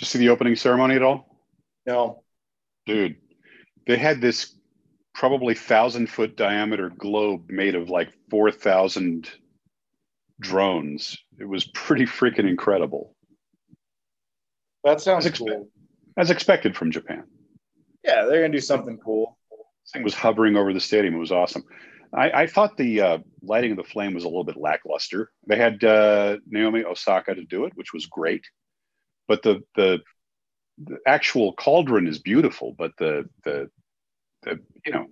Did 0.00 0.06
you 0.06 0.12
see 0.12 0.18
the 0.20 0.30
opening 0.30 0.56
ceremony 0.56 0.94
at 0.94 1.02
all? 1.02 1.28
No. 1.84 2.22
Dude, 2.86 3.16
they 3.86 3.98
had 3.98 4.22
this 4.22 4.56
probably 5.14 5.54
thousand 5.54 6.08
foot 6.08 6.38
diameter 6.38 6.88
globe 6.88 7.50
made 7.50 7.74
of 7.74 7.90
like 7.90 8.08
4,000 8.30 9.28
drones. 10.40 11.18
It 11.38 11.44
was 11.44 11.66
pretty 11.74 12.06
freaking 12.06 12.48
incredible. 12.48 13.14
That 14.84 15.02
sounds 15.02 15.26
As, 15.26 15.36
cool. 15.36 15.68
as 16.16 16.30
expected 16.30 16.74
from 16.74 16.92
Japan. 16.92 17.24
Yeah, 18.02 18.24
they're 18.24 18.40
gonna 18.40 18.54
do 18.54 18.60
something 18.60 18.96
cool. 19.04 19.36
This 19.84 19.92
thing 19.92 20.02
was 20.02 20.14
hovering 20.14 20.56
over 20.56 20.72
the 20.72 20.80
stadium. 20.80 21.14
It 21.14 21.18
was 21.18 21.30
awesome. 21.30 21.64
I, 22.14 22.30
I 22.30 22.46
thought 22.46 22.78
the 22.78 23.02
uh, 23.02 23.18
lighting 23.42 23.72
of 23.72 23.76
the 23.76 23.84
flame 23.84 24.14
was 24.14 24.24
a 24.24 24.28
little 24.28 24.44
bit 24.44 24.56
lackluster. 24.56 25.30
They 25.46 25.58
had 25.58 25.84
uh, 25.84 26.38
Naomi 26.46 26.84
Osaka 26.84 27.34
to 27.34 27.44
do 27.44 27.66
it, 27.66 27.72
which 27.74 27.92
was 27.92 28.06
great. 28.06 28.46
But 29.30 29.42
the, 29.44 29.62
the 29.76 30.00
the 30.82 30.98
actual 31.06 31.52
cauldron 31.52 32.08
is 32.08 32.18
beautiful, 32.18 32.74
but 32.76 32.90
the 32.98 33.28
the 33.44 33.70
the 34.42 34.58
you 34.84 34.90
know 34.90 35.06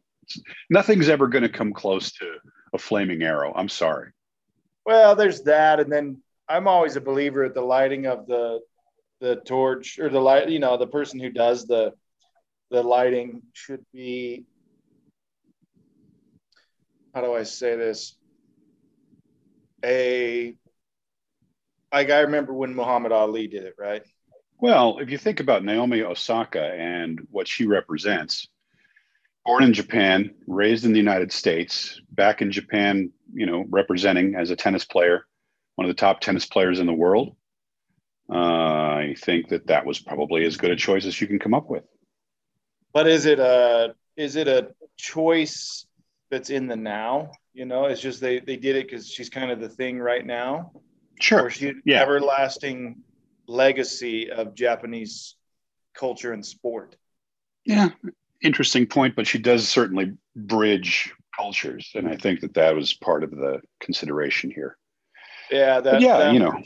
nothing's 0.68 1.08
ever 1.08 1.28
going 1.28 1.44
to 1.44 1.48
come 1.48 1.72
close 1.72 2.10
to 2.14 2.26
a 2.72 2.78
flaming 2.78 3.22
arrow. 3.22 3.52
I'm 3.54 3.68
sorry. 3.68 4.10
Well, 4.84 5.14
there's 5.14 5.42
that, 5.42 5.78
and 5.78 5.92
then 5.92 6.20
I'm 6.48 6.66
always 6.66 6.96
a 6.96 7.00
believer 7.00 7.44
at 7.44 7.54
the 7.54 7.60
lighting 7.62 8.06
of 8.06 8.26
the 8.26 8.58
the 9.20 9.36
torch 9.36 10.00
or 10.00 10.08
the 10.08 10.20
light. 10.20 10.48
You 10.48 10.58
know, 10.58 10.76
the 10.76 10.88
person 10.88 11.20
who 11.20 11.30
does 11.30 11.68
the 11.68 11.92
the 12.72 12.82
lighting 12.82 13.42
should 13.52 13.86
be. 13.92 14.46
How 17.14 17.20
do 17.20 17.34
I 17.34 17.44
say 17.44 17.76
this? 17.76 18.16
A 19.84 20.56
like 21.92 22.10
I 22.10 22.20
remember 22.20 22.52
when 22.52 22.74
Muhammad 22.74 23.12
Ali 23.12 23.46
did 23.46 23.64
it, 23.64 23.74
right? 23.78 24.02
Well, 24.60 24.98
if 24.98 25.10
you 25.10 25.18
think 25.18 25.40
about 25.40 25.64
Naomi 25.64 26.02
Osaka 26.02 26.72
and 26.74 27.20
what 27.30 27.46
she 27.46 27.66
represents, 27.66 28.48
born 29.44 29.62
in 29.62 29.72
Japan, 29.72 30.34
raised 30.46 30.84
in 30.84 30.92
the 30.92 30.98
United 30.98 31.32
States, 31.32 32.00
back 32.10 32.42
in 32.42 32.50
Japan, 32.50 33.12
you 33.32 33.46
know, 33.46 33.64
representing 33.70 34.34
as 34.34 34.50
a 34.50 34.56
tennis 34.56 34.84
player, 34.84 35.24
one 35.76 35.88
of 35.88 35.94
the 35.94 36.00
top 36.00 36.20
tennis 36.20 36.44
players 36.44 36.80
in 36.80 36.86
the 36.86 36.92
world. 36.92 37.36
Uh, 38.30 38.34
I 38.34 39.14
think 39.16 39.48
that 39.48 39.68
that 39.68 39.86
was 39.86 40.00
probably 40.00 40.44
as 40.44 40.56
good 40.56 40.70
a 40.70 40.76
choice 40.76 41.06
as 41.06 41.18
you 41.20 41.26
can 41.26 41.38
come 41.38 41.54
up 41.54 41.70
with. 41.70 41.84
But 42.92 43.06
is 43.06 43.26
it 43.26 43.38
a 43.38 43.94
is 44.16 44.36
it 44.36 44.48
a 44.48 44.72
choice 44.96 45.86
that's 46.30 46.50
in 46.50 46.66
the 46.66 46.76
now? 46.76 47.30
You 47.54 47.64
know, 47.64 47.84
it's 47.84 48.00
just 48.00 48.20
they 48.20 48.40
they 48.40 48.56
did 48.56 48.76
it 48.76 48.86
because 48.86 49.08
she's 49.08 49.30
kind 49.30 49.50
of 49.50 49.60
the 49.60 49.68
thing 49.68 49.98
right 49.98 50.26
now. 50.26 50.72
Sure. 51.20 51.50
Yeah. 51.84 52.02
everlasting 52.02 53.02
legacy 53.46 54.30
of 54.30 54.54
Japanese 54.54 55.36
culture 55.94 56.32
and 56.32 56.44
sport. 56.44 56.96
Yeah, 57.64 57.90
interesting 58.42 58.86
point, 58.86 59.16
but 59.16 59.26
she 59.26 59.38
does 59.38 59.68
certainly 59.68 60.12
bridge 60.36 61.12
cultures, 61.36 61.90
and 61.94 62.06
I 62.06 62.12
mm-hmm. 62.12 62.20
think 62.20 62.40
that 62.40 62.54
that 62.54 62.74
was 62.74 62.94
part 62.94 63.24
of 63.24 63.30
the 63.30 63.60
consideration 63.80 64.50
here. 64.50 64.76
Yeah, 65.50 65.80
that. 65.80 65.92
But 65.92 66.00
yeah, 66.00 66.18
that 66.18 66.32
you 66.32 66.38
know. 66.38 66.62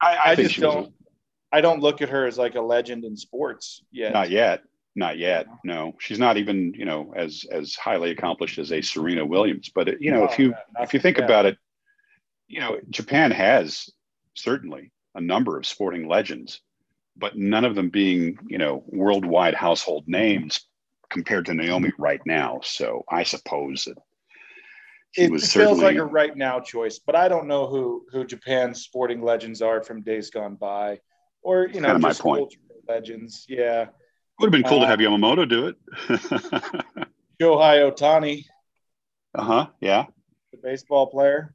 I, 0.00 0.32
I, 0.32 0.36
think 0.36 0.48
just 0.48 0.54
she 0.54 0.64
was 0.64 0.74
a- 0.74 0.76
don't. 0.76 0.92
I 1.52 1.60
don't 1.60 1.80
look 1.80 2.02
at 2.02 2.08
her 2.10 2.26
as 2.26 2.38
like 2.38 2.54
a 2.54 2.60
legend 2.60 3.04
in 3.04 3.16
sports 3.16 3.82
yet. 3.90 4.12
Not 4.12 4.30
yet. 4.30 4.62
Not 4.94 5.18
yet. 5.18 5.46
No, 5.64 5.94
she's 5.98 6.18
not 6.18 6.36
even 6.38 6.72
you 6.74 6.84
know 6.84 7.12
as 7.14 7.44
as 7.50 7.74
highly 7.74 8.10
accomplished 8.10 8.58
as 8.58 8.72
a 8.72 8.80
Serena 8.80 9.24
Williams. 9.24 9.70
But 9.74 9.88
it, 9.88 10.00
you 10.00 10.10
know, 10.10 10.24
if 10.24 10.38
you 10.38 10.54
if 10.80 10.94
you 10.94 11.00
think 11.00 11.18
about 11.18 11.46
it, 11.46 11.58
you 12.48 12.60
know, 12.60 12.78
Japan 12.90 13.30
has 13.30 13.90
certainly 14.34 14.92
a 15.14 15.20
number 15.20 15.58
of 15.58 15.66
sporting 15.66 16.06
legends, 16.08 16.60
but 17.16 17.36
none 17.36 17.64
of 17.64 17.74
them 17.74 17.90
being 17.90 18.38
you 18.48 18.58
know 18.58 18.84
worldwide 18.86 19.54
household 19.54 20.04
names 20.06 20.60
compared 21.10 21.46
to 21.46 21.54
Naomi 21.54 21.92
right 21.98 22.20
now. 22.26 22.60
So 22.62 23.04
I 23.10 23.22
suppose 23.22 23.84
that 23.84 23.98
it, 25.16 25.42
feels 25.42 25.82
like 25.82 25.96
a 25.96 26.04
right 26.04 26.36
now 26.36 26.60
choice, 26.60 26.98
but 26.98 27.16
I 27.16 27.28
don't 27.28 27.46
know 27.46 27.66
who 27.66 28.04
who 28.12 28.24
Japan's 28.24 28.82
sporting 28.82 29.22
legends 29.22 29.62
are 29.62 29.82
from 29.82 30.02
days 30.02 30.30
gone 30.30 30.56
by, 30.56 31.00
or 31.42 31.66
you 31.66 31.80
know, 31.80 31.88
Kinda 31.88 32.00
my 32.00 32.12
point. 32.12 32.40
cultural 32.40 32.82
legends. 32.88 33.46
Yeah, 33.48 33.86
would 34.38 34.46
have 34.46 34.52
been 34.52 34.62
cool 34.68 34.80
to 34.80 34.84
Uh, 34.84 34.88
have 34.88 34.98
Yamamoto 35.00 35.48
do 35.48 35.68
it. 35.68 35.76
Shohei 37.40 37.90
Otani, 37.90 38.44
uh 39.34 39.42
huh. 39.42 39.66
Yeah. 39.80 40.06
the 40.52 40.58
baseball 40.58 41.06
player. 41.06 41.54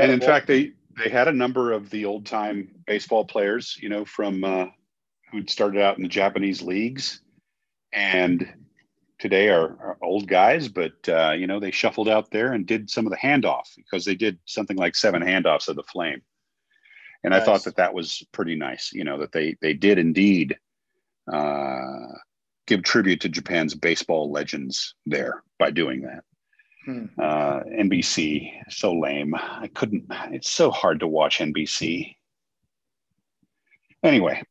And 0.00 0.12
in 0.12 0.20
fact 0.20 0.46
they 0.46 0.72
they 0.96 1.08
had 1.08 1.28
a 1.28 1.32
number 1.32 1.72
of 1.72 1.90
the 1.90 2.04
old 2.04 2.26
time 2.26 2.68
baseball 2.86 3.24
players 3.24 3.78
you 3.80 3.88
know 3.88 4.04
from 4.04 4.44
uh, 4.44 4.66
who'd 5.30 5.50
started 5.50 5.80
out 5.80 5.96
in 5.96 6.02
the 6.02 6.08
japanese 6.08 6.62
leagues 6.62 7.20
and 7.92 8.52
today 9.18 9.48
are, 9.48 9.76
are 9.80 9.98
old 10.02 10.26
guys 10.26 10.68
but 10.68 11.08
uh, 11.08 11.32
you 11.32 11.46
know 11.46 11.60
they 11.60 11.70
shuffled 11.70 12.08
out 12.08 12.30
there 12.30 12.52
and 12.52 12.66
did 12.66 12.90
some 12.90 13.06
of 13.06 13.10
the 13.10 13.18
handoff 13.18 13.74
because 13.76 14.04
they 14.04 14.14
did 14.14 14.38
something 14.46 14.76
like 14.76 14.96
seven 14.96 15.22
handoffs 15.22 15.68
of 15.68 15.76
the 15.76 15.82
flame. 15.84 16.22
And 17.24 17.32
i 17.32 17.38
thought 17.38 17.62
that 17.64 17.76
that 17.76 17.94
was 17.94 18.24
pretty 18.32 18.56
nice 18.56 18.92
you 18.92 19.04
know 19.04 19.18
that 19.18 19.30
they 19.30 19.56
they 19.60 19.74
did 19.74 19.98
indeed 19.98 20.56
uh, 21.32 22.08
give 22.66 22.82
tribute 22.82 23.20
to 23.20 23.28
japan's 23.28 23.76
baseball 23.76 24.32
legends 24.32 24.96
there 25.06 25.44
by 25.56 25.70
doing 25.70 26.02
that 26.02 26.24
Hmm. 26.84 27.04
uh, 27.16 27.60
NBC, 27.60 28.50
so 28.68 28.94
lame. 28.98 29.34
I 29.36 29.70
couldn't, 29.72 30.06
it's 30.32 30.50
so 30.50 30.70
hard 30.70 31.00
to 31.00 31.06
watch 31.06 31.38
NBC. 31.38 32.16
Anyway, 34.02 34.42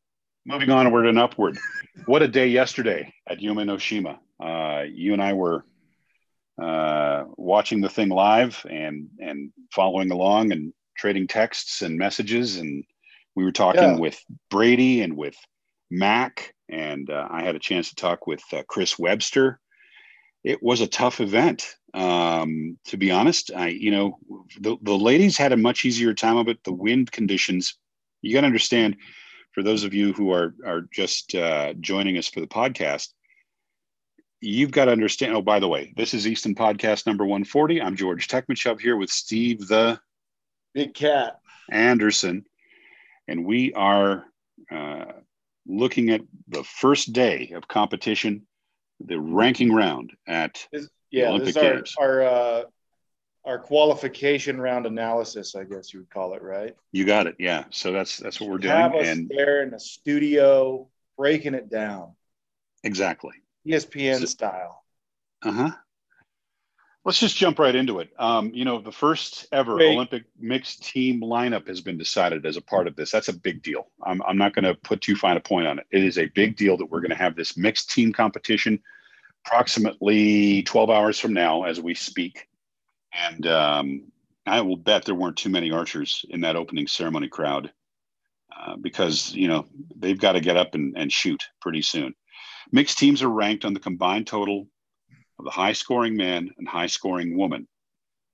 moving 0.46 0.70
onward 0.70 1.08
and 1.08 1.20
upward. 1.20 1.58
What 2.06 2.22
a 2.22 2.28
day 2.28 2.48
yesterday 2.48 3.14
at 3.28 3.40
Yumenoshima. 3.40 4.18
Uh, 4.42 4.84
you 4.90 5.12
and 5.12 5.22
I 5.22 5.34
were 5.34 5.66
uh, 6.62 7.26
watching 7.36 7.82
the 7.82 7.90
thing 7.90 8.10
live 8.10 8.66
and, 8.70 9.10
and 9.20 9.52
following 9.74 10.10
along 10.12 10.54
and 10.54 10.74
trading 10.98 11.28
texts 11.28 11.82
and 11.82 11.98
messages. 11.98 12.56
And 12.58 12.86
we 13.36 13.44
were 13.44 13.52
talking 13.52 13.82
Yeah. 13.82 13.98
with 14.00 14.24
Brady 14.50 15.02
and 15.02 15.18
with 15.18 15.36
Mac. 15.90 16.54
And 16.70 17.10
uh, 17.10 17.28
I 17.30 17.44
had 17.44 17.56
a 17.56 17.60
chance 17.60 17.90
to 17.90 17.96
talk 17.96 18.26
with 18.26 18.42
uh, 18.54 18.64
Chris 18.70 18.98
Webster 18.98 19.60
it 20.44 20.62
was 20.62 20.82
a 20.82 20.88
tough 20.88 21.22
event. 21.22 21.76
Um, 21.94 22.78
to 22.86 22.98
be 22.98 23.12
honest, 23.12 23.52
I, 23.56 23.68
you 23.68 23.92
know, 23.92 24.18
the, 24.60 24.78
the 24.82 24.98
ladies 24.98 25.38
had 25.38 25.52
a 25.52 25.58
much 25.58 25.86
easier 25.86 26.14
time 26.14 26.38
of 26.38 26.48
it. 26.48 26.64
The 26.64 26.74
wind 26.74 27.12
conditions, 27.12 27.76
you 28.22 28.34
got 28.34 28.42
to 28.42 28.48
understand 28.48 28.98
for 29.52 29.64
those 29.64 29.84
of 29.84 29.94
you 29.94 30.14
who 30.14 30.32
are, 30.32 30.54
are 30.66 30.82
just 30.94 31.36
uh, 31.36 31.74
joining 31.80 32.18
us 32.18 32.28
for 32.28 32.40
the 32.40 32.48
podcast, 32.48 33.10
you've 34.40 34.72
got 34.72 34.86
to 34.86 34.92
understand. 34.92 35.36
Oh, 35.36 35.42
by 35.42 35.60
the 35.60 35.68
way, 35.68 35.94
this 35.96 36.14
is 36.14 36.28
Easton 36.28 36.56
Podcast 36.56 37.06
number 37.06 37.26
140. 37.26 37.82
I'm 37.82 37.96
George 37.96 38.28
Tekmitchov 38.28 38.80
here 38.80 38.96
with 38.96 39.10
Steve 39.10 39.68
the 39.68 40.00
Big 40.74 40.94
cat. 40.94 41.40
Anderson, 41.70 42.46
and 43.28 43.46
we 43.46 43.74
are 43.74 44.26
uh, 44.72 45.06
looking 45.68 46.10
at 46.10 46.22
the 46.48 46.64
first 46.64 47.14
day 47.14 47.52
of 47.56 47.68
competition, 47.68 48.48
the 49.00 49.20
ranking 49.20 49.74
round 49.74 50.14
at 50.28 50.66
This, 50.72 50.88
yeah, 51.12 51.28
Olympic 51.30 51.54
this 51.54 51.58
is 51.58 51.96
our 52.00 52.22
our 52.22 52.22
uh, 52.24 52.64
our 53.46 53.60
qualification 53.60 54.60
round 54.60 54.86
analysis, 54.86 55.56
I 55.56 55.64
guess 55.64 55.94
you 55.94 56.02
would 56.02 56.10
call 56.10 56.34
it, 56.36 56.42
right? 56.42 56.76
You 56.92 57.06
got 57.06 57.28
it. 57.28 57.36
Yeah. 57.40 57.66
So 57.72 57.92
that's 57.92 58.18
that's 58.18 58.40
what 58.40 58.50
we're 58.50 58.58
doing. 58.60 58.76
Have 58.76 58.96
us 58.96 59.08
And 59.08 59.30
there 59.30 59.64
in 59.64 59.72
the 59.72 59.80
studio 59.80 60.88
breaking 61.18 61.54
it 61.54 61.70
down, 61.70 62.14
exactly. 62.84 63.34
ESPN 63.68 64.20
So- 64.20 64.26
style. 64.26 64.84
Uh 65.44 65.52
huh. 65.52 65.72
Let's 67.04 67.20
just 67.20 67.36
jump 67.36 67.58
right 67.58 67.76
into 67.76 68.00
it. 68.00 68.12
Um, 68.20 68.52
you 68.54 68.64
know, 68.64 68.80
the 68.80 68.92
first 68.92 69.48
ever 69.52 69.76
Wait. 69.76 69.96
Olympic 69.96 70.26
mixed 70.40 70.84
team 70.84 71.20
lineup 71.22 71.68
has 71.68 71.82
been 71.82 71.98
decided 71.98 72.46
as 72.46 72.58
a 72.58 72.62
part 72.62 72.86
of 72.86 72.96
this. 72.96 73.10
That's 73.10 73.28
a 73.28 73.34
big 73.34 73.64
deal. 73.64 73.88
I'm, 74.04 74.22
I'm 74.22 74.38
not 74.38 74.54
going 74.54 74.66
to 74.66 74.76
put 74.76 75.02
too 75.02 75.16
fine 75.16 75.36
a 75.36 75.40
point 75.40 75.66
on 75.66 75.80
it. 75.80 75.88
It 75.90 76.04
is 76.04 76.20
a 76.20 76.28
big 76.28 76.58
deal 76.58 76.78
that 76.78 76.86
we're 76.86 77.00
going 77.00 77.10
to 77.10 77.16
have 77.16 77.36
this 77.36 77.58
mixed 77.58 77.90
team 77.90 78.14
competition 78.14 78.84
approximately 79.46 80.64
12 80.64 80.90
hours 80.90 81.20
from 81.20 81.34
now 81.34 81.64
as 81.64 81.80
we 81.80 81.94
speak. 81.94 82.48
And 83.14 83.48
um, 83.48 84.12
I 84.46 84.62
will 84.62 84.78
bet 84.78 85.06
there 85.06 85.16
weren't 85.16 85.38
too 85.38 85.50
many 85.50 85.72
archers 85.72 86.26
in 86.30 86.42
that 86.42 86.56
opening 86.56 86.88
ceremony 86.88 87.28
crowd 87.28 87.72
uh, 88.56 88.76
because, 88.78 89.34
you 89.34 89.48
know, 89.48 89.66
they've 89.96 90.20
got 90.20 90.34
to 90.34 90.42
get 90.42 90.58
up 90.58 90.76
and, 90.76 90.96
and 90.98 91.12
shoot 91.12 91.44
pretty 91.60 91.82
soon. 91.82 92.14
Mixed 92.72 92.98
teams 92.98 93.22
are 93.22 93.30
ranked 93.30 93.66
on 93.66 93.74
the 93.74 93.80
combined 93.80 94.28
total 94.28 94.68
of 95.40 95.46
the 95.46 95.52
high 95.52 95.74
scoring 95.74 96.16
man 96.16 96.50
and 96.58 96.68
high 96.68 96.88
scoring 96.88 97.38
woman. 97.38 97.68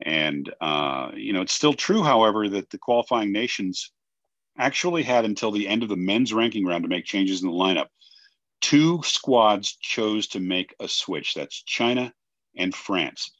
And, 0.02 0.54
uh, 0.62 1.12
you 1.16 1.34
know, 1.34 1.42
it's 1.42 1.54
still 1.54 1.74
true, 1.74 2.04
however, 2.04 2.48
that 2.50 2.70
the 2.70 2.78
qualifying 2.78 3.32
nations 3.32 3.92
actually 4.58 5.04
had 5.04 5.26
until 5.26 5.52
the 5.52 5.68
end 5.68 5.84
of 5.84 5.90
the 5.90 5.96
men's 5.96 6.34
ranking 6.34 6.66
round 6.66 6.84
to 6.84 6.90
make 6.90 7.06
changes 7.06 7.42
in 7.42 7.50
the 7.50 7.54
lineup. 7.54 7.88
Two 8.62 9.02
squads 9.04 9.78
chose 9.78 10.28
to 10.28 10.40
make 10.40 10.76
a 10.80 10.88
switch. 10.88 11.34
That's 11.34 11.64
China 11.64 12.14
and 12.56 12.74
France. 12.74 13.32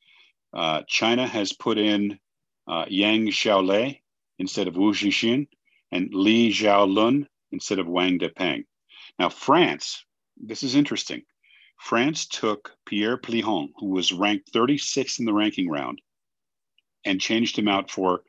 Uh, 0.54 0.84
China 0.88 1.28
has 1.28 1.54
put 1.54 1.78
in 1.78 2.20
uh, 2.68 2.86
Yang 2.88 3.28
Xiaolei 3.28 4.02
instead 4.40 4.68
of 4.68 4.78
Wu 4.78 4.94
Jiaxin 4.94 5.48
and 5.92 6.14
Li 6.14 6.52
Jialun 6.52 7.28
instead 7.52 7.80
of 7.80 7.88
Wang 7.88 8.20
Dapeng. 8.20 8.66
Now, 9.20 9.30
France, 9.30 10.06
this 10.38 10.64
is 10.64 10.76
interesting. 10.76 11.24
France 11.80 12.26
took 12.28 12.76
Pierre 12.86 13.18
Plihon, 13.18 13.70
who 13.78 13.88
was 13.88 14.12
ranked 14.12 14.52
36th 14.54 15.20
in 15.20 15.26
the 15.26 15.34
ranking 15.34 15.70
round, 15.70 16.02
and 17.06 17.22
changed 17.22 17.58
him 17.58 17.68
out 17.68 17.90
for 17.90 18.24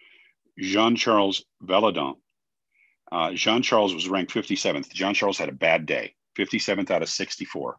Jean 0.58 0.96
Charles 0.96 1.44
Valadon. 1.62 2.16
Uh, 3.10 3.32
Jean 3.32 3.62
Charles 3.62 3.94
was 3.94 4.08
ranked 4.08 4.32
57th. 4.32 4.92
Jean 4.92 5.14
Charles 5.14 5.38
had 5.38 5.48
a 5.48 5.52
bad 5.52 5.86
day, 5.86 6.14
57th 6.38 6.90
out 6.90 7.02
of 7.02 7.08
64. 7.08 7.76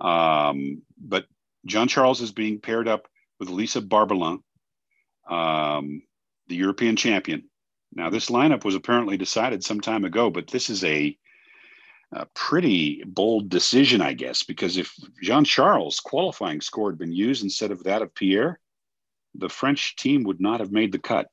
Um, 0.00 0.82
but 0.98 1.26
John 1.66 1.88
Charles 1.88 2.20
is 2.20 2.32
being 2.32 2.60
paired 2.60 2.88
up 2.88 3.06
with 3.38 3.48
Lisa 3.48 3.80
Barbelin, 3.80 4.42
um, 5.28 6.02
the 6.48 6.56
European 6.56 6.96
champion. 6.96 7.44
Now, 7.92 8.10
this 8.10 8.30
lineup 8.30 8.64
was 8.64 8.74
apparently 8.74 9.16
decided 9.16 9.64
some 9.64 9.80
time 9.80 10.04
ago, 10.04 10.30
but 10.30 10.46
this 10.46 10.70
is 10.70 10.84
a, 10.84 11.16
a 12.12 12.26
pretty 12.34 13.02
bold 13.04 13.48
decision, 13.48 14.00
I 14.00 14.12
guess, 14.12 14.44
because 14.44 14.76
if 14.76 14.94
Jean 15.22 15.44
Charles' 15.44 16.00
qualifying 16.00 16.60
score 16.60 16.90
had 16.90 16.98
been 16.98 17.12
used 17.12 17.42
instead 17.42 17.72
of 17.72 17.84
that 17.84 18.02
of 18.02 18.14
Pierre, 18.14 18.60
the 19.34 19.48
French 19.48 19.96
team 19.96 20.24
would 20.24 20.40
not 20.40 20.60
have 20.60 20.72
made 20.72 20.92
the 20.92 20.98
cut. 20.98 21.28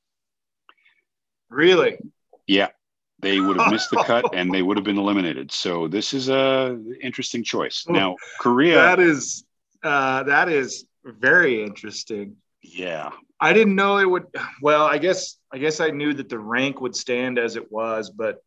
Really? 1.49 1.97
Yeah, 2.47 2.69
they 3.19 3.39
would 3.39 3.59
have 3.59 3.71
missed 3.71 3.89
the 3.89 4.03
cut 4.03 4.25
and 4.33 4.53
they 4.53 4.61
would 4.61 4.77
have 4.77 4.83
been 4.83 4.97
eliminated. 4.97 5.51
So 5.51 5.87
this 5.87 6.13
is 6.13 6.29
a 6.29 6.79
interesting 7.01 7.43
choice. 7.43 7.85
Oh, 7.87 7.93
now, 7.93 8.15
Korea. 8.39 8.75
That 8.75 8.99
is 8.99 9.45
uh, 9.83 10.23
that 10.23 10.49
is 10.49 10.85
very 11.03 11.63
interesting. 11.63 12.35
Yeah, 12.61 13.11
I 13.39 13.53
didn't 13.53 13.75
know 13.75 13.97
it 13.97 14.09
would. 14.09 14.25
Well, 14.61 14.83
I 14.85 14.97
guess 14.97 15.37
I 15.51 15.57
guess 15.57 15.79
I 15.79 15.89
knew 15.89 16.13
that 16.13 16.29
the 16.29 16.39
rank 16.39 16.81
would 16.81 16.95
stand 16.95 17.39
as 17.39 17.55
it 17.55 17.71
was, 17.71 18.09
but 18.09 18.43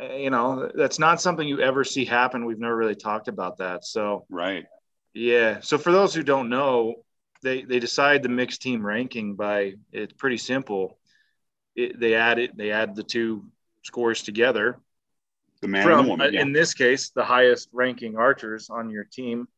uh, 0.00 0.14
you 0.14 0.30
know 0.30 0.70
that's 0.74 0.98
not 0.98 1.20
something 1.20 1.46
you 1.46 1.60
ever 1.60 1.84
see 1.84 2.04
happen. 2.04 2.44
We've 2.44 2.58
never 2.58 2.76
really 2.76 2.96
talked 2.96 3.28
about 3.28 3.58
that. 3.58 3.84
So 3.84 4.24
right, 4.30 4.64
yeah. 5.14 5.60
So 5.60 5.78
for 5.78 5.92
those 5.92 6.14
who 6.14 6.22
don't 6.22 6.48
know, 6.48 6.96
they 7.42 7.62
they 7.62 7.78
decide 7.78 8.22
the 8.22 8.28
mixed 8.28 8.62
team 8.62 8.84
ranking 8.84 9.34
by 9.34 9.74
it's 9.92 10.12
pretty 10.14 10.38
simple. 10.38 10.98
It, 11.76 11.98
they 12.00 12.14
add 12.14 12.38
it. 12.38 12.56
They 12.56 12.72
add 12.72 12.96
the 12.96 13.04
two 13.04 13.44
scores 13.82 14.22
together. 14.22 14.78
The 15.60 15.68
man 15.68 15.84
from, 15.84 15.98
and 15.98 16.06
the 16.06 16.10
woman. 16.10 16.26
Uh, 16.28 16.30
yeah. 16.30 16.42
In 16.42 16.52
this 16.52 16.74
case, 16.74 17.10
the 17.10 17.24
highest 17.24 17.68
ranking 17.72 18.16
archers 18.16 18.70
on 18.70 18.90
your 18.90 19.04
team 19.04 19.48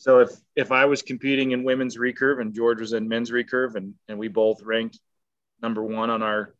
so 0.00 0.20
if 0.20 0.30
if 0.56 0.72
I 0.72 0.86
was 0.86 1.02
competing 1.02 1.50
in 1.50 1.62
women's 1.62 1.98
recurve 1.98 2.40
and 2.40 2.54
George 2.54 2.80
was 2.80 2.94
in 2.94 3.06
men's 3.06 3.30
recurve 3.30 3.74
and 3.74 3.92
and 4.08 4.18
we 4.18 4.28
both 4.28 4.62
ranked 4.62 4.98
number 5.60 5.82
one 5.82 6.08
on 6.08 6.22
our 6.22 6.54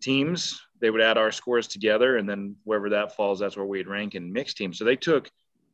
teams, 0.00 0.62
they 0.80 0.88
would 0.88 1.00
add 1.00 1.18
our 1.18 1.32
scores 1.32 1.66
together 1.66 2.16
and 2.16 2.28
then 2.28 2.54
wherever 2.62 2.90
that 2.90 3.16
falls, 3.16 3.40
that's 3.40 3.56
where 3.56 3.66
we'd 3.66 3.88
rank 3.88 4.14
in 4.14 4.32
mixed 4.32 4.56
teams. 4.58 4.78
So 4.78 4.84
they 4.84 4.94
took 4.94 5.28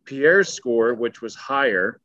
Pierre's 0.06 0.50
score, 0.50 0.94
which 0.94 1.20
was 1.20 1.35
higher. 1.35 2.00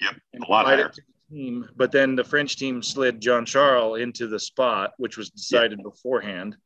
Yep, 0.00 0.14
a 0.46 0.48
lot 0.48 0.66
higher. 0.66 0.92
team, 1.28 1.68
but 1.74 1.90
then 1.90 2.14
the 2.14 2.22
French 2.22 2.54
team 2.54 2.84
slid 2.84 3.20
Jean 3.20 3.44
Charles 3.44 3.98
into 3.98 4.28
the 4.28 4.38
spot, 4.38 4.92
which 4.96 5.16
was 5.16 5.30
decided 5.30 5.80
yep. 5.80 5.92
beforehand. 5.92 6.56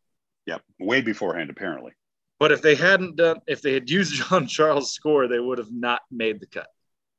Yep, 0.49 0.63
way 0.81 1.03
beforehand, 1.03 1.51
apparently. 1.51 1.93
But 2.41 2.53
if 2.53 2.63
they 2.63 2.75
hadn't 2.75 3.17
done, 3.17 3.41
if 3.47 3.61
they 3.61 3.75
had 3.75 3.91
used 3.91 4.15
John 4.31 4.47
Charles' 4.47 4.93
score, 4.93 5.29
they 5.29 5.39
would 5.39 5.59
have 5.59 5.71
not 5.71 6.01
made 6.11 6.41
the 6.41 6.47
cut. 6.47 6.69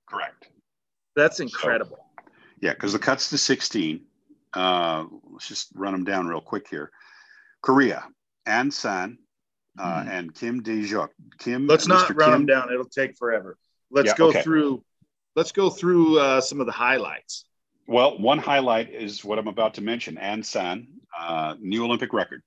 Correct. 0.08 0.50
That's 1.16 1.40
incredible. 1.40 1.98
So, 1.98 2.32
yeah, 2.62 2.74
because 2.74 2.94
the 2.94 3.00
cuts 3.00 3.30
to 3.30 3.38
16. 3.38 4.02
Uh, 4.52 5.06
let's 5.32 5.48
just 5.48 5.68
run 5.76 5.92
them 5.92 6.04
down 6.06 6.26
real 6.26 6.42
quick 6.42 6.68
here. 6.72 6.90
Korea, 7.62 8.08
An 8.48 8.72
San, 8.72 9.20
uh, 9.78 10.02
mm. 10.02 10.10
and 10.10 10.34
Kim 10.34 10.64
Dejuk. 10.64 11.10
Kim. 11.38 11.68
Let's 11.68 11.88
not 11.88 12.10
Mr. 12.10 12.18
run 12.18 12.32
Kim. 12.32 12.32
them 12.32 12.46
down. 12.48 12.74
It'll 12.74 12.86
take 12.86 13.16
forever. 13.16 13.60
Let's 13.92 14.08
yeah, 14.08 14.16
go 14.16 14.30
okay. 14.30 14.42
through. 14.42 14.84
Let's 15.36 15.52
go 15.52 15.70
through 15.70 16.18
uh, 16.18 16.42
some 16.42 16.62
of 16.62 16.66
the 16.66 16.72
highlights. 16.72 17.46
Well, 17.86 18.18
one 18.18 18.40
highlight 18.40 18.92
is 18.92 19.24
what 19.24 19.38
I'm 19.38 19.48
about 19.48 19.76
to 19.76 19.82
mention. 19.82 20.18
An 20.18 20.42
San, 20.42 20.88
uh, 21.18 21.54
new 21.60 21.86
Olympic 21.86 22.12
record 22.12 22.42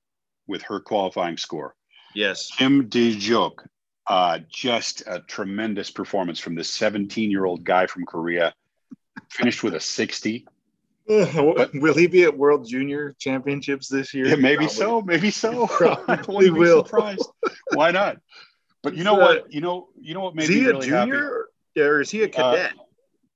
with 0.47 0.61
her 0.63 0.79
qualifying 0.79 1.37
score. 1.37 1.75
Yes. 2.15 2.51
Kim 2.55 2.89
Dejuk, 2.89 3.65
uh, 4.07 4.39
just 4.49 5.03
a 5.07 5.21
tremendous 5.21 5.89
performance 5.89 6.39
from 6.39 6.55
this 6.55 6.69
17 6.69 7.31
year 7.31 7.45
old 7.45 7.63
guy 7.63 7.87
from 7.87 8.05
Korea. 8.05 8.53
Finished 9.29 9.63
with 9.63 9.73
a 9.75 9.79
60. 9.79 10.45
But, 11.07 11.71
will 11.73 11.93
he 11.93 12.07
be 12.07 12.23
at 12.23 12.37
World 12.37 12.67
Junior 12.67 13.15
Championships 13.19 13.89
this 13.89 14.13
year? 14.13 14.27
Yeah, 14.27 14.35
maybe 14.35 14.67
Probably. 14.67 14.75
so. 14.75 15.01
Maybe 15.01 15.31
so. 15.31 15.67
Probably 16.05 16.49
will. 16.51 16.83
Be 16.83 16.87
surprised. 16.87 17.29
Why 17.73 17.91
not? 17.91 18.17
But 18.81 18.95
you 18.95 19.03
know 19.03 19.15
what? 19.15 19.51
You 19.51 19.61
know. 19.61 19.89
You 19.99 20.13
know 20.13 20.21
what 20.21 20.35
made 20.35 20.43
is 20.43 20.49
he 20.49 20.61
me 20.61 20.67
really 20.67 20.87
a 20.87 20.89
junior 20.89 21.47
happy? 21.75 21.87
or 21.87 22.01
is 22.01 22.09
he 22.09 22.21
a 22.23 22.25
uh, 22.25 22.29
cadet? 22.29 22.71
Uh, 22.71 22.83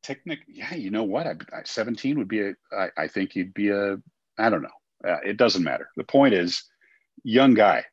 technic. 0.01 0.39
Yeah. 0.47 0.75
You 0.75 0.91
know 0.91 1.03
what? 1.03 1.27
I, 1.27 1.35
I, 1.53 1.63
17 1.65 2.17
would 2.17 2.27
be 2.27 2.41
a. 2.41 2.53
I, 2.71 2.89
I 2.97 3.07
think 3.07 3.33
he'd 3.33 3.53
be 3.53 3.69
a. 3.69 3.97
I 4.37 4.49
don't 4.49 4.61
know. 4.61 4.69
Uh, 5.07 5.17
it 5.25 5.37
doesn't 5.37 5.63
matter. 5.63 5.89
The 5.97 6.03
point 6.03 6.33
is, 6.33 6.63
young 7.23 7.53
guy, 7.53 7.85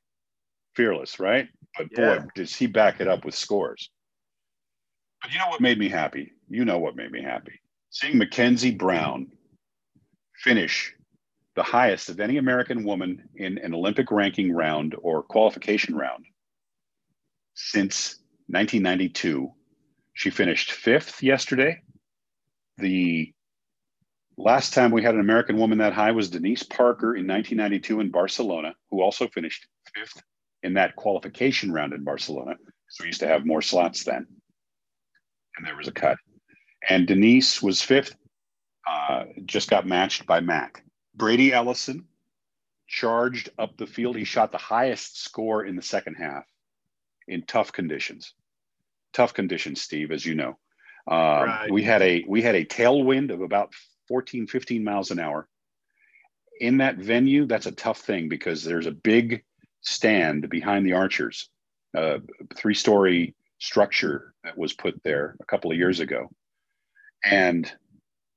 fearless, 0.75 1.19
right? 1.19 1.49
But 1.77 1.89
yeah. 1.97 2.19
boy, 2.19 2.27
does 2.35 2.55
he 2.55 2.67
back 2.67 3.01
it 3.01 3.09
up 3.09 3.25
with 3.25 3.35
scores. 3.35 3.91
But 5.23 5.33
you 5.33 5.39
know 5.39 5.49
what 5.49 5.61
made 5.61 5.79
me 5.79 5.89
happy? 5.89 6.33
You 6.49 6.65
know 6.65 6.79
what 6.79 6.97
made 6.97 7.11
me 7.11 7.23
happy? 7.23 7.61
Seeing 7.91 8.19
Mackenzie 8.19 8.75
Brown 8.75 9.29
finish 10.37 10.95
the 11.57 11.63
highest 11.63 12.09
of 12.09 12.21
any 12.21 12.37
American 12.37 12.85
woman 12.85 13.29
in 13.37 13.59
an 13.59 13.75
Olympic 13.75 14.11
ranking 14.11 14.53
round 14.53 14.97
or 15.01 15.23
qualification 15.23 15.95
round 15.95 16.25
since 17.55 18.17
1992. 18.49 19.51
She 20.15 20.31
finished 20.31 20.73
fifth 20.73 21.23
yesterday. 21.23 21.81
The 22.79 23.33
last 24.37 24.75
time 24.75 24.91
we 24.91 25.03
had 25.03 25.15
an 25.15 25.21
American 25.21 25.57
woman 25.57 25.79
that 25.79 25.93
high 25.93 26.13
was 26.13 26.31
Denise 26.31 26.63
Parker 26.63 27.17
in 27.17 27.27
1992 27.27 28.01
in 28.01 28.11
Barcelona, 28.11 28.75
who 28.91 29.01
also 29.01 29.29
finished 29.29 29.67
fifth 29.95 30.23
in 30.63 30.75
that 30.75 30.97
qualification 30.97 31.73
round 31.73 31.93
in 31.93 32.05
Barcelona. 32.05 32.57
So 32.89 33.05
we 33.05 33.09
used 33.09 33.21
to 33.21 33.29
have 33.29 33.47
more 33.47 33.63
slots 33.63 34.05
then. 34.05 34.27
And 35.57 35.67
there 35.67 35.77
was 35.77 35.89
a 35.89 35.93
cut. 35.93 36.17
And 36.89 37.07
Denise 37.07 37.63
was 37.63 37.81
fifth, 37.81 38.17
uh, 38.89 39.25
just 39.45 39.71
got 39.71 39.87
matched 39.87 40.27
by 40.27 40.41
Mac. 40.41 40.83
Brady 41.15 41.53
Ellison 41.53 42.05
charged 42.87 43.51
up 43.59 43.77
the 43.77 43.87
field. 43.87 44.17
He 44.17 44.25
shot 44.25 44.53
the 44.53 44.59
highest 44.59 45.23
score 45.23 45.65
in 45.65 45.77
the 45.77 45.83
second 45.83 46.15
half 46.15 46.45
in 47.29 47.43
tough 47.43 47.73
conditions. 47.73 48.35
Tough 49.13 49.33
conditions, 49.33 49.81
Steve, 49.81 50.11
as 50.11 50.27
you 50.27 50.35
know. 50.35 50.59
Uh, 51.11 51.45
right. 51.47 51.71
We 51.71 51.83
had 51.83 52.03
a 52.03 52.25
we 52.27 52.43
had 52.43 52.55
a 52.55 52.65
tailwind 52.65 53.31
of 53.31 53.43
about 53.43 53.73
14, 54.09 54.47
15 54.47 54.85
miles 54.85 55.11
an 55.11 55.19
hour. 55.19 55.49
In 56.61 56.79
that 56.79 56.97
venue, 56.97 57.47
that's 57.47 57.67
a 57.67 57.73
tough 57.73 58.01
thing 58.01 58.29
because 58.29 58.63
there's 58.63 58.87
a 58.87 58.93
big 58.93 59.45
stand 59.81 60.49
behind 60.49 60.87
the 60.87 60.93
archers, 60.93 61.49
a 61.95 62.21
three 62.55 62.75
story 62.75 63.35
structure 63.59 64.35
that 64.45 64.59
was 64.59 64.73
put 64.73 65.03
there 65.03 65.37
a 65.41 65.45
couple 65.47 65.71
of 65.71 65.79
years 65.79 66.01
ago. 66.01 66.31
And 67.25 67.71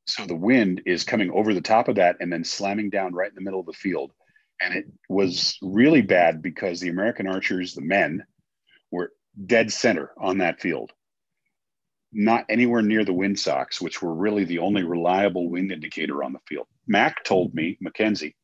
so 0.07 0.25
the 0.25 0.35
wind 0.35 0.83
is 0.85 1.03
coming 1.03 1.31
over 1.31 1.53
the 1.53 1.61
top 1.61 1.89
of 1.89 1.95
that 1.95 2.17
and 2.19 2.31
then 2.31 2.43
slamming 2.43 2.89
down 2.89 3.13
right 3.13 3.29
in 3.29 3.35
the 3.35 3.41
middle 3.41 3.59
of 3.59 3.65
the 3.65 3.73
field. 3.73 4.13
And 4.61 4.73
it 4.73 4.85
was 5.09 5.57
really 5.61 6.01
bad 6.01 6.41
because 6.41 6.79
the 6.79 6.89
American 6.89 7.27
archers, 7.27 7.75
the 7.75 7.81
men, 7.81 8.25
were 8.89 9.11
dead 9.45 9.71
center 9.71 10.11
on 10.17 10.39
that 10.39 10.61
field, 10.61 10.91
not 12.11 12.45
anywhere 12.49 12.81
near 12.81 13.03
the 13.03 13.13
wind 13.13 13.39
socks, 13.39 13.81
which 13.81 14.01
were 14.01 14.13
really 14.13 14.45
the 14.45 14.59
only 14.59 14.83
reliable 14.83 15.49
wind 15.49 15.71
indicator 15.71 16.23
on 16.23 16.33
the 16.33 16.39
field. 16.47 16.67
Mac 16.87 17.23
told 17.23 17.53
me, 17.53 17.77
Mackenzie, 17.81 18.35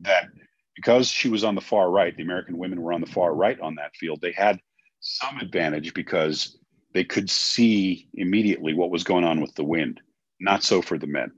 that 0.00 0.28
because 0.76 1.08
she 1.08 1.28
was 1.28 1.44
on 1.44 1.54
the 1.54 1.60
far 1.60 1.90
right, 1.90 2.16
the 2.16 2.22
American 2.22 2.56
women 2.58 2.80
were 2.80 2.92
on 2.92 3.00
the 3.00 3.06
far 3.06 3.34
right 3.34 3.58
on 3.60 3.74
that 3.76 3.94
field, 3.96 4.20
they 4.20 4.32
had 4.32 4.60
some 5.00 5.38
advantage 5.38 5.94
because 5.94 6.58
they 6.94 7.04
could 7.04 7.30
see 7.30 8.08
immediately 8.14 8.74
what 8.74 8.90
was 8.90 9.04
going 9.04 9.24
on 9.24 9.40
with 9.40 9.54
the 9.54 9.64
wind. 9.64 10.00
Not 10.40 10.62
so 10.62 10.82
for 10.82 10.98
the 10.98 11.06
men. 11.06 11.32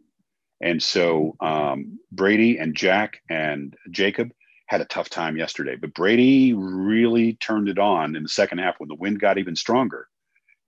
And 0.61 0.81
so 0.81 1.37
um, 1.41 1.99
Brady 2.13 2.59
and 2.59 2.75
Jack 2.75 3.21
and 3.29 3.75
Jacob 3.91 4.31
had 4.69 4.81
a 4.81 4.87
tough 4.87 5.11
time 5.11 5.37
yesterday, 5.37 5.77
but 5.77 5.93
Brady 5.93 6.55
really 6.55 7.35
turned 7.35 7.69
it 7.69 7.79
on 7.79 8.17
in 8.17 8.23
the 8.23 8.29
second 8.29 8.59
half 8.59 8.77
when 8.79 8.89
the 8.89 8.95
wind 8.95 9.21
got 9.21 9.39
even 9.39 9.57
stronger. 9.57 10.09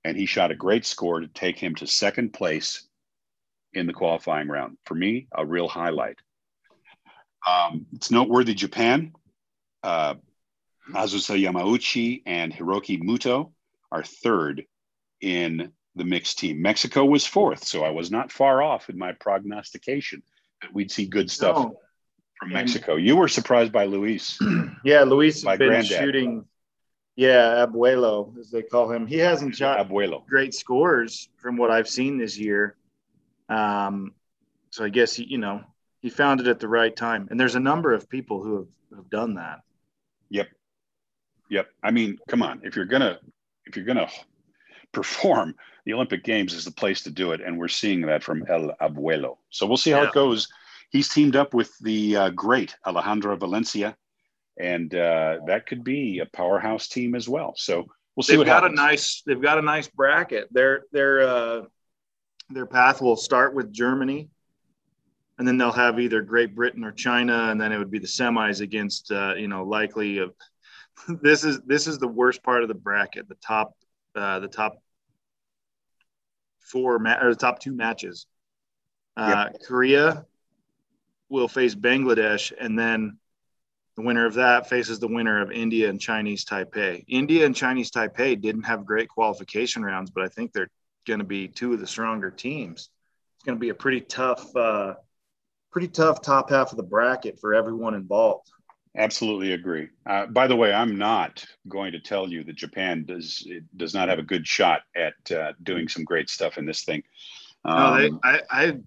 And 0.04 0.16
he 0.16 0.26
shot 0.26 0.50
a 0.50 0.56
great 0.56 0.84
score 0.84 1.20
to 1.20 1.28
take 1.28 1.58
him 1.58 1.74
to 1.76 1.86
second 1.86 2.32
place 2.32 2.86
in 3.72 3.86
the 3.86 3.92
qualifying 3.92 4.48
round. 4.48 4.76
For 4.84 4.94
me, 4.94 5.28
a 5.32 5.44
real 5.44 5.68
highlight. 5.68 6.18
Um, 7.46 7.86
it's 7.94 8.10
noteworthy 8.10 8.54
Japan, 8.54 9.12
uh, 9.82 10.14
Azusa 10.92 11.40
Yamauchi 11.40 12.22
and 12.26 12.52
Hiroki 12.52 13.02
Muto 13.02 13.52
are 13.90 14.02
third 14.02 14.64
in 15.20 15.72
the 15.94 16.04
mixed 16.04 16.38
team. 16.38 16.60
Mexico 16.60 17.04
was 17.04 17.26
fourth, 17.26 17.64
so 17.64 17.84
I 17.84 17.90
was 17.90 18.10
not 18.10 18.32
far 18.32 18.62
off 18.62 18.90
in 18.90 18.98
my 18.98 19.12
prognostication 19.12 20.22
that 20.60 20.74
we'd 20.74 20.90
see 20.90 21.06
good 21.06 21.30
stuff 21.30 21.56
no. 21.56 21.76
from 22.38 22.52
Mexico. 22.52 22.96
And, 22.96 23.06
you 23.06 23.16
were 23.16 23.28
surprised 23.28 23.72
by 23.72 23.86
Luis. 23.86 24.38
Yeah, 24.84 25.04
Luis 25.04 25.42
has 25.44 25.58
been 25.58 25.68
granddad. 25.68 25.98
shooting 25.98 26.44
Yeah, 27.16 27.64
Abuelo, 27.66 28.36
as 28.38 28.50
they 28.50 28.62
call 28.62 28.90
him. 28.90 29.06
He 29.06 29.18
hasn't 29.18 29.54
shot 29.54 29.78
Abuelo. 29.78 30.26
great 30.26 30.52
scores 30.54 31.28
from 31.36 31.56
what 31.56 31.70
I've 31.70 31.88
seen 31.88 32.18
this 32.18 32.36
year. 32.36 32.76
Um, 33.48 34.14
so 34.70 34.84
I 34.84 34.88
guess 34.88 35.14
he, 35.14 35.24
you 35.24 35.38
know, 35.38 35.62
he 36.00 36.10
found 36.10 36.40
it 36.40 36.48
at 36.48 36.58
the 36.58 36.68
right 36.68 36.94
time. 36.94 37.28
And 37.30 37.38
there's 37.38 37.54
a 37.54 37.60
number 37.60 37.92
of 37.92 38.08
people 38.08 38.42
who 38.42 38.56
have, 38.56 38.68
have 38.96 39.10
done 39.10 39.34
that. 39.34 39.60
Yep. 40.30 40.48
Yep. 41.50 41.68
I 41.84 41.90
mean, 41.92 42.18
come 42.28 42.42
on. 42.42 42.60
If 42.64 42.74
you're 42.74 42.84
gonna 42.84 43.20
if 43.66 43.76
you're 43.76 43.84
gonna 43.84 44.08
perform, 44.92 45.54
the 45.84 45.92
Olympic 45.92 46.24
Games 46.24 46.52
is 46.52 46.64
the 46.64 46.70
place 46.72 47.02
to 47.02 47.10
do 47.10 47.32
it, 47.32 47.40
and 47.40 47.58
we're 47.58 47.68
seeing 47.68 48.00
that 48.02 48.22
from 48.24 48.44
El 48.48 48.74
Abuelo. 48.80 49.36
So 49.50 49.66
we'll 49.66 49.76
see 49.76 49.90
how 49.90 50.02
Yeah. 50.02 50.08
it 50.08 50.14
goes. 50.14 50.48
He's 50.90 51.08
teamed 51.08 51.36
up 51.36 51.54
with 51.54 51.76
the 51.78 52.16
uh, 52.16 52.30
great 52.30 52.76
Alejandra 52.86 53.38
Valencia, 53.38 53.96
and 54.58 54.94
uh, 54.94 55.38
that 55.46 55.66
could 55.66 55.84
be 55.84 56.20
a 56.20 56.26
powerhouse 56.26 56.88
team 56.88 57.14
as 57.14 57.28
well. 57.28 57.54
So 57.56 57.86
we'll 58.14 58.22
see 58.22 58.32
They've 58.32 58.38
what 58.38 58.46
got 58.46 58.62
happens. 58.62 58.78
a 58.78 58.82
nice 58.82 59.22
they've 59.26 59.40
got 59.42 59.58
a 59.58 59.62
nice 59.62 59.88
bracket. 59.88 60.48
Their 60.52 60.82
their 60.92 61.20
uh 61.22 61.62
their 62.50 62.66
path 62.66 63.00
will 63.00 63.16
start 63.16 63.54
with 63.54 63.72
Germany 63.72 64.28
and 65.38 65.46
then 65.46 65.58
they'll 65.58 65.72
have 65.72 65.98
either 65.98 66.22
Great 66.22 66.54
Britain 66.54 66.84
or 66.84 66.92
China, 66.92 67.48
and 67.50 67.60
then 67.60 67.72
it 67.72 67.78
would 67.78 67.90
be 67.90 67.98
the 67.98 68.06
semis 68.06 68.60
against 68.60 69.10
uh, 69.10 69.34
you 69.36 69.48
know 69.48 69.64
likely 69.64 70.18
of 70.18 70.32
this 71.22 71.44
is 71.44 71.60
this 71.66 71.86
is 71.86 71.98
the 71.98 72.08
worst 72.08 72.42
part 72.42 72.62
of 72.62 72.68
the 72.68 72.74
bracket, 72.74 73.28
the 73.28 73.34
top 73.36 73.74
uh, 74.14 74.38
the 74.38 74.48
top 74.48 74.80
four 76.60 76.98
ma- 76.98 77.20
or 77.20 77.30
the 77.30 77.40
top 77.40 77.58
two 77.58 77.72
matches. 77.72 78.26
Uh, 79.16 79.48
Korea 79.64 80.24
will 81.28 81.48
face 81.48 81.74
Bangladesh, 81.74 82.52
and 82.58 82.78
then 82.78 83.18
the 83.96 84.02
winner 84.02 84.26
of 84.26 84.34
that 84.34 84.68
faces 84.68 84.98
the 84.98 85.08
winner 85.08 85.40
of 85.40 85.52
India 85.52 85.88
and 85.88 86.00
Chinese 86.00 86.44
Taipei. 86.44 87.04
India 87.06 87.46
and 87.46 87.54
Chinese 87.54 87.90
Taipei 87.90 88.40
didn't 88.40 88.64
have 88.64 88.84
great 88.84 89.08
qualification 89.08 89.84
rounds, 89.84 90.10
but 90.10 90.24
I 90.24 90.28
think 90.28 90.52
they're 90.52 90.70
going 91.06 91.20
to 91.20 91.24
be 91.24 91.48
two 91.48 91.72
of 91.72 91.80
the 91.80 91.86
stronger 91.86 92.30
teams. 92.30 92.90
It's 93.36 93.44
going 93.44 93.56
to 93.56 93.60
be 93.60 93.68
a 93.68 93.74
pretty 93.74 94.00
tough, 94.00 94.54
uh, 94.56 94.94
pretty 95.70 95.88
tough 95.88 96.22
top 96.22 96.50
half 96.50 96.72
of 96.72 96.76
the 96.76 96.82
bracket 96.82 97.38
for 97.38 97.54
everyone 97.54 97.94
involved. 97.94 98.50
Absolutely 98.96 99.52
agree. 99.52 99.88
Uh, 100.06 100.26
by 100.26 100.46
the 100.46 100.54
way, 100.54 100.72
I'm 100.72 100.98
not 100.98 101.44
going 101.68 101.92
to 101.92 102.00
tell 102.00 102.28
you 102.28 102.44
that 102.44 102.54
Japan 102.54 103.04
does 103.04 103.46
does 103.76 103.92
not 103.92 104.08
have 104.08 104.20
a 104.20 104.22
good 104.22 104.46
shot 104.46 104.82
at 104.94 105.32
uh, 105.36 105.52
doing 105.62 105.88
some 105.88 106.04
great 106.04 106.30
stuff 106.30 106.58
in 106.58 106.64
this 106.64 106.84
thing. 106.84 107.02
No, 107.64 107.96
they, 107.96 108.06
Um, 108.06 108.20
I, 108.22 108.40
I, 108.50 108.78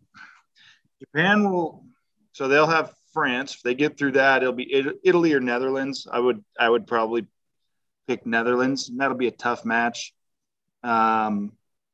Japan 1.02 1.52
will, 1.52 1.86
so 2.32 2.48
they'll 2.48 2.68
have 2.68 2.94
France. 3.18 3.56
If 3.56 3.64
they 3.64 3.74
get 3.74 3.98
through 3.98 4.12
that, 4.12 4.44
it'll 4.44 4.54
be 4.54 4.72
It- 4.72 5.00
Italy 5.04 5.34
or 5.34 5.40
Netherlands. 5.40 6.08
I 6.12 6.20
would, 6.20 6.44
I 6.60 6.70
would 6.70 6.86
probably 6.86 7.26
pick 8.08 8.28
Netherlands, 8.28 8.90
and 8.90 9.00
that'll 9.00 9.18
be 9.18 9.26
a 9.26 9.32
tough 9.32 9.66
match. 9.66 10.14
Um, 10.84 11.54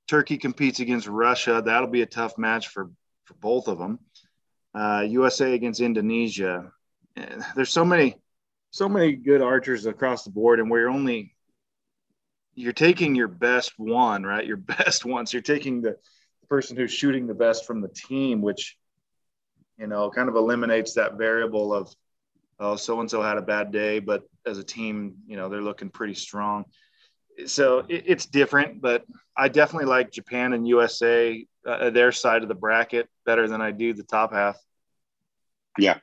Turkey 0.10 0.38
competes 0.38 0.82
against 0.82 1.08
Russia. 1.08 1.62
That'll 1.66 1.88
be 1.88 2.02
a 2.02 2.06
tough 2.06 2.38
match 2.38 2.68
for 2.68 2.92
for 3.24 3.36
both 3.36 3.70
of 3.70 3.78
them. 3.78 4.00
Uh, 4.76 5.06
USA 5.08 5.54
against 5.54 5.80
Indonesia. 5.80 6.74
Eh, 7.16 7.42
There's 7.56 7.70
so 7.72 7.86
many, 7.86 8.18
so 8.72 8.90
many 8.90 9.14
good 9.14 9.42
archers 9.42 9.86
across 9.86 10.26
the 10.26 10.30
board, 10.32 10.60
and 10.60 10.70
we're 10.70 10.90
only 10.90 11.38
you're 12.54 12.74
taking 12.74 13.16
your 13.16 13.30
best 13.30 13.80
one, 13.80 14.24
right? 14.26 14.46
Your 14.46 14.58
best 14.76 15.06
ones. 15.06 15.32
You're 15.32 15.42
taking 15.42 15.82
the 15.82 15.96
person 16.50 16.76
who's 16.76 16.92
shooting 16.92 17.28
the 17.28 17.34
best 17.34 17.66
from 17.66 17.80
the 17.80 17.88
team, 17.88 18.42
which 18.42 18.78
you 19.78 19.88
know 19.88 20.10
kind 20.10 20.30
of 20.30 20.36
eliminates 20.36 20.94
that 20.94 21.14
variable 21.18 21.74
of 21.74 21.94
oh 22.60 22.76
so 22.76 23.00
and 23.00 23.10
so 23.10 23.22
had 23.22 23.38
a 23.38 23.42
bad 23.42 23.72
day, 23.72 24.00
but 24.00 24.24
as 24.46 24.58
a 24.58 24.64
team, 24.64 25.16
you 25.28 25.36
know 25.38 25.50
they're 25.50 25.62
looking 25.62 25.90
pretty 25.90 26.14
strong. 26.16 26.66
So 27.46 27.80
it, 27.90 28.04
it's 28.06 28.26
different, 28.28 28.82
but 28.82 29.06
I 29.36 29.48
definitely 29.50 29.88
like 29.88 30.12
Japan 30.12 30.54
and 30.54 30.68
USA, 30.68 31.46
uh, 31.66 31.90
their 31.90 32.12
side 32.12 32.44
of 32.44 32.48
the 32.48 32.56
bracket, 32.56 33.10
better 33.26 33.48
than 33.48 33.62
I 33.62 33.72
do 33.72 33.94
the 33.94 34.04
top 34.04 34.34
half. 34.34 34.58
Yeah. 35.80 35.98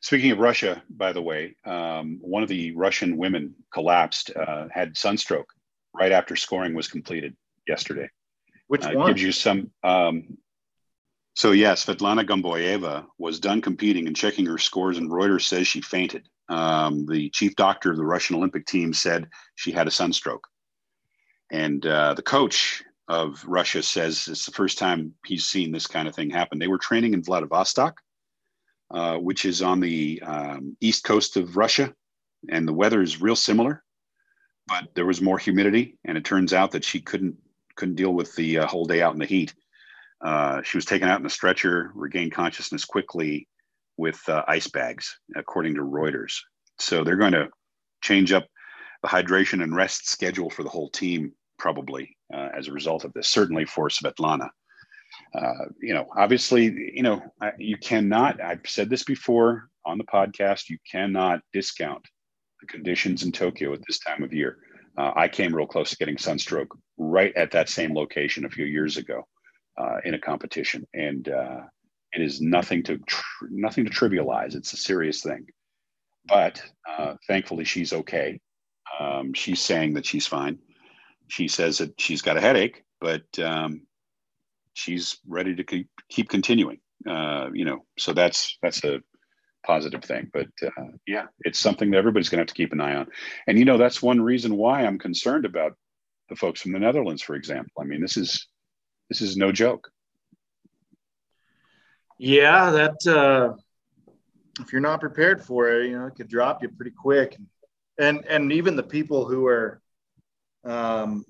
Speaking 0.00 0.30
of 0.30 0.38
Russia, 0.38 0.82
by 0.88 1.12
the 1.12 1.20
way, 1.20 1.54
um, 1.66 2.18
one 2.22 2.42
of 2.42 2.48
the 2.48 2.72
Russian 2.74 3.18
women 3.18 3.54
collapsed, 3.72 4.30
uh, 4.34 4.66
had 4.72 4.96
sunstroke 4.96 5.52
right 5.92 6.10
after 6.12 6.34
scoring 6.36 6.72
was 6.74 6.88
completed 6.88 7.36
yesterday. 7.68 8.08
Which 8.68 8.84
Uh, 8.84 8.92
one? 8.92 9.08
gives 9.08 9.22
you 9.22 9.32
some. 9.32 9.70
Um, 9.84 10.38
so 11.34 11.52
yeah, 11.52 11.74
Svetlana 11.74 12.26
Gomboyeva 12.26 13.06
was 13.18 13.40
done 13.40 13.60
competing 13.60 14.06
and 14.06 14.16
checking 14.16 14.46
her 14.46 14.58
scores, 14.58 14.98
and 14.98 15.10
Reuters 15.10 15.42
says 15.42 15.66
she 15.66 15.80
fainted. 15.80 16.28
Um, 16.48 17.06
the 17.06 17.30
chief 17.30 17.54
doctor 17.54 17.90
of 17.90 17.96
the 17.96 18.04
Russian 18.04 18.36
Olympic 18.36 18.66
team 18.66 18.92
said 18.92 19.28
she 19.54 19.70
had 19.70 19.86
a 19.86 19.90
sunstroke, 19.90 20.46
and 21.50 21.84
uh, 21.86 22.14
the 22.14 22.22
coach 22.22 22.82
of 23.08 23.44
Russia 23.46 23.82
says 23.82 24.28
it's 24.28 24.46
the 24.46 24.52
first 24.52 24.78
time 24.78 25.14
he's 25.26 25.46
seen 25.46 25.72
this 25.72 25.86
kind 25.86 26.08
of 26.08 26.14
thing 26.14 26.30
happen. 26.30 26.58
They 26.58 26.68
were 26.68 26.78
training 26.78 27.14
in 27.14 27.22
Vladivostok, 27.22 28.00
uh, 28.90 29.16
which 29.16 29.44
is 29.44 29.62
on 29.62 29.80
the 29.80 30.22
um, 30.24 30.76
east 30.80 31.04
coast 31.04 31.36
of 31.36 31.56
Russia, 31.56 31.94
and 32.48 32.66
the 32.66 32.72
weather 32.72 33.02
is 33.02 33.20
real 33.20 33.36
similar, 33.36 33.82
but 34.66 34.94
there 34.94 35.06
was 35.06 35.20
more 35.20 35.38
humidity, 35.38 35.98
and 36.04 36.18
it 36.18 36.24
turns 36.24 36.52
out 36.52 36.72
that 36.72 36.84
she 36.84 37.00
couldn't 37.00 37.36
couldn't 37.76 37.94
deal 37.94 38.12
with 38.12 38.34
the 38.34 38.58
uh, 38.58 38.66
whole 38.66 38.84
day 38.84 39.00
out 39.00 39.12
in 39.12 39.20
the 39.20 39.26
heat. 39.26 39.54
Uh, 40.22 40.62
she 40.62 40.76
was 40.76 40.84
taken 40.84 41.08
out 41.08 41.20
in 41.20 41.26
a 41.26 41.30
stretcher, 41.30 41.92
regained 41.94 42.32
consciousness 42.32 42.84
quickly 42.84 43.48
with 43.96 44.20
uh, 44.28 44.44
ice 44.48 44.68
bags, 44.68 45.18
according 45.36 45.74
to 45.74 45.82
Reuters. 45.82 46.38
So 46.78 47.04
they're 47.04 47.16
going 47.16 47.32
to 47.32 47.48
change 48.02 48.32
up 48.32 48.46
the 49.02 49.08
hydration 49.08 49.62
and 49.62 49.74
rest 49.74 50.08
schedule 50.08 50.50
for 50.50 50.62
the 50.62 50.68
whole 50.68 50.90
team, 50.90 51.32
probably 51.58 52.16
uh, 52.32 52.48
as 52.56 52.68
a 52.68 52.72
result 52.72 53.04
of 53.04 53.12
this. 53.12 53.28
Certainly 53.28 53.66
for 53.66 53.88
Svetlana. 53.88 54.48
Uh, 55.34 55.64
you 55.80 55.94
know, 55.94 56.06
obviously, 56.16 56.92
you 56.94 57.02
know, 57.02 57.22
you 57.58 57.76
cannot. 57.76 58.40
I've 58.40 58.60
said 58.66 58.90
this 58.90 59.04
before 59.04 59.68
on 59.84 59.98
the 59.98 60.04
podcast. 60.04 60.68
You 60.68 60.78
cannot 60.90 61.40
discount 61.52 62.04
the 62.60 62.66
conditions 62.66 63.22
in 63.22 63.32
Tokyo 63.32 63.72
at 63.72 63.80
this 63.86 63.98
time 63.98 64.22
of 64.22 64.32
year. 64.32 64.58
Uh, 64.96 65.12
I 65.16 65.28
came 65.28 65.54
real 65.54 65.66
close 65.66 65.90
to 65.90 65.96
getting 65.96 66.18
sunstroke 66.18 66.76
right 66.98 67.34
at 67.36 67.50
that 67.52 67.68
same 67.68 67.94
location 67.94 68.44
a 68.44 68.50
few 68.50 68.66
years 68.66 68.96
ago 68.96 69.26
uh, 69.78 69.98
in 70.04 70.14
a 70.14 70.18
competition, 70.18 70.86
and 70.94 71.28
uh, 71.28 71.60
it 72.12 72.22
is 72.22 72.40
nothing 72.40 72.82
to 72.84 72.98
tr- 72.98 73.46
nothing 73.50 73.84
to 73.84 73.90
trivialize. 73.90 74.54
It's 74.54 74.72
a 74.72 74.76
serious 74.76 75.22
thing, 75.22 75.46
but 76.26 76.62
uh, 76.88 77.14
thankfully 77.26 77.64
she's 77.64 77.92
okay. 77.92 78.40
Um, 78.98 79.32
she's 79.34 79.60
saying 79.60 79.94
that 79.94 80.06
she's 80.06 80.26
fine. 80.26 80.58
She 81.28 81.48
says 81.48 81.78
that 81.78 82.00
she's 82.00 82.22
got 82.22 82.36
a 82.36 82.40
headache, 82.40 82.84
but 83.00 83.22
um, 83.38 83.82
she's 84.74 85.18
ready 85.26 85.54
to 85.54 85.64
keep 85.64 85.88
keep 86.08 86.28
continuing. 86.28 86.78
Uh, 87.08 87.48
you 87.52 87.64
know, 87.64 87.84
so 87.98 88.12
that's 88.12 88.58
that's 88.62 88.84
a 88.84 89.00
positive 89.64 90.02
thing. 90.02 90.30
But 90.32 90.48
uh, 90.64 90.88
yeah, 91.06 91.26
it's 91.40 91.58
something 91.58 91.90
that 91.90 91.98
everybody's 91.98 92.28
going 92.28 92.38
to 92.38 92.42
have 92.42 92.48
to 92.48 92.54
keep 92.54 92.72
an 92.72 92.80
eye 92.80 92.96
on. 92.96 93.06
And 93.46 93.58
you 93.58 93.64
know, 93.64 93.78
that's 93.78 94.02
one 94.02 94.20
reason 94.20 94.56
why 94.56 94.84
I'm 94.84 94.98
concerned 94.98 95.44
about 95.44 95.76
the 96.28 96.36
folks 96.36 96.60
from 96.60 96.72
the 96.72 96.78
Netherlands, 96.78 97.22
for 97.22 97.34
example. 97.34 97.72
I 97.80 97.84
mean, 97.84 98.00
this 98.00 98.16
is 98.16 98.48
this 99.10 99.20
is 99.20 99.36
no 99.36 99.52
joke. 99.52 99.92
Yeah, 102.16 102.70
that 102.70 103.06
uh, 103.06 103.56
if 104.60 104.72
you're 104.72 104.80
not 104.80 105.00
prepared 105.00 105.42
for 105.42 105.68
it, 105.68 105.88
you 105.88 105.98
know, 105.98 106.06
it 106.06 106.14
could 106.14 106.28
drop 106.28 106.62
you 106.62 106.68
pretty 106.70 106.92
quick. 106.92 107.36
And 107.98 108.24
and 108.26 108.52
even 108.52 108.76
the 108.76 108.82
people 108.82 109.26
who 109.26 109.46
are, 109.46 109.82
um, 110.64 111.24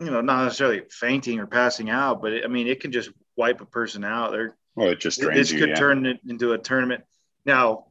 you 0.00 0.10
know, 0.10 0.20
not 0.20 0.44
necessarily 0.44 0.82
fainting 0.90 1.38
or 1.38 1.46
passing 1.46 1.90
out, 1.90 2.22
but 2.22 2.32
it, 2.32 2.44
I 2.44 2.48
mean, 2.48 2.66
it 2.66 2.80
can 2.80 2.90
just 2.92 3.10
wipe 3.36 3.60
a 3.60 3.66
person 3.66 4.02
out. 4.04 4.32
They're 4.32 4.56
Well, 4.74 4.88
it 4.88 5.00
just 5.00 5.20
drains 5.20 5.36
this 5.38 5.52
you. 5.52 5.58
could 5.60 5.68
yeah. 5.70 5.74
turn 5.76 6.06
it 6.06 6.20
into 6.26 6.52
a 6.52 6.58
tournament. 6.58 7.04
Now, 7.44 7.86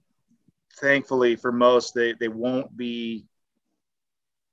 thankfully 0.79 1.36
for 1.36 1.51
most, 1.51 1.93
they 1.93 2.13
they 2.13 2.27
won't 2.27 2.75
be 2.75 3.25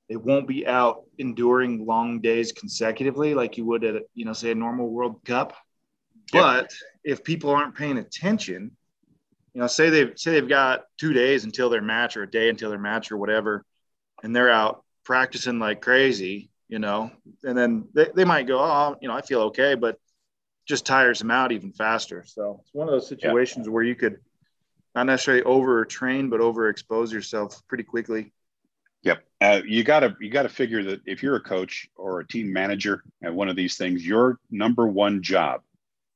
they 0.09 0.17
won't 0.17 0.47
be 0.47 0.67
out 0.67 1.05
enduring 1.19 1.85
long 1.85 2.21
days 2.21 2.53
consecutively 2.53 3.35
like 3.35 3.57
you 3.57 3.65
would 3.65 3.85
at 3.85 4.03
you 4.15 4.25
know 4.25 4.33
say 4.33 4.51
a 4.51 4.55
normal 4.55 4.89
World 4.89 5.25
Cup. 5.25 5.55
Yep. 6.33 6.43
But 6.43 6.75
if 7.05 7.25
people 7.25 7.51
aren't 7.51 7.77
paying 7.77 7.99
attention, 7.99 8.77
you 9.55 9.61
know, 9.61 9.67
say 9.67 9.91
they've 9.91 10.13
say 10.17 10.33
they've 10.33 10.49
got 10.49 10.85
two 10.99 11.13
days 11.13 11.45
until 11.45 11.71
their 11.71 11.83
match 11.83 12.17
or 12.17 12.23
a 12.23 12.31
day 12.31 12.49
until 12.49 12.71
their 12.71 12.79
match 12.79 13.11
or 13.11 13.17
whatever, 13.17 13.65
and 14.23 14.35
they're 14.35 14.51
out 14.51 14.85
practicing 15.05 15.59
like 15.59 15.81
crazy, 15.81 16.51
you 16.69 16.79
know, 16.79 17.11
and 17.45 17.57
then 17.57 17.89
they, 17.95 18.09
they 18.15 18.25
might 18.25 18.47
go, 18.47 18.59
oh, 18.59 18.97
you 19.01 19.09
know, 19.09 19.15
I 19.15 19.23
feel 19.23 19.43
okay, 19.43 19.75
but 19.75 19.99
just 20.67 20.85
tires 20.85 21.21
them 21.21 21.31
out 21.31 21.53
even 21.53 21.73
faster. 21.73 22.25
So 22.27 22.61
it's 22.63 22.75
one 22.75 22.89
of 22.89 22.93
those 22.93 23.09
situations 23.09 23.69
where 23.69 23.85
you 23.85 23.95
could 23.95 24.19
not 24.95 25.07
necessarily 25.07 25.45
overtrain, 25.45 26.29
but 26.29 26.41
overexpose 26.41 27.13
yourself 27.13 27.63
pretty 27.69 27.85
quickly. 27.85 28.33
Yep. 29.07 29.25
Uh, 29.41 29.61
you 29.65 29.85
gotta 29.85 30.17
you 30.21 30.31
gotta 30.31 30.49
figure 30.49 30.83
that 30.83 31.01
if 31.07 31.23
you're 31.23 31.37
a 31.37 31.41
coach 31.41 31.89
or 31.95 32.21
a 32.21 32.27
team 32.27 32.53
manager 32.53 33.05
at 33.23 33.33
one 33.33 33.49
of 33.49 33.55
these 33.55 33.77
things, 33.77 34.05
your 34.05 34.41
number 34.51 34.87
one 34.89 35.23
job 35.23 35.63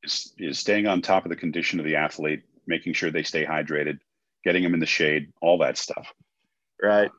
is 0.03 0.33
is 0.39 0.59
staying 0.59 0.87
on 0.87 1.01
top 1.01 1.25
of 1.25 1.31
the 1.31 1.37
condition 1.37 1.79
of 1.79 1.87
the 1.87 1.97
athlete, 1.97 2.43
making 2.67 2.93
sure 2.93 3.11
they 3.11 3.23
stay 3.23 3.47
hydrated, 3.47 3.99
getting 4.45 4.65
them 4.65 4.75
in 4.75 4.81
the 4.81 4.87
shade, 4.87 5.33
all 5.41 5.59
that 5.59 5.79
stuff. 5.79 6.13
Right. 6.83 7.11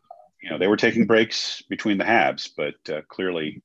you 0.42 0.50
know, 0.50 0.58
they 0.58 0.68
were 0.68 0.76
taking 0.76 1.06
breaks 1.06 1.62
between 1.70 1.98
the 2.00 2.04
halves, 2.04 2.48
but 2.50 2.76
uh, 2.90 3.02
clearly 3.08 3.62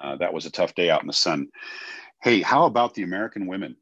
uh, 0.00 0.16
that 0.16 0.34
was 0.34 0.44
a 0.46 0.50
tough 0.50 0.74
day 0.74 0.90
out 0.90 1.00
in 1.00 1.06
the 1.06 1.12
sun. 1.14 1.48
Hey, 2.22 2.42
how 2.42 2.66
about 2.66 2.94
the 2.94 3.02
American 3.02 3.46
women? 3.46 3.76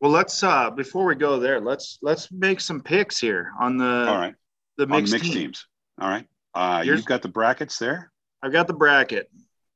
Well, 0.00 0.12
let's 0.12 0.42
uh 0.44 0.70
before 0.70 1.06
we 1.06 1.16
go 1.16 1.40
there, 1.40 1.60
let's 1.60 1.98
let's 2.02 2.30
make 2.30 2.60
some 2.60 2.80
picks 2.82 3.18
here 3.18 3.50
on 3.58 3.78
the 3.78 4.06
all 4.08 4.18
right 4.18 4.34
the 4.76 4.86
mixed, 4.86 5.10
the 5.10 5.18
mixed 5.18 5.32
team. 5.32 5.42
teams. 5.42 5.66
All 6.00 6.08
right, 6.08 6.26
uh, 6.54 6.82
you've 6.84 7.04
got 7.04 7.22
the 7.22 7.28
brackets 7.28 7.78
there. 7.78 8.10
I've 8.42 8.52
got 8.52 8.66
the 8.66 8.74
bracket. 8.74 9.30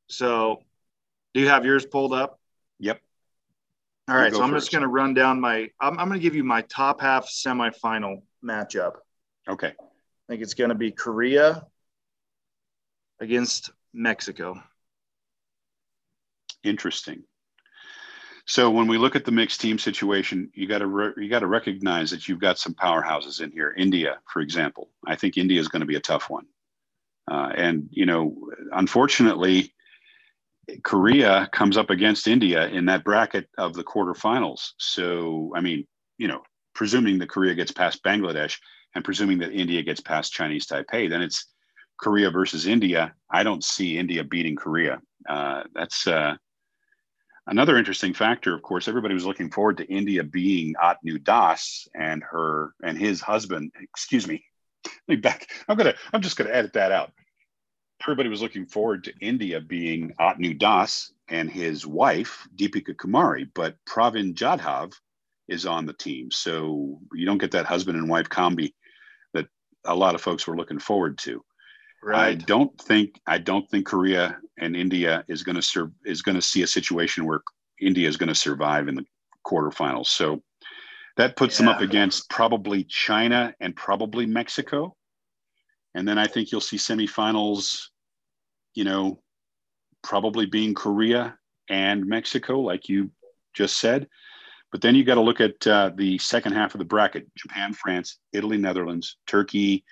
So, 0.09 0.63
do 1.35 1.41
you 1.41 1.49
have 1.49 1.65
yours 1.65 1.85
pulled 1.87 2.13
up? 2.13 2.39
Yep. 2.79 3.01
All 4.09 4.17
right, 4.17 4.33
so 4.33 4.43
I'm 4.43 4.51
first. 4.51 4.67
just 4.67 4.73
going 4.73 4.83
to 4.83 4.89
run 4.89 5.13
down 5.15 5.41
my. 5.41 5.69
I'm, 5.81 5.99
I'm 5.99 6.09
going 6.09 6.19
to 6.19 6.23
give 6.23 6.35
you 6.35 6.45
my 6.45 6.63
top 6.63 7.01
half 7.01 7.29
semifinal 7.29 8.23
matchup. 8.45 8.95
Okay. 9.49 9.69
I 9.69 10.33
think 10.33 10.43
it's 10.43 10.55
going 10.55 10.71
to 10.71 10.75
be 10.75 10.91
Korea 10.91 11.67
against 13.21 13.71
Mexico. 13.93 14.63
Interesting. 16.65 17.25
So 18.47 18.71
when 18.71 18.87
we 18.87 18.97
look 18.97 19.15
at 19.15 19.27
the 19.27 19.31
mixed 19.31 19.61
team 19.61 19.79
situation, 19.79 20.51
you 20.55 20.67
got 20.67 20.79
to 20.79 20.87
re- 20.87 21.13
you 21.19 21.29
got 21.29 21.41
to 21.41 21.47
recognize 21.47 22.11
that 22.11 22.29
you've 22.29 22.41
got 22.41 22.59
some 22.59 22.73
powerhouses 22.73 23.43
in 23.43 23.51
here. 23.53 23.75
India, 23.77 24.21
for 24.27 24.41
example, 24.41 24.89
I 25.07 25.17
think 25.17 25.37
India 25.37 25.61
is 25.61 25.69
going 25.69 25.81
to 25.81 25.87
be 25.87 25.97
a 25.97 26.01
tough 26.01 26.31
one, 26.31 26.47
uh, 27.31 27.51
and 27.57 27.89
you 27.91 28.07
know, 28.07 28.37
unfortunately, 28.73 29.73
Korea 30.83 31.49
comes 31.53 31.77
up 31.77 31.91
against 31.91 32.29
India 32.29 32.69
in 32.69 32.87
that 32.87 33.05
bracket 33.05 33.49
of 33.59 33.75
the 33.75 33.85
quarterfinals. 33.85 34.71
So 34.79 35.53
I 35.55 35.61
mean, 35.61 35.87
you 36.19 36.29
know, 36.29 36.43
presuming 36.75 37.19
that 37.19 37.31
Korea 37.31 37.55
gets 37.55 37.73
past 37.73 38.03
Bangladesh 38.03 38.59
and 38.95 39.05
presuming 39.05 39.39
that 39.39 39.53
India 39.53 39.83
gets 39.83 40.01
past 40.01 40.33
Chinese 40.33 40.67
Taipei, 40.67 41.09
then 41.09 41.23
it's 41.23 41.47
Korea 41.99 42.31
versus 42.31 42.67
India. 42.67 43.15
I 43.31 43.43
don't 43.43 43.65
see 43.65 43.99
India 43.99 44.25
beating 44.25 44.57
Korea. 44.57 45.01
Uh, 45.29 45.65
that's 45.75 46.07
uh, 46.07 46.37
Another 47.49 47.79
interesting 47.79 48.13
factor, 48.13 48.55
of 48.55 48.61
course, 48.61 48.89
everybody 48.89 49.15
was 49.15 49.25
looking 49.25 49.51
forward 49.51 49.79
to 49.79 49.87
India 49.87 50.23
being 50.23 50.75
Atanu 50.75 51.25
Das 51.25 51.89
and 51.95 52.23
her 52.23 52.75
and 52.83 52.99
his 52.99 53.23
husband. 53.23 53.73
Excuse 53.81 54.29
me. 54.29 54.45
Me 55.09 55.17
back. 55.17 55.49
I'm 55.69 55.77
gonna. 55.77 55.95
I'm 56.13 56.23
just 56.23 56.37
gonna 56.37 56.51
edit 56.51 56.75
that 56.75 56.93
out. 56.93 57.13
Everybody 58.03 58.29
was 58.29 58.43
looking 58.43 58.67
forward 58.67 59.05
to 59.05 59.15
India 59.21 59.61
being 59.61 60.13
Atanu 60.21 60.57
Das 60.59 61.13
and 61.29 61.51
his 61.51 61.87
wife 61.87 62.47
Deepika 62.55 62.95
Kumari, 62.95 63.49
but 63.55 63.77
Pravin 63.89 64.35
Jadhav 64.35 64.93
is 65.49 65.67
on 65.67 65.87
the 65.87 65.95
team, 65.95 66.31
so 66.31 67.01
you 67.13 67.27
don't 67.27 67.39
get 67.39 67.51
that 67.53 67.67
husband 67.67 67.99
and 67.99 68.09
wife 68.09 68.29
combi 68.29 68.75
that 69.33 69.47
a 69.85 69.95
lot 69.95 70.15
of 70.15 70.21
folks 70.21 70.47
were 70.47 70.57
looking 70.57 70.79
forward 70.79 71.19
to. 71.19 71.43
Right. 72.03 72.29
I 72.29 72.35
don't 72.35 72.79
think 72.81 73.21
I 73.27 73.39
don't 73.39 73.69
think 73.69 73.87
Korea 73.87 74.39
and 74.59 74.77
India 74.77 75.25
is 75.27 75.43
going 75.43 75.57
to 75.57 75.63
serve 75.63 75.91
is 76.05 76.23
going 76.23 76.37
to 76.37 76.43
see 76.43 76.63
a 76.63 76.67
situation 76.67 77.27
where 77.27 77.41
India 77.81 78.09
is 78.09 78.17
going 78.17 78.29
to 78.29 78.35
survive 78.35 78.89
in 78.89 78.95
the 78.95 79.05
quarterfinals. 79.45 80.07
So 80.07 80.43
that 81.17 81.37
puts 81.37 81.59
yeah. 81.59 81.67
them 81.67 81.75
up 81.75 81.81
against 81.81 82.31
probably 82.31 82.85
China 82.85 83.55
and 83.61 83.75
probably 83.75 84.27
Mexico. 84.27 84.95
And 85.99 86.07
then 86.07 86.17
I 86.17 86.29
think 86.29 86.53
you'll 86.53 86.61
see 86.61 86.77
semifinals, 86.77 87.89
you 88.75 88.85
know, 88.85 89.21
probably 90.05 90.47
being 90.47 90.73
Korea 90.73 91.37
and 91.69 92.07
Mexico, 92.07 92.61
like 92.61 92.89
you 92.89 93.11
just 93.53 93.79
said. 93.79 94.07
But 94.71 94.81
then 94.81 94.95
you 94.95 95.03
got 95.03 95.17
to 95.17 95.23
look 95.23 95.41
at 95.41 95.67
uh, 95.67 95.91
the 95.97 96.17
second 96.19 96.53
half 96.53 96.73
of 96.75 96.79
the 96.79 96.85
bracket 96.85 97.27
Japan, 97.35 97.73
France, 97.73 98.21
Italy, 98.33 98.59
Netherlands, 98.59 99.17
Turkey, 99.27 99.85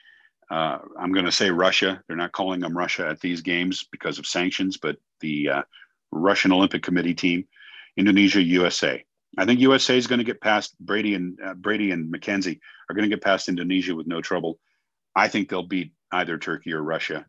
uh, 0.48 0.78
I'm 0.96 1.12
going 1.12 1.25
to 1.25 1.32
say 1.32 1.50
Russia. 1.50 2.00
They're 2.06 2.16
not 2.16 2.30
calling 2.30 2.60
them 2.60 2.78
Russia 2.78 3.08
at 3.08 3.18
these 3.18 3.40
games 3.40 3.84
because 3.90 4.20
of 4.20 4.26
sanctions, 4.26 4.76
but 4.76 4.98
the 5.20 5.48
uh, 5.48 5.62
Russian 6.12 6.52
Olympic 6.52 6.84
Committee 6.84 7.14
team, 7.14 7.48
Indonesia, 7.96 8.40
USA. 8.40 9.04
I 9.36 9.45
think 9.45 9.58
USA 9.58 9.99
is 9.99 10.06
going 10.06 10.21
to 10.21 10.25
get 10.25 10.40
past 10.40 10.78
Brady 10.78 11.14
and 11.14 11.36
uh, 11.45 11.54
Brady 11.54 11.90
and 11.90 12.14
McKenzie 12.14 12.60
are 12.88 12.95
going 12.95 13.10
to 13.10 13.14
get 13.14 13.25
past 13.25 13.49
Indonesia 13.49 13.92
with 13.92 14.06
no 14.06 14.21
trouble. 14.21 14.60
I 15.16 15.28
think 15.28 15.49
they'll 15.49 15.66
beat 15.66 15.92
either 16.12 16.38
Turkey 16.38 16.73
or 16.73 16.82
Russia, 16.82 17.26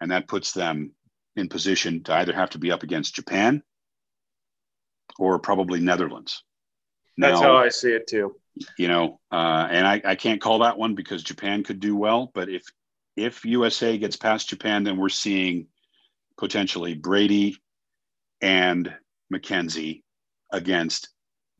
and 0.00 0.10
that 0.10 0.28
puts 0.28 0.52
them 0.52 0.92
in 1.36 1.48
position 1.48 2.02
to 2.04 2.14
either 2.14 2.32
have 2.32 2.50
to 2.50 2.58
be 2.58 2.70
up 2.70 2.82
against 2.82 3.14
Japan 3.14 3.62
or 5.18 5.38
probably 5.38 5.80
Netherlands. 5.80 6.42
That's 7.18 7.40
now, 7.40 7.46
how 7.46 7.56
I 7.56 7.68
see 7.68 7.92
it 7.92 8.06
too 8.06 8.34
you 8.76 8.88
know, 8.88 9.20
uh, 9.30 9.68
and 9.70 9.86
I, 9.86 10.02
I 10.04 10.14
can't 10.14 10.40
call 10.40 10.60
that 10.60 10.78
one 10.78 10.94
because 10.94 11.22
Japan 11.22 11.64
could 11.64 11.80
do 11.80 11.96
well. 11.96 12.30
But 12.34 12.48
if 12.48 12.64
if 13.16 13.44
USA 13.44 13.98
gets 13.98 14.16
past 14.16 14.48
Japan, 14.48 14.84
then 14.84 14.96
we're 14.96 15.08
seeing 15.08 15.66
potentially 16.38 16.94
Brady 16.94 17.56
and 18.40 18.92
McKenzie 19.32 20.02
against 20.50 21.10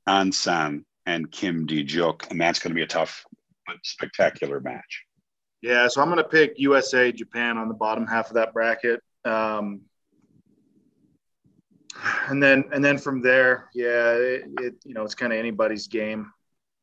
Ansan 0.08 0.84
and 1.04 1.30
Kim 1.30 1.66
Dee-Juk, 1.66 2.30
and 2.30 2.40
that's 2.40 2.58
going 2.58 2.70
to 2.70 2.74
be 2.74 2.82
a 2.82 2.86
tough 2.86 3.24
but 3.66 3.76
spectacular 3.84 4.60
match. 4.60 5.04
Yeah, 5.62 5.86
so 5.88 6.02
I'm 6.02 6.08
going 6.08 6.18
to 6.18 6.28
pick 6.28 6.58
USA, 6.58 7.12
Japan 7.12 7.56
on 7.56 7.68
the 7.68 7.74
bottom 7.74 8.06
half 8.06 8.28
of 8.28 8.34
that 8.34 8.52
bracket. 8.52 9.00
Um, 9.24 9.82
and 12.28 12.42
then 12.42 12.64
and 12.72 12.84
then 12.84 12.98
from 12.98 13.22
there, 13.22 13.68
yeah, 13.74 14.12
it, 14.12 14.44
it 14.60 14.74
you 14.84 14.94
know 14.94 15.04
it's 15.04 15.14
kind 15.14 15.32
of 15.32 15.38
anybody's 15.38 15.86
game. 15.86 16.32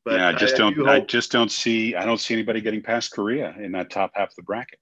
But 0.05 0.15
yeah, 0.19 0.29
I 0.29 0.33
just 0.33 0.55
I, 0.55 0.57
don't. 0.57 0.87
I, 0.87 0.95
I 0.95 0.99
just 1.01 1.31
don't 1.31 1.51
see. 1.51 1.95
I 1.95 2.05
don't 2.05 2.19
see 2.19 2.33
anybody 2.33 2.61
getting 2.61 2.81
past 2.81 3.11
Korea 3.11 3.53
in 3.59 3.73
that 3.73 3.89
top 3.89 4.11
half 4.13 4.29
of 4.29 4.35
the 4.35 4.43
bracket. 4.43 4.79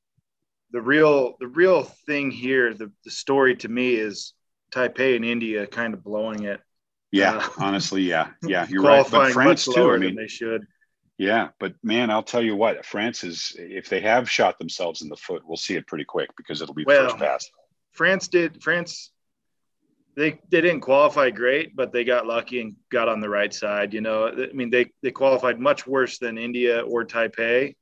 The 0.71 0.81
real, 0.81 1.35
the 1.39 1.47
real 1.47 1.83
thing 1.83 2.29
here, 2.29 2.73
the, 2.73 2.91
the 3.05 3.11
story 3.11 3.55
to 3.57 3.69
me 3.69 3.95
is 3.95 4.33
Taipei 4.71 5.15
and 5.15 5.23
India 5.23 5.65
kind 5.65 5.93
of 5.93 6.03
blowing 6.03 6.43
it. 6.43 6.59
Yeah, 7.11 7.37
uh, 7.37 7.49
honestly, 7.57 8.03
yeah, 8.03 8.31
yeah, 8.43 8.67
you're 8.69 8.83
right. 8.83 9.05
But 9.09 9.31
France 9.31 9.65
too. 9.65 9.91
I 9.91 9.97
mean, 9.97 10.15
they 10.15 10.27
should. 10.27 10.67
Yeah, 11.17 11.49
but 11.59 11.73
man, 11.83 12.11
I'll 12.11 12.23
tell 12.23 12.43
you 12.43 12.55
what, 12.55 12.85
France 12.85 13.23
is. 13.23 13.55
If 13.57 13.89
they 13.89 14.01
have 14.01 14.29
shot 14.29 14.59
themselves 14.59 15.01
in 15.01 15.09
the 15.09 15.15
foot, 15.15 15.41
we'll 15.45 15.57
see 15.57 15.75
it 15.75 15.87
pretty 15.87 16.05
quick 16.05 16.29
because 16.37 16.61
it'll 16.61 16.75
be 16.75 16.85
well, 16.85 17.09
first 17.09 17.17
pass. 17.17 17.49
France 17.93 18.27
did. 18.27 18.61
France 18.61 19.11
they 20.17 20.39
they 20.49 20.61
didn't 20.61 20.81
qualify 20.81 21.29
great, 21.29 21.75
but 21.75 21.93
they 21.93 22.03
got 22.03 22.25
lucky 22.25 22.59
and 22.59 22.75
got 22.91 23.07
on 23.07 23.21
the 23.21 23.29
right 23.29 23.53
side. 23.53 23.93
You 23.93 24.01
know, 24.01 24.27
I 24.27 24.51
mean, 24.51 24.71
they 24.71 24.91
they 25.03 25.11
qualified 25.11 25.59
much 25.59 25.85
worse 25.85 26.17
than 26.17 26.39
India 26.39 26.81
or 26.81 27.05
Taipei, 27.05 27.75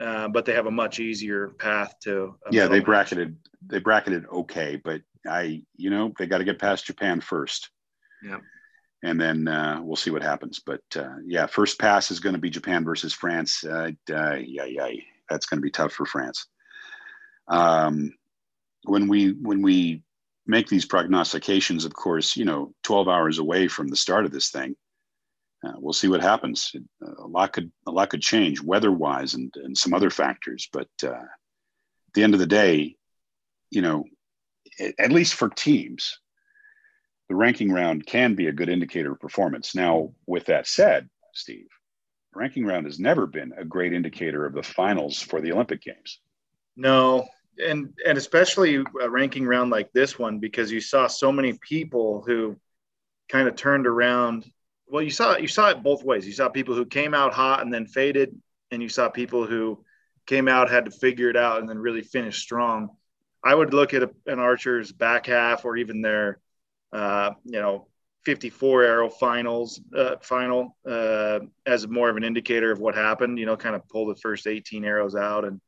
uh, 0.00 0.28
but 0.28 0.44
they 0.44 0.54
have 0.54 0.66
a 0.66 0.70
much 0.70 1.00
easier 1.00 1.48
path 1.48 1.94
to. 2.04 2.36
Yeah, 2.52 2.68
they 2.68 2.78
bracketed 2.78 3.36
they 3.66 3.80
bracketed 3.80 4.26
okay, 4.26 4.80
but 4.82 5.02
I 5.26 5.62
you 5.76 5.90
know 5.90 6.12
they 6.16 6.26
got 6.26 6.38
to 6.38 6.44
get 6.44 6.60
past 6.60 6.86
Japan 6.86 7.20
first. 7.20 7.68
Yeah. 8.24 8.38
And 9.02 9.20
then 9.20 9.48
uh, 9.48 9.80
we'll 9.82 9.96
see 9.96 10.10
what 10.10 10.22
happens. 10.22 10.60
But 10.64 10.82
uh, 10.94 11.16
yeah, 11.24 11.46
first 11.46 11.78
pass 11.78 12.10
is 12.10 12.20
going 12.20 12.34
to 12.34 12.40
be 12.40 12.50
Japan 12.50 12.84
versus 12.84 13.14
France. 13.14 13.64
Uh, 13.64 13.92
yeah, 14.08 14.36
yeah, 14.36 14.90
that's 15.28 15.46
going 15.46 15.58
to 15.58 15.62
be 15.62 15.70
tough 15.70 15.92
for 15.92 16.04
France. 16.04 16.46
Um, 17.48 18.14
when 18.84 19.08
we 19.08 19.32
when 19.32 19.62
we 19.62 20.02
make 20.46 20.68
these 20.68 20.84
prognostications, 20.84 21.84
of 21.84 21.94
course, 21.94 22.36
you 22.36 22.44
know, 22.44 22.74
12 22.82 23.08
hours 23.08 23.38
away 23.38 23.68
from 23.68 23.88
the 23.88 23.96
start 23.96 24.24
of 24.24 24.32
this 24.32 24.50
thing. 24.50 24.76
Uh, 25.64 25.72
we'll 25.76 25.92
see 25.92 26.08
what 26.08 26.22
happens. 26.22 26.74
A 27.02 27.26
lot 27.26 27.52
could 27.52 27.70
a 27.86 27.90
lot 27.90 28.10
could 28.10 28.22
change 28.22 28.62
weather-wise 28.62 29.34
and, 29.34 29.52
and 29.56 29.76
some 29.76 29.92
other 29.92 30.10
factors. 30.10 30.68
But 30.72 30.88
uh, 31.04 31.08
at 31.08 32.14
the 32.14 32.22
end 32.22 32.34
of 32.34 32.40
the 32.40 32.46
day, 32.46 32.96
you 33.70 33.82
know, 33.82 34.04
at 34.98 35.12
least 35.12 35.34
for 35.34 35.48
teams, 35.50 36.18
the 37.30 37.36
ranking 37.36 37.70
round 37.70 38.04
can 38.04 38.34
be 38.34 38.48
a 38.48 38.52
good 38.52 38.68
indicator 38.68 39.12
of 39.12 39.20
performance. 39.20 39.72
Now, 39.72 40.10
with 40.26 40.46
that 40.46 40.66
said, 40.66 41.08
Steve, 41.32 41.68
ranking 42.34 42.66
round 42.66 42.86
has 42.86 42.98
never 42.98 43.24
been 43.24 43.52
a 43.56 43.64
great 43.64 43.92
indicator 43.92 44.44
of 44.44 44.52
the 44.52 44.64
finals 44.64 45.22
for 45.22 45.40
the 45.40 45.52
Olympic 45.52 45.80
Games. 45.80 46.18
No, 46.76 47.28
and 47.64 47.94
and 48.04 48.18
especially 48.18 48.82
a 49.00 49.08
ranking 49.08 49.46
round 49.46 49.70
like 49.70 49.92
this 49.92 50.18
one 50.18 50.40
because 50.40 50.72
you 50.72 50.80
saw 50.80 51.06
so 51.06 51.30
many 51.30 51.56
people 51.60 52.24
who 52.26 52.56
kind 53.28 53.46
of 53.46 53.54
turned 53.54 53.86
around 53.86 54.50
well 54.88 55.02
you 55.02 55.10
saw 55.10 55.36
you 55.36 55.46
saw 55.46 55.68
it 55.70 55.82
both 55.82 56.02
ways 56.02 56.26
you 56.26 56.32
saw 56.32 56.48
people 56.48 56.74
who 56.74 56.86
came 56.86 57.12
out 57.12 57.34
hot 57.34 57.60
and 57.60 57.72
then 57.72 57.86
faded 57.86 58.34
and 58.70 58.82
you 58.82 58.88
saw 58.88 59.08
people 59.08 59.46
who 59.46 59.84
came 60.26 60.48
out 60.48 60.70
had 60.70 60.86
to 60.86 60.90
figure 60.90 61.28
it 61.28 61.36
out 61.36 61.60
and 61.60 61.68
then 61.68 61.78
really 61.78 62.02
finished 62.02 62.40
strong 62.40 62.88
i 63.44 63.54
would 63.54 63.74
look 63.74 63.92
at 63.92 64.02
a, 64.02 64.10
an 64.26 64.38
archer's 64.38 64.90
back 64.90 65.26
half 65.26 65.64
or 65.64 65.76
even 65.76 66.00
their 66.00 66.40
uh, 66.92 67.32
you 67.44 67.60
know 67.60 67.86
54 68.24 68.82
arrow 68.82 69.08
finals 69.08 69.80
uh, 69.96 70.16
final 70.22 70.76
uh, 70.88 71.40
as 71.66 71.88
more 71.88 72.10
of 72.10 72.16
an 72.16 72.24
indicator 72.24 72.70
of 72.70 72.78
what 72.78 72.94
happened 72.94 73.38
you 73.38 73.46
know 73.46 73.56
kind 73.56 73.74
of 73.74 73.88
pull 73.88 74.06
the 74.06 74.16
first 74.16 74.46
18 74.46 74.84
arrows 74.84 75.14
out 75.14 75.44
and 75.44 75.60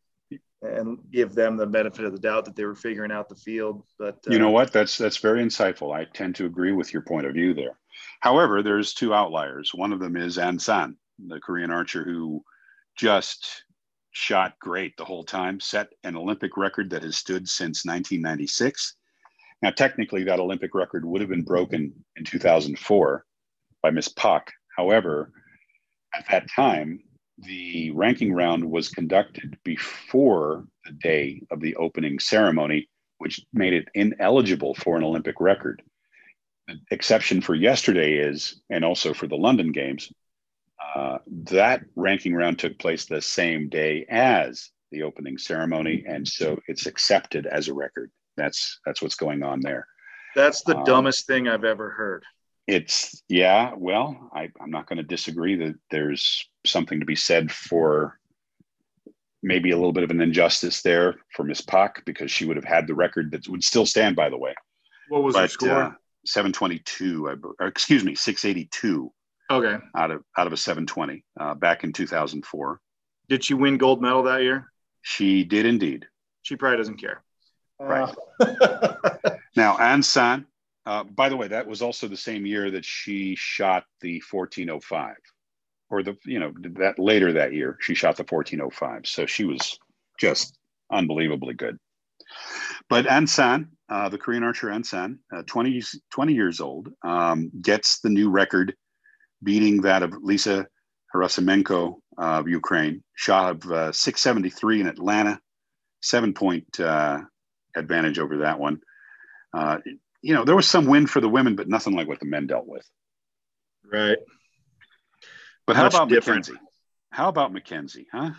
and 0.63 0.99
give 1.11 1.35
them 1.35 1.57
the 1.57 1.67
benefit 1.67 2.05
of 2.05 2.13
the 2.13 2.19
doubt 2.19 2.45
that 2.45 2.55
they 2.55 2.65
were 2.65 2.75
figuring 2.75 3.11
out 3.11 3.29
the 3.29 3.35
field. 3.35 3.83
But 3.99 4.19
uh, 4.29 4.33
you 4.33 4.39
know 4.39 4.51
what? 4.51 4.73
That's 4.73 4.97
that's 4.97 5.17
very 5.17 5.43
insightful. 5.43 5.95
I 5.95 6.05
tend 6.05 6.37
to 6.37 6.47
agree 6.47 6.73
with 6.73 6.93
your 6.93 7.03
point 7.03 7.27
of 7.27 7.35
view 7.35 7.53
there. 7.53 7.79
However, 8.21 8.63
there's 8.63 8.95
two 8.95 9.13
outliers. 9.13 9.75
One 9.75 9.93
of 9.93 10.01
them 10.01 10.17
is 10.17 10.39
Ansan, 10.39 10.95
the 11.27 11.41
Korean 11.41 11.71
archer 11.71 12.05
who 12.05 12.43
just 12.97 13.65
shot 14.13 14.59
great 14.61 14.97
the 14.97 15.05
whole 15.05 15.25
time, 15.25 15.59
set 15.59 15.89
an 16.05 16.17
Olympic 16.17 16.57
record 16.57 16.91
that 16.91 17.03
has 17.03 17.17
stood 17.17 17.49
since 17.49 17.85
1996. 17.85 18.95
Now, 19.63 19.71
technically, 19.71 20.25
that 20.25 20.41
Olympic 20.41 20.75
record 20.75 21.05
would 21.05 21.21
have 21.21 21.31
been 21.31 21.45
broken 21.45 21.93
in 22.17 22.25
2004 22.25 23.25
by 23.81 23.91
Miss 23.91 24.09
Pak. 24.09 24.53
However, 24.77 25.33
at 26.15 26.27
that 26.31 26.51
time, 26.51 27.01
the 27.39 27.91
ranking 27.93 28.33
round 28.33 28.69
was 28.69 28.89
conducted 28.89 29.57
before 29.65 30.65
the 30.85 30.93
day 30.93 31.43
of 31.51 31.61
the 31.61 31.77
opening 31.77 32.19
ceremony, 32.19 32.89
which 33.19 33.41
made 33.53 33.73
it 33.73 33.89
ineligible 33.95 34.75
for 34.75 34.97
an 34.97 35.05
Olympic 35.05 35.41
record. 35.41 35.83
The 36.67 36.81
exception 36.91 37.41
for 37.41 37.55
yesterday 37.55 38.15
is, 38.15 38.61
and 38.69 38.85
also 38.85 39.15
for 39.15 39.29
the 39.29 39.37
London 39.37 39.71
Games, 39.71 40.13
uh, 40.95 41.19
that 41.51 41.83
ranking 41.95 42.35
round 42.35 42.59
took 42.59 42.79
place 42.79 43.05
the 43.05 43.23
same 43.23 43.69
day 43.69 44.07
as 44.09 44.71
the 44.91 45.03
opening 45.03 45.39
ceremony, 45.39 46.05
and 46.07 46.27
so 46.27 46.61
it's 46.67 46.87
accepted 46.87 47.47
as 47.47 47.69
a 47.69 47.75
record. 47.75 48.11
That's 48.37 48.81
that's 48.87 49.03
what's 49.03 49.15
going 49.15 49.43
on 49.43 49.61
there. 49.61 49.87
That's 50.35 50.63
the 50.63 50.77
um, 50.77 50.85
dumbest 50.85 51.27
thing 51.27 51.49
I've 51.49 51.65
ever 51.65 51.91
heard. 51.91 52.25
It's 52.67 53.23
yeah. 53.29 53.73
Well, 53.77 54.31
I, 54.35 54.51
I'm 54.61 54.71
not 54.71 54.87
going 54.87 54.99
to 54.99 55.03
disagree 55.03 55.57
that 55.57 55.75
there's 55.91 56.49
something 56.65 57.01
to 57.01 57.07
be 57.07 57.17
said 57.17 57.51
for 57.51 58.19
maybe 59.43 59.73
a 59.73 59.77
little 59.77 59.93
bit 59.93 60.05
of 60.05 60.11
an 60.11 60.21
injustice 60.21 60.83
there 60.83 61.17
for 61.35 61.45
Miss 61.45 61.61
Pak 61.61 62.05
because 62.07 62.31
she 62.31 62.45
would 62.45 62.57
have 62.57 62.65
had 62.65 62.87
the 62.87 62.95
record 62.95 63.33
that 63.33 63.49
would 63.49 63.65
still 63.65 63.85
stand, 63.85 64.15
by 64.15 64.31
the 64.31 64.39
way. 64.39 64.55
What 65.09 65.25
was 65.25 65.35
but, 65.35 65.43
her 65.43 65.49
score? 65.49 65.83
Uh, 65.83 65.93
722, 66.25 67.27
or 67.59 67.67
excuse 67.67 68.05
me, 68.05 68.15
682 68.15 69.13
Okay. 69.53 69.77
Out 69.95 70.11
of 70.11 70.23
out 70.39 70.47
of 70.47 70.53
a 70.55 70.57
720 70.57 71.25
uh, 71.39 71.55
back 71.55 71.85
in 71.85 71.93
2004. 71.93 72.81
Did 73.29 73.45
she 73.45 73.53
win 73.53 73.77
gold 73.77 74.01
medal 74.01 74.23
that 74.23 74.43
year? 74.43 74.73
She 75.03 75.45
did 75.45 75.67
indeed. 75.67 76.07
She 76.43 76.57
probably 76.57 76.79
doesn't 76.79 76.97
care. 76.97 77.23
Right. 77.83 78.15
Uh. 78.41 79.37
now, 79.57 79.77
Ansan, 79.77 80.47
uh, 80.87 81.05
by 81.05 81.29
the 81.29 81.37
way, 81.37 81.49
that 81.49 81.67
was 81.67 81.83
also 81.83 82.09
the 82.09 82.17
same 82.17 82.47
year 82.47 82.71
that 82.71 82.85
she 82.85 83.35
shot 83.37 83.85
the 84.01 84.23
1405, 84.31 85.15
or 85.91 86.03
the 86.03 86.17
you 86.25 86.39
know 86.39 86.53
that 86.81 86.99
later 86.99 87.33
that 87.33 87.53
year 87.53 87.77
she 87.81 87.95
shot 87.95 88.17
the 88.17 88.25
1405. 88.29 89.07
So 89.07 89.27
she 89.27 89.45
was 89.45 89.79
just 90.19 90.59
unbelievably 90.91 91.55
good. 91.55 91.79
But 92.89 93.07
Ansan, 93.07 93.69
uh, 93.89 94.09
the 94.09 94.19
Korean 94.19 94.43
archer 94.43 94.69
Ansan, 94.69 95.19
uh, 95.35 95.43
20, 95.47 95.83
20 96.11 96.33
years 96.33 96.61
old, 96.61 96.89
um, 97.03 97.51
gets 97.61 98.01
the 98.01 98.09
new 98.09 98.31
record 98.31 98.75
beating 99.43 99.83
that 99.83 100.03
of 100.03 100.15
Lisa 100.23 100.67
Herasymenko 101.15 101.97
of 102.19 102.49
Ukraine. 102.49 103.03
Shot 103.15 103.51
of 103.51 103.71
uh, 103.71 103.93
673 103.93 104.81
in 104.81 104.87
Atlanta, 104.87 105.39
seven 106.01 106.33
point 106.33 106.81
uh, 106.81 107.21
advantage 107.77 108.19
over 108.19 108.39
that 108.39 108.59
one. 108.59 108.81
Uh, 109.53 109.79
you 110.23 110.35
know, 110.35 110.45
there 110.45 110.57
was 110.57 110.69
some 110.69 110.87
win 110.87 111.07
for 111.07 111.21
the 111.21 111.29
women, 111.29 111.57
but 111.57 111.69
nothing 111.69 111.95
like 111.95 112.09
what 112.09 112.21
the 112.21 112.27
men 112.27 112.47
dealt 112.47 112.67
with. 112.67 112.89
Right. 113.91 114.19
But 115.67 115.77
how 115.77 115.85
Much 115.85 115.95
about 115.95 116.09
different. 116.09 116.49
Mackenzie? 116.49 116.67
How 117.11 117.29
about 117.29 117.53
Mackenzie, 117.53 118.07
huh? 118.11 118.31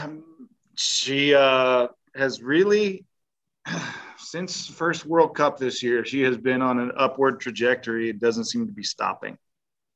Um, 0.00 0.22
she 0.76 1.34
uh, 1.34 1.88
has 2.14 2.42
really, 2.42 3.04
since 4.18 4.66
first 4.66 5.04
World 5.04 5.34
Cup 5.34 5.58
this 5.58 5.82
year, 5.82 6.04
she 6.04 6.22
has 6.22 6.36
been 6.36 6.62
on 6.62 6.78
an 6.78 6.92
upward 6.96 7.40
trajectory. 7.40 8.08
It 8.08 8.20
doesn't 8.20 8.44
seem 8.44 8.66
to 8.66 8.72
be 8.72 8.82
stopping. 8.82 9.36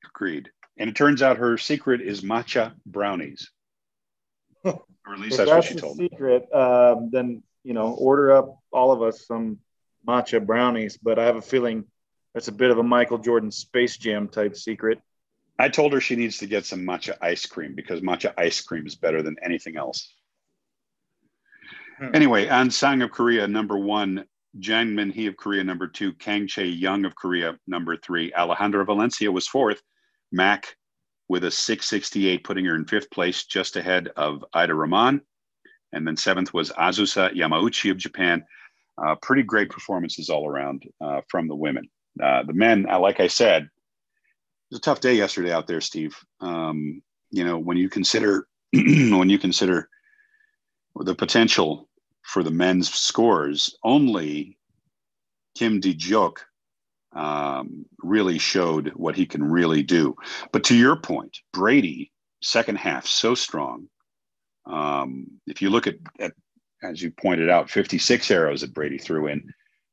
Agreed. 0.04 0.50
And 0.78 0.90
it 0.90 0.96
turns 0.96 1.22
out 1.22 1.38
her 1.38 1.56
secret 1.56 2.00
is 2.00 2.22
matcha 2.22 2.74
brownies. 2.84 3.50
or 4.64 4.82
at 5.12 5.18
least 5.20 5.38
that's, 5.38 5.50
that's, 5.50 5.66
what 5.66 5.74
she 5.74 5.80
told 5.80 5.98
me. 5.98 6.08
Secret, 6.10 6.52
um, 6.52 7.10
then 7.12 7.42
you 7.66 7.74
know, 7.74 7.92
order 7.94 8.30
up 8.30 8.60
all 8.72 8.92
of 8.92 9.02
us 9.02 9.26
some 9.26 9.58
matcha 10.06 10.44
brownies. 10.44 10.96
But 10.96 11.18
I 11.18 11.24
have 11.24 11.34
a 11.34 11.42
feeling 11.42 11.84
that's 12.32 12.46
a 12.46 12.52
bit 12.52 12.70
of 12.70 12.78
a 12.78 12.82
Michael 12.82 13.18
Jordan 13.18 13.50
Space 13.50 13.96
Jam 13.96 14.28
type 14.28 14.56
secret. 14.56 15.00
I 15.58 15.68
told 15.68 15.92
her 15.92 16.00
she 16.00 16.14
needs 16.14 16.38
to 16.38 16.46
get 16.46 16.64
some 16.64 16.80
matcha 16.80 17.16
ice 17.20 17.44
cream 17.44 17.74
because 17.74 18.02
matcha 18.02 18.32
ice 18.38 18.60
cream 18.60 18.86
is 18.86 18.94
better 18.94 19.22
than 19.22 19.36
anything 19.42 19.76
else. 19.76 20.14
Hmm. 21.98 22.14
Anyway, 22.14 22.46
An 22.46 22.70
Sang 22.70 23.02
of 23.02 23.10
Korea, 23.10 23.48
number 23.48 23.76
one. 23.76 24.26
Jang 24.58 24.94
Min 24.94 25.10
Hee 25.10 25.26
of 25.26 25.36
Korea, 25.36 25.64
number 25.64 25.88
two. 25.88 26.12
Kang 26.14 26.46
Chae 26.46 26.78
Young 26.78 27.04
of 27.04 27.16
Korea, 27.16 27.58
number 27.66 27.96
three. 27.96 28.30
Alejandra 28.30 28.86
Valencia 28.86 29.30
was 29.30 29.48
fourth. 29.48 29.82
Mac 30.30 30.76
with 31.28 31.44
a 31.44 31.50
668, 31.50 32.44
putting 32.44 32.64
her 32.64 32.76
in 32.76 32.84
fifth 32.84 33.10
place, 33.10 33.44
just 33.44 33.76
ahead 33.76 34.08
of 34.16 34.44
Ida 34.54 34.74
Rahman. 34.74 35.20
And 35.96 36.06
then 36.06 36.16
seventh 36.16 36.52
was 36.52 36.70
Azusa 36.72 37.34
Yamauchi 37.34 37.90
of 37.90 37.96
Japan. 37.96 38.44
Uh, 39.02 39.14
pretty 39.16 39.42
great 39.42 39.70
performances 39.70 40.28
all 40.28 40.48
around 40.48 40.84
uh, 41.00 41.22
from 41.28 41.48
the 41.48 41.56
women. 41.56 41.88
Uh, 42.22 42.42
the 42.42 42.52
men, 42.52 42.86
uh, 42.90 42.98
like 42.98 43.18
I 43.18 43.26
said, 43.26 43.64
it 43.64 43.70
was 44.70 44.78
a 44.78 44.82
tough 44.82 45.00
day 45.00 45.14
yesterday 45.14 45.52
out 45.52 45.66
there, 45.66 45.80
Steve. 45.80 46.16
Um, 46.40 47.02
you 47.30 47.44
know, 47.44 47.58
when 47.58 47.76
you 47.76 47.88
consider 47.88 48.46
when 48.72 49.30
you 49.30 49.38
consider 49.38 49.88
the 50.94 51.14
potential 51.14 51.88
for 52.22 52.42
the 52.42 52.50
men's 52.50 52.92
scores, 52.92 53.76
only 53.82 54.58
Kim 55.56 55.80
Deok 55.80 56.38
um, 57.12 57.86
really 58.02 58.38
showed 58.38 58.92
what 58.94 59.16
he 59.16 59.26
can 59.26 59.42
really 59.42 59.82
do. 59.82 60.14
But 60.52 60.64
to 60.64 60.76
your 60.76 60.96
point, 60.96 61.38
Brady, 61.52 62.12
second 62.42 62.76
half, 62.76 63.06
so 63.06 63.34
strong. 63.34 63.88
Um, 64.66 65.40
if 65.46 65.62
you 65.62 65.70
look 65.70 65.86
at, 65.86 65.96
at, 66.18 66.32
as 66.82 67.02
you 67.02 67.10
pointed 67.10 67.48
out, 67.50 67.70
56 67.70 68.30
arrows 68.30 68.60
that 68.60 68.74
Brady 68.74 68.98
threw 68.98 69.28
in, 69.28 69.52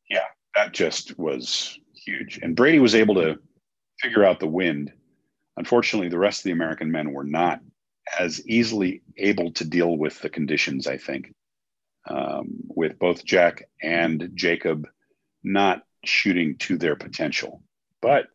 yeah, 0.10 0.26
that 0.56 0.74
just 0.74 1.18
was 1.18 1.78
huge. 1.94 2.40
And 2.42 2.56
Brady 2.56 2.80
was 2.80 2.96
able 2.96 3.16
to 3.16 3.40
figure 4.00 4.26
out 4.26 4.40
the 4.40 4.48
wind. 4.48 4.92
Unfortunately, 5.58 6.10
the 6.10 6.18
rest 6.18 6.40
of 6.40 6.46
the 6.46 6.52
American 6.52 6.92
men 6.92 7.12
were 7.12 7.24
not 7.24 7.62
as 8.20 8.46
easily 8.48 9.02
able 9.18 9.52
to 9.54 9.66
deal 9.66 9.98
with 9.98 10.20
the 10.20 10.30
conditions, 10.30 10.88
I 10.88 10.98
think, 10.98 11.34
um, 12.10 12.56
with 12.68 13.00
both 13.00 13.24
Jack 13.24 13.70
and 13.82 14.32
Jacob 14.34 14.88
not 15.44 15.84
shooting 16.04 16.58
to 16.58 16.78
their 16.78 16.96
potential. 16.96 17.64
But 18.02 18.28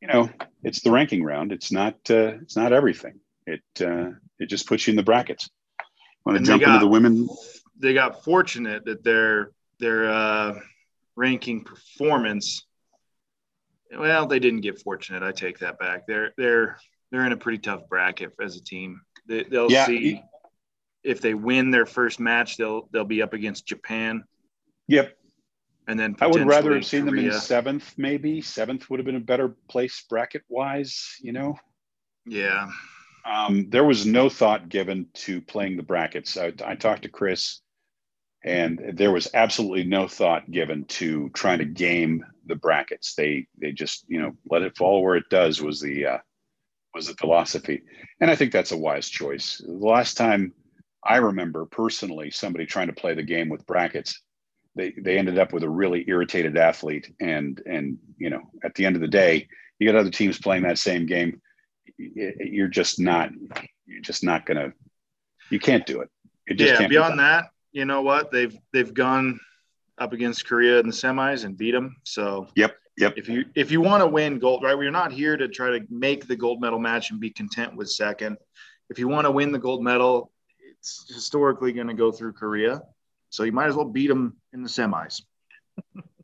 you 0.00 0.08
know, 0.08 0.28
it's 0.62 0.82
the 0.82 0.90
ranking 0.90 1.24
round. 1.24 1.50
It's 1.50 1.72
not. 1.72 1.94
Uh, 2.10 2.34
it's 2.42 2.56
not 2.56 2.74
everything. 2.74 3.20
It 3.46 3.62
uh, 3.80 4.10
it 4.38 4.48
just 4.48 4.66
puts 4.66 4.86
you 4.86 4.92
in 4.92 4.96
the 4.96 5.02
brackets. 5.02 5.48
Want 6.24 6.38
to 6.38 6.44
jump 6.44 6.62
got, 6.62 6.74
into 6.74 6.86
the 6.86 6.90
women? 6.90 7.28
They 7.78 7.94
got 7.94 8.24
fortunate 8.24 8.84
that 8.86 9.04
their 9.04 9.50
their 9.78 10.10
uh, 10.10 10.58
ranking 11.16 11.64
performance. 11.64 12.66
Well, 13.96 14.26
they 14.26 14.38
didn't 14.38 14.62
get 14.62 14.80
fortunate. 14.80 15.22
I 15.22 15.32
take 15.32 15.58
that 15.58 15.78
back. 15.78 16.06
They're 16.06 16.32
they're 16.36 16.78
they're 17.10 17.26
in 17.26 17.32
a 17.32 17.36
pretty 17.36 17.58
tough 17.58 17.88
bracket 17.88 18.32
as 18.42 18.56
a 18.56 18.62
team. 18.62 19.00
They, 19.26 19.44
will 19.50 19.70
yeah, 19.70 19.86
see 19.86 20.22
if 21.02 21.20
they 21.20 21.34
win 21.34 21.70
their 21.70 21.86
first 21.86 22.20
match. 22.20 22.56
They'll 22.56 22.88
they'll 22.92 23.04
be 23.04 23.22
up 23.22 23.32
against 23.34 23.66
Japan. 23.66 24.24
Yep 24.88 25.14
and 25.86 25.98
then 25.98 26.16
I 26.20 26.26
would 26.26 26.46
rather 26.46 26.74
have 26.74 26.86
seen 26.86 27.06
Korea. 27.06 27.22
them 27.22 27.32
in 27.32 27.40
seventh, 27.40 27.94
maybe 27.96 28.40
seventh 28.40 28.88
would 28.88 28.98
have 28.98 29.06
been 29.06 29.16
a 29.16 29.20
better 29.20 29.54
place 29.68 30.04
bracket 30.08 30.42
wise, 30.48 31.16
you 31.20 31.32
know. 31.32 31.56
Yeah. 32.26 32.70
Um, 33.24 33.70
there 33.70 33.84
was 33.84 34.06
no 34.06 34.28
thought 34.28 34.68
given 34.68 35.06
to 35.14 35.40
playing 35.40 35.76
the 35.76 35.82
brackets. 35.82 36.36
I, 36.36 36.52
I 36.64 36.74
talked 36.74 37.02
to 37.02 37.08
Chris, 37.08 37.60
and 38.44 38.80
there 38.94 39.12
was 39.12 39.28
absolutely 39.32 39.84
no 39.84 40.08
thought 40.08 40.50
given 40.50 40.84
to 40.84 41.30
trying 41.30 41.58
to 41.58 41.64
game 41.64 42.24
the 42.46 42.56
brackets. 42.56 43.14
They 43.14 43.46
they 43.60 43.72
just 43.72 44.04
you 44.08 44.20
know 44.20 44.32
let 44.50 44.62
it 44.62 44.76
fall 44.76 45.02
where 45.02 45.16
it 45.16 45.28
does 45.30 45.62
was 45.62 45.80
the 45.80 46.06
uh, 46.06 46.18
was 46.94 47.06
the 47.06 47.14
philosophy, 47.14 47.82
and 48.20 48.30
I 48.30 48.36
think 48.36 48.52
that's 48.52 48.72
a 48.72 48.76
wise 48.76 49.08
choice. 49.08 49.62
The 49.64 49.72
last 49.72 50.16
time 50.16 50.52
I 51.02 51.16
remember 51.16 51.64
personally 51.66 52.30
somebody 52.30 52.66
trying 52.66 52.88
to 52.88 52.92
play 52.92 53.14
the 53.14 53.22
game 53.22 53.48
with 53.48 53.66
brackets 53.66 54.20
they 54.74 54.92
they 54.98 55.18
ended 55.18 55.38
up 55.38 55.52
with 55.52 55.62
a 55.62 55.68
really 55.68 56.04
irritated 56.08 56.56
athlete 56.56 57.12
and 57.20 57.62
and 57.66 57.98
you 58.18 58.30
know 58.30 58.42
at 58.62 58.74
the 58.74 58.84
end 58.84 58.96
of 58.96 59.02
the 59.02 59.08
day 59.08 59.48
you 59.78 59.90
got 59.90 59.98
other 59.98 60.10
teams 60.10 60.38
playing 60.38 60.62
that 60.62 60.78
same 60.78 61.06
game 61.06 61.40
you're 61.98 62.68
just 62.68 63.00
not 63.00 63.30
you're 63.86 64.02
just 64.02 64.24
not 64.24 64.46
gonna 64.46 64.72
you 65.50 65.58
can't 65.58 65.86
do 65.86 66.00
it, 66.00 66.10
it 66.46 66.60
yeah 66.60 66.86
beyond 66.86 67.18
that 67.18 67.46
you 67.72 67.84
know 67.84 68.02
what 68.02 68.30
they've 68.30 68.56
they've 68.72 68.94
gone 68.94 69.38
up 69.98 70.12
against 70.12 70.46
korea 70.46 70.80
in 70.80 70.86
the 70.86 70.92
semis 70.92 71.44
and 71.44 71.56
beat 71.56 71.72
them 71.72 71.96
so 72.04 72.48
yep 72.56 72.76
yep 72.96 73.14
if 73.16 73.28
you 73.28 73.44
if 73.54 73.70
you 73.70 73.80
want 73.80 74.02
to 74.02 74.06
win 74.06 74.38
gold 74.38 74.62
right 74.62 74.76
we're 74.76 74.90
not 74.90 75.12
here 75.12 75.36
to 75.36 75.48
try 75.48 75.78
to 75.78 75.84
make 75.88 76.26
the 76.26 76.36
gold 76.36 76.60
medal 76.60 76.78
match 76.78 77.10
and 77.10 77.20
be 77.20 77.30
content 77.30 77.76
with 77.76 77.90
second 77.90 78.36
if 78.90 78.98
you 78.98 79.06
want 79.06 79.24
to 79.24 79.30
win 79.30 79.52
the 79.52 79.58
gold 79.58 79.82
medal 79.82 80.32
it's 80.68 81.06
historically 81.12 81.72
going 81.72 81.86
to 81.86 81.94
go 81.94 82.10
through 82.10 82.32
korea 82.32 82.82
so 83.30 83.44
you 83.44 83.52
might 83.52 83.66
as 83.66 83.76
well 83.76 83.84
beat 83.84 84.08
them 84.08 84.36
in 84.52 84.62
the 84.62 84.68
semis. 84.68 85.22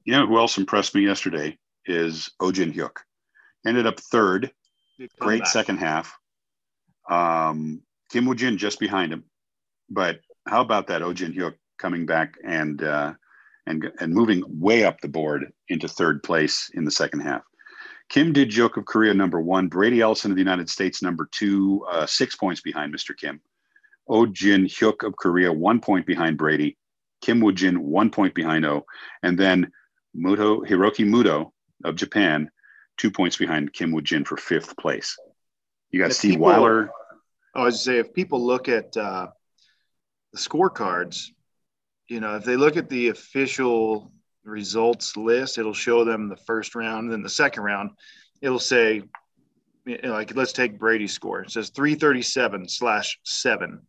you 0.04 0.12
know 0.12 0.26
who 0.26 0.38
else 0.38 0.58
impressed 0.58 0.94
me 0.94 1.02
yesterday 1.02 1.56
is 1.86 2.30
Oh 2.40 2.52
Jin 2.52 2.72
Hyuk. 2.72 2.96
Ended 3.66 3.86
up 3.86 4.00
third. 4.00 4.50
Great 5.18 5.40
back. 5.40 5.48
second 5.48 5.78
half. 5.78 6.16
Um, 7.08 7.82
Kim 8.10 8.26
Woo 8.26 8.34
Jin 8.34 8.58
just 8.58 8.78
behind 8.80 9.12
him. 9.12 9.24
but 9.88 10.20
how 10.46 10.60
about 10.60 10.86
that 10.86 11.02
Oh 11.02 11.12
Jin 11.12 11.32
Hyuk 11.32 11.54
coming 11.78 12.06
back 12.06 12.34
and 12.44 12.82
uh, 12.82 13.14
and 13.66 13.90
and 14.00 14.12
moving 14.12 14.42
way 14.46 14.84
up 14.84 15.00
the 15.00 15.08
board 15.08 15.52
into 15.68 15.88
third 15.88 16.22
place 16.22 16.70
in 16.74 16.84
the 16.84 16.90
second 16.90 17.20
half. 17.20 17.42
Kim 18.08 18.32
did 18.32 18.50
Joke 18.50 18.76
of 18.76 18.84
Korea 18.86 19.14
number 19.14 19.40
one, 19.40 19.68
Brady 19.68 20.00
Ellison 20.00 20.32
of 20.32 20.36
the 20.36 20.40
United 20.42 20.68
States 20.68 21.00
number 21.00 21.28
two, 21.30 21.84
uh, 21.90 22.06
six 22.06 22.34
points 22.34 22.60
behind 22.60 22.92
Mr. 22.92 23.16
Kim. 23.16 23.40
Oh 24.08 24.26
Jin 24.26 24.64
Hyuk 24.64 25.06
of 25.06 25.16
Korea 25.16 25.52
one 25.52 25.80
point 25.80 26.06
behind 26.06 26.36
Brady. 26.36 26.76
Kim 27.22 27.40
Woo 27.40 27.52
Jin 27.52 27.82
one 27.82 28.10
point 28.10 28.34
behind 28.34 28.64
O, 28.64 28.84
and 29.22 29.38
then 29.38 29.70
Muto 30.16 30.66
Hiroki 30.66 31.06
Muto 31.06 31.52
of 31.84 31.96
Japan 31.96 32.50
two 33.00 33.10
points 33.10 33.36
behind 33.36 33.72
Kim 33.72 33.92
Woo 33.92 34.02
Jin 34.02 34.24
for 34.24 34.36
fifth 34.36 34.76
place. 34.76 35.16
You 35.90 36.00
got 36.00 36.12
Steve 36.12 36.32
people, 36.32 36.48
Wijler. 36.48 36.88
I 37.54 37.64
was 37.64 37.82
say 37.82 37.98
if 37.98 38.12
people 38.12 38.44
look 38.44 38.68
at 38.68 38.94
uh, 38.96 39.28
the 40.32 40.38
scorecards, 40.38 41.28
you 42.08 42.20
know, 42.20 42.36
if 42.36 42.44
they 42.44 42.56
look 42.56 42.76
at 42.76 42.90
the 42.90 43.08
official 43.08 44.12
results 44.44 45.16
list, 45.16 45.56
it'll 45.56 45.72
show 45.72 46.04
them 46.04 46.28
the 46.28 46.36
first 46.36 46.74
round. 46.74 47.10
Then 47.10 47.22
the 47.22 47.28
second 47.30 47.62
round, 47.62 47.90
it'll 48.42 48.58
say, 48.58 49.02
like, 49.86 50.36
let's 50.36 50.52
take 50.52 50.78
Brady's 50.78 51.12
score. 51.12 51.40
It 51.40 51.50
says 51.50 51.70
337 51.70 52.68
slash 52.68 53.18
seven. 53.24 53.80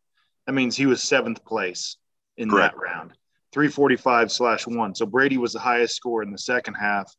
That 0.47 0.53
means 0.53 0.75
he 0.77 0.85
was 0.85 1.03
seventh 1.03 1.43
place 1.43 1.97
in 2.37 2.49
Correct. 2.49 2.75
that 2.75 2.81
round. 2.81 3.11
345 3.51 4.31
slash 4.31 4.65
one. 4.65 4.95
So 4.95 5.05
Brady 5.05 5.37
was 5.37 5.51
the 5.51 5.59
highest 5.59 5.95
score 5.95 6.23
in 6.23 6.31
the 6.31 6.37
second 6.37 6.75
half. 6.75 7.13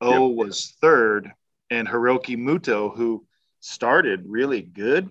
O 0.00 0.28
yep. 0.28 0.36
was 0.36 0.74
third. 0.80 1.32
And 1.70 1.86
Hiroki 1.86 2.36
Muto, 2.36 2.94
who 2.94 3.24
started 3.60 4.24
really 4.26 4.62
good 4.62 5.10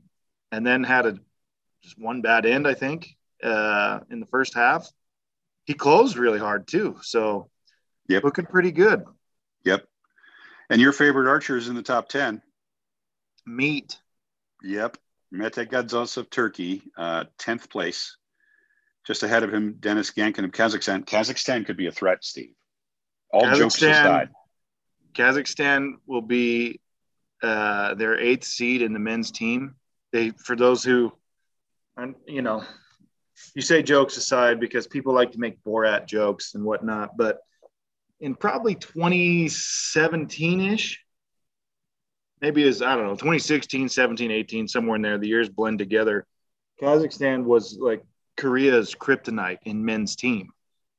and 0.52 0.65
then 0.65 0.84
had 0.84 1.06
a 1.06 1.17
just 1.84 1.97
one 1.97 2.21
bad 2.21 2.45
end, 2.45 2.67
I 2.67 2.73
think, 2.73 3.15
uh, 3.43 3.99
in 4.10 4.19
the 4.19 4.25
first 4.25 4.54
half. 4.54 4.89
He 5.65 5.73
closed 5.73 6.17
really 6.17 6.39
hard 6.39 6.67
too. 6.67 6.97
So 7.02 7.49
yep. 8.08 8.23
looking 8.23 8.45
pretty 8.45 8.71
good. 8.71 9.04
Yep. 9.63 9.86
And 10.69 10.82
your 10.82 10.91
favorite 10.91 11.30
archer 11.30 11.58
is 11.58 11.67
in 11.67 11.75
the 11.75 11.84
top 11.84 12.10
10. 12.10 12.41
Meat. 13.45 13.97
Yep. 14.63 14.97
Mete 15.32 15.69
Gazoz 15.69 16.17
of 16.17 16.30
Turkey, 16.30 16.84
uh, 16.97 17.25
10th 17.39 17.69
place. 17.69 18.17
Just 19.06 19.23
ahead 19.23 19.43
of 19.43 19.54
him, 19.54 19.78
Dennis 19.80 20.12
Gankin 20.12 20.43
of 20.43 20.52
Kazakhstan. 20.52 21.06
Kazakhstan 21.06 21.65
could 21.65 21.78
be 21.78 21.88
a 21.88 21.91
threat, 21.91 22.23
Steve. 22.23 22.54
All 23.32 23.56
jokes 23.56 23.82
aside. 23.82 24.30
Kazakhstan 25.13 25.93
will 26.06 26.22
be 26.22 26.80
uh, 27.41 27.95
their 27.95 28.19
eighth 28.19 28.45
seed 28.45 28.82
in 28.82 28.93
the 28.93 29.00
men's 29.00 29.32
team. 29.32 29.76
They, 30.12 30.32
for 30.32 30.56
those 30.56 30.84
who, 30.84 31.12
you 32.26 32.41
know, 32.41 32.63
you 33.56 33.62
say 33.62 33.82
jokes 33.82 34.17
aside 34.17 34.60
because 34.60 34.88
people 34.88 35.13
like 35.13 35.32
to 35.32 35.39
make 35.39 35.63
Borat 35.63 36.08
jokes 36.08 36.56
and 36.56 36.63
whatnot, 36.63 37.15
but 37.17 37.39
in 38.19 38.36
probably 38.36 38.76
2017 38.76 40.62
ish, 40.62 41.04
maybe 42.41 42.63
is 42.63 42.82
I 42.82 42.95
don't 42.95 43.06
know 43.06 43.12
2016, 43.12 43.89
17, 43.89 44.32
18, 44.32 44.67
somewhere 44.67 44.95
in 44.95 45.02
there. 45.02 45.17
The 45.17 45.28
years 45.28 45.50
blend 45.50 45.80
together. 45.80 46.26
Kazakhstan 46.82 47.43
was 47.43 47.78
like 47.80 48.04
Korea's 48.38 48.95
kryptonite 48.95 49.60
in 49.63 49.84
men's 49.84 50.15
team. 50.15 50.52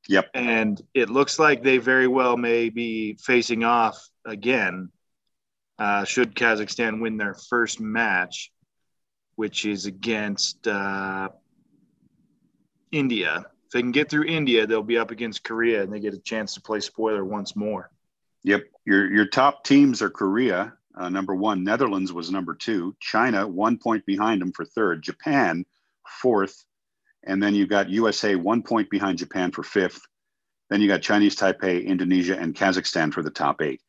Yep. 0.09 0.31
And 0.35 0.81
it 0.95 1.11
looks 1.11 1.39
like 1.39 1.63
they 1.63 1.79
very 1.79 2.07
well 2.07 2.37
may 2.37 2.69
be 2.69 3.15
facing 3.15 3.65
off 3.65 3.99
again. 4.25 4.91
Uh, 5.79 6.05
should 6.05 6.35
Kazakhstan 6.35 7.01
win 7.01 7.17
their 7.17 7.35
first 7.35 7.81
match, 7.81 8.53
which 9.37 9.65
is 9.65 9.87
against 9.87 10.67
uh, 10.67 11.31
India. 12.93 13.47
If 13.67 13.73
they 13.73 13.81
can 13.81 13.93
get 13.93 14.11
through 14.11 14.25
India, 14.25 14.67
they'll 14.67 14.83
be 14.83 14.99
up 14.99 15.11
against 15.11 15.45
Korea 15.45 15.83
and 15.83 15.93
they 15.93 16.01
get 16.01 16.13
a 16.13 16.19
chance 16.19 16.55
to 16.55 16.61
play 16.61 16.81
spoiler 16.81 17.25
once 17.25 17.55
more. 17.55 17.91
Yep. 18.43 18.65
Your, 18.85 19.11
your 19.11 19.27
top 19.27 19.65
teams 19.65 20.03
are 20.03 20.11
Korea, 20.11 20.75
uh, 20.97 21.09
number 21.09 21.35
one. 21.35 21.63
Netherlands 21.63 22.13
was 22.13 22.31
number 22.31 22.55
two. 22.55 22.97
China, 23.01 23.47
one 23.47 23.79
point 23.79 24.05
behind 24.07 24.41
them 24.41 24.53
for 24.53 24.65
third. 24.65 25.03
Japan, 25.03 25.65
fourth. 26.21 26.65
And 27.25 27.43
then 27.43 27.55
you've 27.55 27.69
got 27.69 27.91
USA, 27.91 28.35
one 28.35 28.63
point 28.63 28.91
behind 28.91 29.19
Japan 29.19 29.53
for 29.53 29.63
fifth. 29.63 30.01
Then 30.71 30.81
you 30.81 30.89
got 30.89 31.03
Chinese 31.03 31.37
Taipei, 31.37 31.85
Indonesia, 31.85 32.39
and 32.39 32.55
Kazakhstan 32.55 33.13
for 33.13 33.23
the 33.23 33.31
top 33.31 33.61
eight. 33.61 33.81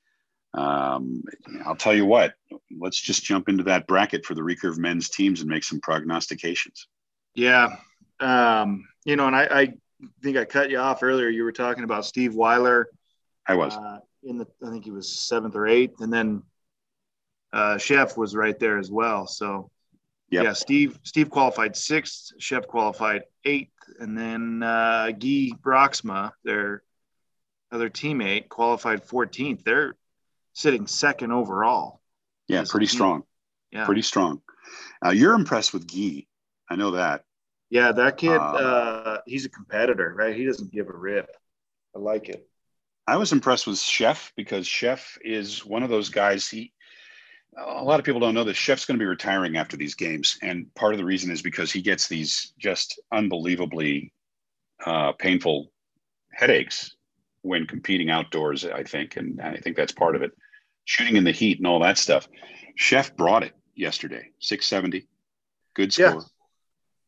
Um, 0.53 1.23
I'll 1.65 1.75
tell 1.75 1.93
you 1.93 2.05
what, 2.05 2.33
let's 2.77 2.99
just 2.99 3.23
jump 3.23 3.47
into 3.47 3.63
that 3.63 3.87
bracket 3.87 4.25
for 4.25 4.35
the 4.35 4.41
recurve 4.41 4.77
men's 4.77 5.09
teams 5.09 5.41
and 5.41 5.49
make 5.49 5.63
some 5.63 5.79
prognostications. 5.79 6.87
Yeah. 7.35 7.77
Um, 8.19 8.85
you 9.05 9.15
know, 9.15 9.27
and 9.27 9.35
I, 9.35 9.43
I, 9.45 9.73
think 10.23 10.37
I 10.37 10.45
cut 10.45 10.69
you 10.69 10.79
off 10.79 11.03
earlier. 11.03 11.29
You 11.29 11.43
were 11.43 11.51
talking 11.51 11.83
about 11.83 12.05
Steve 12.05 12.31
Wijler. 12.31 12.85
I 13.47 13.53
was 13.53 13.75
uh, 13.75 13.99
in 14.23 14.37
the, 14.37 14.47
I 14.65 14.71
think 14.71 14.83
he 14.83 14.91
was 14.91 15.19
seventh 15.19 15.55
or 15.55 15.67
eighth, 15.67 16.01
and 16.01 16.11
then 16.11 16.43
uh, 17.53 17.75
Sjef 17.75 18.17
was 18.17 18.35
right 18.35 18.57
there 18.59 18.77
as 18.77 18.91
well. 18.91 19.27
So, 19.27 19.69
yep. 20.31 20.43
yeah, 20.43 20.53
Steve 20.53 20.99
Steve 21.03 21.29
qualified 21.29 21.75
sixth, 21.75 22.31
Sjef 22.39 22.65
qualified 22.67 23.23
eighth, 23.45 23.71
and 23.99 24.17
then 24.17 24.63
uh, 24.63 25.11
Guy 25.11 25.51
Broeksma, 25.61 26.31
their 26.43 26.83
other 27.71 27.89
teammate, 27.89 28.49
qualified 28.49 29.05
14th. 29.07 29.63
They're 29.63 29.95
sitting 30.53 30.87
second 30.87 31.31
overall. 31.31 32.01
Yeah, 32.47 32.65
pretty 32.67 32.87
strong. 32.87 33.23
Yeah, 33.71 33.85
pretty 33.85 34.01
strong. 34.01 34.41
Uh, 35.05 35.11
you're 35.11 35.33
impressed 35.33 35.73
with 35.73 35.87
Guy. 35.87 36.25
I 36.69 36.75
know 36.75 36.91
that. 36.91 37.23
Yeah, 37.69 37.93
that 37.93 38.17
kid, 38.17 38.37
um, 38.37 38.55
uh, 38.59 39.17
he's 39.25 39.45
a 39.45 39.49
competitor, 39.49 40.13
right? 40.13 40.35
He 40.35 40.45
doesn't 40.45 40.73
give 40.73 40.89
a 40.89 40.93
rip. 40.93 41.29
I 41.95 41.99
like 41.99 42.27
it. 42.27 42.45
I 43.07 43.15
was 43.15 43.31
impressed 43.31 43.65
with 43.65 43.77
Sjef 43.77 44.31
because 44.35 44.67
Sjef 44.67 45.17
is 45.21 45.65
one 45.65 45.83
of 45.83 45.89
those 45.89 46.09
guys. 46.09 46.47
He, 46.47 46.73
a 47.57 47.83
lot 47.83 47.99
of 47.99 48.05
people 48.05 48.21
don't 48.21 48.33
know 48.33 48.43
that 48.45 48.55
Sjef's 48.55 48.85
going 48.85 48.97
to 48.97 49.03
be 49.03 49.07
retiring 49.07 49.57
after 49.57 49.77
these 49.77 49.95
games, 49.95 50.37
and 50.41 50.73
part 50.75 50.93
of 50.93 50.97
the 50.97 51.05
reason 51.05 51.31
is 51.31 51.41
because 51.41 51.71
he 51.71 51.81
gets 51.81 52.07
these 52.07 52.53
just 52.57 52.99
unbelievably 53.11 54.13
uh, 54.85 55.11
painful 55.13 55.71
headaches 56.31 56.95
when 57.41 57.67
competing 57.67 58.09
outdoors. 58.09 58.65
I 58.65 58.83
think, 58.83 59.17
and 59.17 59.41
I 59.41 59.57
think 59.57 59.75
that's 59.75 59.91
part 59.91 60.15
of 60.15 60.21
it. 60.21 60.31
Shooting 60.85 61.17
in 61.17 61.23
the 61.23 61.31
heat 61.31 61.57
and 61.57 61.67
all 61.67 61.79
that 61.81 61.97
stuff. 61.97 62.27
Sjef 62.79 63.15
brought 63.15 63.43
it 63.43 63.53
yesterday, 63.75 64.29
six 64.39 64.65
seventy, 64.65 65.07
good 65.75 65.91
score. 65.93 66.05
Yeah. 66.07 66.19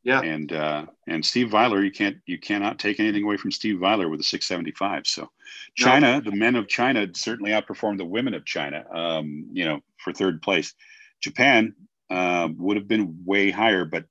Yeah. 0.03 0.21
And 0.21 0.51
uh, 0.51 0.85
and 1.07 1.25
Steve 1.25 1.47
Wijler, 1.47 1.83
you 1.83 1.91
can't 1.91 2.17
you 2.25 2.37
cannot 2.37 2.77
take 2.77 2.99
anything 2.99 3.23
away 3.23 3.37
from 3.37 3.51
Steve 3.51 3.77
Wijler 3.77 4.09
with 4.09 4.19
a 4.19 4.23
675. 4.23 5.07
So 5.07 5.29
China, 5.75 6.19
no. 6.19 6.29
the 6.29 6.35
men 6.35 6.55
of 6.55 6.67
China 6.67 7.07
certainly 7.13 7.51
outperformed 7.51 7.99
the 7.99 8.05
women 8.05 8.33
of 8.33 8.45
China. 8.45 8.83
Um, 8.93 9.47
you 9.53 9.65
know, 9.65 9.79
for 9.97 10.11
third 10.11 10.41
place. 10.41 10.73
Japan 11.21 11.73
uh, 12.09 12.49
would 12.57 12.75
have 12.75 12.87
been 12.87 13.23
way 13.25 13.49
higher, 13.49 13.85
but 13.85 14.05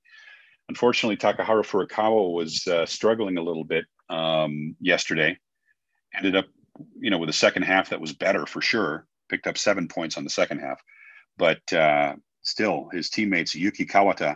unfortunately, 0.67 1.15
Takaharu 1.15 1.63
Furukawa 1.63 2.33
was 2.33 2.65
uh, 2.67 2.87
struggling 2.87 3.37
a 3.37 3.43
little 3.43 3.63
bit 3.63 3.85
um, 4.09 4.75
yesterday. 4.79 5.37
Ended 6.15 6.35
up, 6.35 6.45
you 6.99 7.11
know, 7.11 7.19
with 7.19 7.29
a 7.29 7.33
second 7.33 7.63
half 7.63 7.89
that 7.89 8.01
was 8.01 8.13
better 8.13 8.47
for 8.47 8.61
sure. 8.61 9.05
Picked 9.29 9.45
up 9.45 9.59
seven 9.59 9.87
points 9.87 10.17
on 10.17 10.23
the 10.23 10.29
second 10.29 10.59
half, 10.59 10.81
but 11.37 11.71
uh, 11.71 12.15
still, 12.41 12.89
his 12.91 13.09
teammates 13.09 13.55
Yuki 13.55 13.85
Kawata 13.85 14.35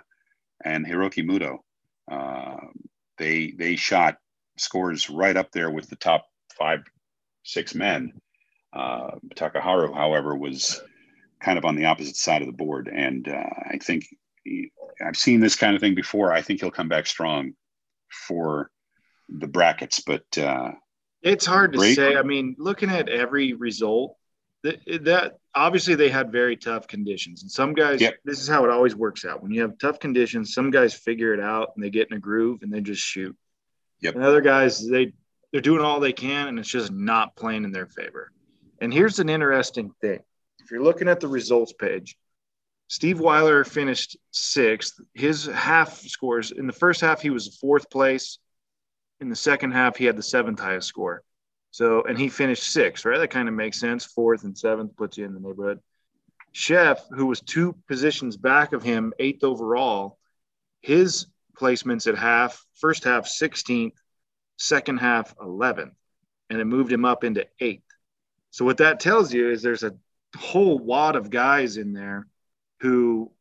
and 0.63 0.86
Hiroki 0.86 1.24
Muto. 1.24 1.60
Uh, 2.10 2.67
they 3.17 3.52
they 3.52 3.76
shot 3.76 4.17
scores 4.58 5.10
right 5.10 5.36
up 5.36 5.52
there 5.52 5.70
with 5.70 5.89
the 5.89 5.96
top 5.96 6.26
five, 6.58 6.84
six 7.43 7.76
men. 7.76 8.13
Uh, 8.74 9.12
Takaharu, 9.36 9.93
however, 9.93 10.36
was 10.36 10.82
kind 11.39 11.58
of 11.58 11.65
on 11.65 11.76
the 11.76 11.86
opposite 11.86 12.15
side 12.15 12.41
of 12.41 12.48
the 12.48 12.54
board, 12.54 12.88
and 12.93 13.28
uh, 13.28 13.50
I 13.70 13.78
think 13.78 14.06
he, 14.43 14.72
I've 15.06 15.17
seen 15.17 15.39
this 15.39 15.56
kind 15.56 15.76
of 15.76 15.82
thing 15.82 15.96
before. 15.96 16.32
I 16.34 16.41
think 16.41 16.60
he'll 16.60 16.72
come 16.72 16.89
back 16.89 17.08
strong 17.08 17.54
for 18.28 18.70
the 19.30 19.48
brackets, 19.48 20.00
but 20.00 20.26
uh, 20.38 20.72
it's 21.22 21.46
hard 21.46 21.74
to 21.74 21.93
say. 21.93 22.15
I 22.15 22.24
mean, 22.24 22.56
looking 22.58 22.89
at 22.89 23.10
every 23.10 23.54
result, 23.54 24.16
that, 24.67 25.03
that 25.06 25.39
obviously 25.56 25.95
they 25.95 26.10
had 26.10 26.32
very 26.32 26.58
tough 26.58 26.88
conditions 26.88 27.41
and 27.41 27.51
some 27.51 27.73
guys 27.73 28.01
yep. 28.01 28.15
this 28.25 28.41
is 28.41 28.47
how 28.47 28.63
it 28.63 28.69
always 28.69 28.95
works 28.95 29.25
out. 29.25 29.41
When 29.41 29.51
you 29.51 29.62
have 29.62 29.77
tough 29.77 29.99
conditions 29.99 30.53
some 30.53 30.71
guys 30.71 30.93
figure 30.93 31.34
it 31.34 31.39
out 31.39 31.71
and 31.75 31.84
they 31.84 31.89
get 31.89 32.10
in 32.12 32.17
a 32.17 32.19
groove 32.19 32.63
and 32.63 32.71
they 32.71 32.82
just 32.82 33.01
shoot. 33.01 33.36
Yep. 34.01 34.15
and 34.15 34.23
other 34.23 34.41
guys 34.41 34.88
they 34.88 35.13
they're 35.51 35.62
doing 35.62 35.82
all 35.82 35.99
they 35.99 36.13
can 36.13 36.47
and 36.47 36.60
it's 36.60 36.69
just 36.69 36.91
not 36.91 37.36
playing 37.36 37.63
in 37.63 37.71
their 37.71 37.88
favor. 37.88 38.32
And 38.80 38.93
here's 38.93 39.19
an 39.19 39.30
interesting 39.30 39.91
thing. 40.01 40.19
If 40.60 40.69
you're 40.69 40.84
looking 40.84 41.08
at 41.08 41.19
the 41.19 41.27
results 41.27 41.73
page 41.73 42.17
steve 42.89 43.17
wijler 43.17 43.67
finished 43.67 44.17
sixth. 44.32 44.99
His 45.13 45.45
half 45.45 45.99
scores 46.01 46.51
in 46.51 46.67
the 46.67 46.73
first 46.73 47.01
half 47.01 47.21
he 47.21 47.30
was 47.30 47.58
fourth 47.58 47.89
place. 47.89 48.39
In 49.19 49.30
the 49.30 49.36
second 49.36 49.71
half 49.71 49.97
he 49.97 50.06
had 50.06 50.17
the 50.17 50.23
seventh 50.23 50.60
highest 50.60 50.88
score 50.88 51.23
so, 51.78 52.02
and 52.02 52.18
he 52.18 52.28
finished 52.28 52.63
sixth, 52.63 53.06
right? 53.06 53.20
That 53.20 53.28
kind 53.28 53.48
of 53.48 53.54
makes 53.54 53.80
sense. 53.80 54.04
Fourth 54.04 54.44
and 54.44 54.58
seventh 54.58 54.98
puts 54.98 55.16
you 55.16 55.26
in 55.26 55.36
the 55.36 55.40
neighborhood. 55.40 55.80
Sjef, 56.52 56.98
who 57.12 57.28
was 57.28 57.40
two 57.40 57.76
positions 57.88 58.36
back 58.36 58.74
of 58.74 58.82
him, 58.82 59.13
eighth 59.20 59.44
overall, 59.44 60.18
his 60.82 61.28
placements 61.56 62.08
at 62.08 62.18
half. 62.18 62.66
First 62.82 63.04
half 63.04 63.28
16th, 63.28 63.94
second 64.58 64.98
half 64.98 65.38
11th, 65.38 65.92
and 66.50 66.60
it 66.60 66.66
moved 66.66 66.92
him 66.92 67.06
up 67.06 67.24
into 67.24 67.46
eighth. 67.60 67.86
So 68.50 68.66
what 68.66 68.78
that 68.78 69.00
tells 69.00 69.32
you 69.32 69.52
is 69.52 69.62
there's 69.62 69.84
a 69.84 69.94
whole 70.36 70.80
wad 70.80 71.16
of 71.16 71.30
guys 71.30 71.78
in 71.78 71.94
there 71.94 72.26
who 72.80 73.32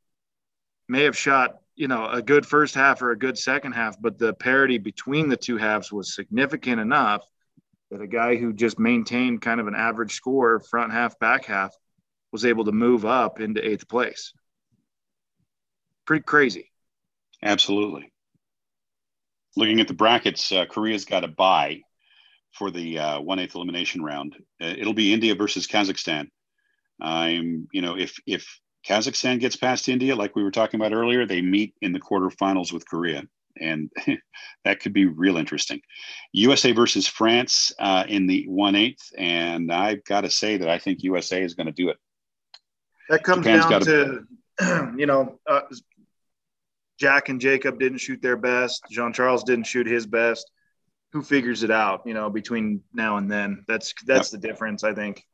may 0.91 1.05
have 1.05 1.17
shot 1.17 1.61
you 1.75 1.89
know 1.89 2.07
a 2.07 2.21
good 2.21 2.45
first 2.45 2.75
half 2.75 3.01
or 3.01 3.13
a 3.13 3.19
good 3.19 3.37
second 3.37 3.73
half 3.73 4.01
but 4.01 4.19
the 4.19 4.33
parity 4.35 4.79
between 4.79 5.29
the 5.29 5.37
two 5.37 5.57
halves 5.57 5.93
was 5.93 6.15
significant 6.15 6.81
enough 6.81 7.23
that 7.91 8.01
a 8.01 8.07
guy 8.07 8.37
who 8.37 8.53
just 8.53 8.79
maintained 8.79 9.43
kind 9.43 9.61
of 9.61 9.67
an 9.67 9.75
average 9.75 10.15
score 10.15 10.61
front 10.61 10.93
half 10.93 11.19
back 11.19 11.45
half 11.45 11.75
was 12.33 12.45
able 12.45 12.65
to 12.65 12.73
move 12.73 13.05
up 13.05 13.41
into 13.41 13.67
eighth 13.67 13.89
place. 13.89 14.33
Pretty 16.07 16.23
crazy. 16.23 16.71
Absolutely. 17.43 18.13
Looking 19.57 19.81
at 19.81 19.89
the 19.89 19.95
brackets 19.95 20.53
uh, 20.53 20.67
korea's 20.67 21.05
got 21.05 21.25
a 21.25 21.29
bye 21.29 21.81
for 22.53 22.71
the 22.71 22.99
uh, 22.99 23.21
one 23.21 23.39
eighth 23.39 23.55
elimination 23.55 24.03
round. 24.03 24.37
Uh, 24.61 24.75
it'll 24.77 24.95
be 24.95 25.13
india 25.13 25.35
versus 25.35 25.67
kazakhstan. 25.67 26.29
I'm 27.01 27.69
you 27.73 27.83
know 27.83 27.97
if 27.97 28.19
if 28.27 28.61
Kazakhstan 28.87 29.41
gets 29.41 29.57
past 29.57 29.89
India, 29.89 30.15
like 30.15 30.37
we 30.37 30.45
were 30.45 30.51
talking 30.51 30.81
about 30.81 30.93
earlier, 30.93 31.27
they 31.27 31.43
meet 31.43 31.75
in 31.83 31.93
the 31.93 32.01
quarterfinals 32.01 32.73
with 32.73 32.89
Korea. 32.89 33.25
And 33.61 33.91
that 34.65 34.81
could 34.81 34.93
be 34.93 35.07
real 35.07 35.37
interesting. 35.37 35.81
USA 36.33 36.73
versus 36.73 37.07
France 37.07 37.73
uh, 37.79 38.05
in 38.09 38.27
the 38.27 38.45
one 38.49 38.75
eighth, 38.75 39.13
and 39.17 39.73
I've 39.73 40.05
got 40.05 40.23
to 40.23 40.31
say 40.31 40.57
that 40.57 40.69
I 40.69 40.79
think 40.79 41.03
USA 41.03 41.43
is 41.43 41.55
going 41.55 41.67
to 41.67 41.73
do 41.73 41.89
it. 41.89 41.97
That 43.09 43.23
comes 43.23 43.45
Japan's 43.45 43.67
down 43.67 43.81
to, 43.83 44.95
you 44.99 45.07
know, 45.07 45.39
uh, 45.47 45.61
Jack 46.99 47.29
and 47.29 47.41
Jacob 47.41 47.79
didn't 47.79 47.99
shoot 47.99 48.21
their 48.23 48.37
best. 48.37 48.83
Jean 48.91 49.13
Charles 49.13 49.45
didn't 49.45 49.67
shoot 49.67 49.87
his 49.87 50.07
best. 50.07 50.51
Who 51.13 51.23
figures 51.23 51.63
it 51.63 51.71
out? 51.71 52.03
You 52.05 52.15
know, 52.15 52.31
between 52.31 52.83
now 52.93 53.17
and 53.19 53.31
then, 53.31 53.65
that's 53.69 53.95
that's 54.07 54.33
yep. 54.33 54.41
the 54.41 54.49
difference, 54.49 54.83
I 54.83 54.93
think 54.93 55.25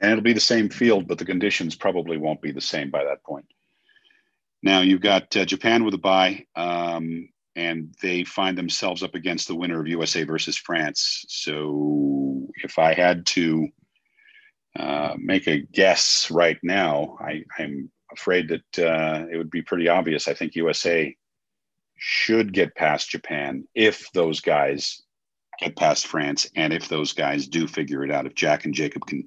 and 0.00 0.12
it'll 0.12 0.22
be 0.22 0.32
the 0.32 0.40
same 0.40 0.68
field, 0.68 1.06
but 1.06 1.18
the 1.18 1.24
conditions 1.24 1.76
probably 1.76 2.16
won't 2.16 2.42
be 2.42 2.52
the 2.52 2.60
same 2.60 2.90
by 2.90 3.04
that 3.04 3.22
point. 3.24 3.46
Now 4.62 4.80
you've 4.80 5.00
got 5.00 5.34
uh, 5.36 5.44
Japan 5.44 5.84
with 5.84 5.94
a 5.94 5.98
bye, 5.98 6.46
um, 6.56 7.28
and 7.56 7.94
they 8.02 8.24
find 8.24 8.58
themselves 8.58 9.02
up 9.02 9.14
against 9.14 9.48
the 9.48 9.54
winner 9.54 9.80
of 9.80 9.86
USA 9.86 10.24
versus 10.24 10.56
France. 10.56 11.24
So 11.28 12.48
if 12.62 12.78
I 12.78 12.94
had 12.94 13.26
to 13.26 13.68
uh, 14.78 15.14
make 15.16 15.46
a 15.46 15.60
guess 15.60 16.30
right 16.30 16.58
now, 16.62 17.16
I, 17.20 17.44
am 17.58 17.90
afraid 18.12 18.48
that 18.48 18.78
uh, 18.84 19.26
it 19.30 19.36
would 19.36 19.50
be 19.50 19.62
pretty 19.62 19.88
obvious. 19.88 20.26
I 20.26 20.34
think 20.34 20.56
USA 20.56 21.14
should 21.96 22.52
get 22.52 22.74
past 22.74 23.10
Japan 23.10 23.66
if 23.74 24.10
those 24.12 24.40
guys 24.40 25.02
get 25.60 25.76
past 25.76 26.06
France, 26.06 26.50
and 26.56 26.72
if 26.72 26.88
those 26.88 27.12
guys 27.12 27.46
do 27.46 27.68
figure 27.68 28.04
it 28.04 28.10
out. 28.10 28.26
If 28.26 28.34
Jack 28.34 28.64
and 28.64 28.74
Jacob 28.74 29.06
can 29.06 29.24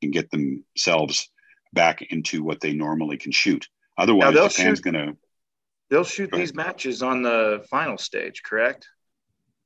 can 0.00 0.10
get 0.10 0.30
themselves 0.30 1.28
back 1.72 2.02
into 2.02 2.42
what 2.42 2.60
they 2.60 2.72
normally 2.72 3.16
can 3.16 3.32
shoot. 3.32 3.68
Otherwise, 3.98 4.34
Japan's 4.34 4.80
going 4.80 4.94
to. 4.94 5.16
They'll 5.90 6.04
shoot 6.04 6.30
these 6.32 6.54
matches 6.54 7.02
on 7.02 7.22
the 7.22 7.64
final 7.70 7.98
stage, 7.98 8.42
correct? 8.42 8.88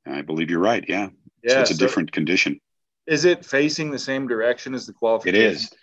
I 0.05 0.21
believe 0.21 0.49
you're 0.49 0.59
right. 0.59 0.83
Yeah. 0.87 1.09
Yeah. 1.43 1.53
So 1.53 1.61
it's 1.61 1.71
a 1.71 1.75
so 1.75 1.85
different 1.85 2.11
condition. 2.11 2.59
Is 3.07 3.25
it 3.25 3.45
facing 3.45 3.91
the 3.91 3.99
same 3.99 4.27
direction 4.27 4.73
as 4.73 4.85
the 4.85 4.93
qualification? 4.93 5.41
It 5.41 5.45
is. 5.45 5.73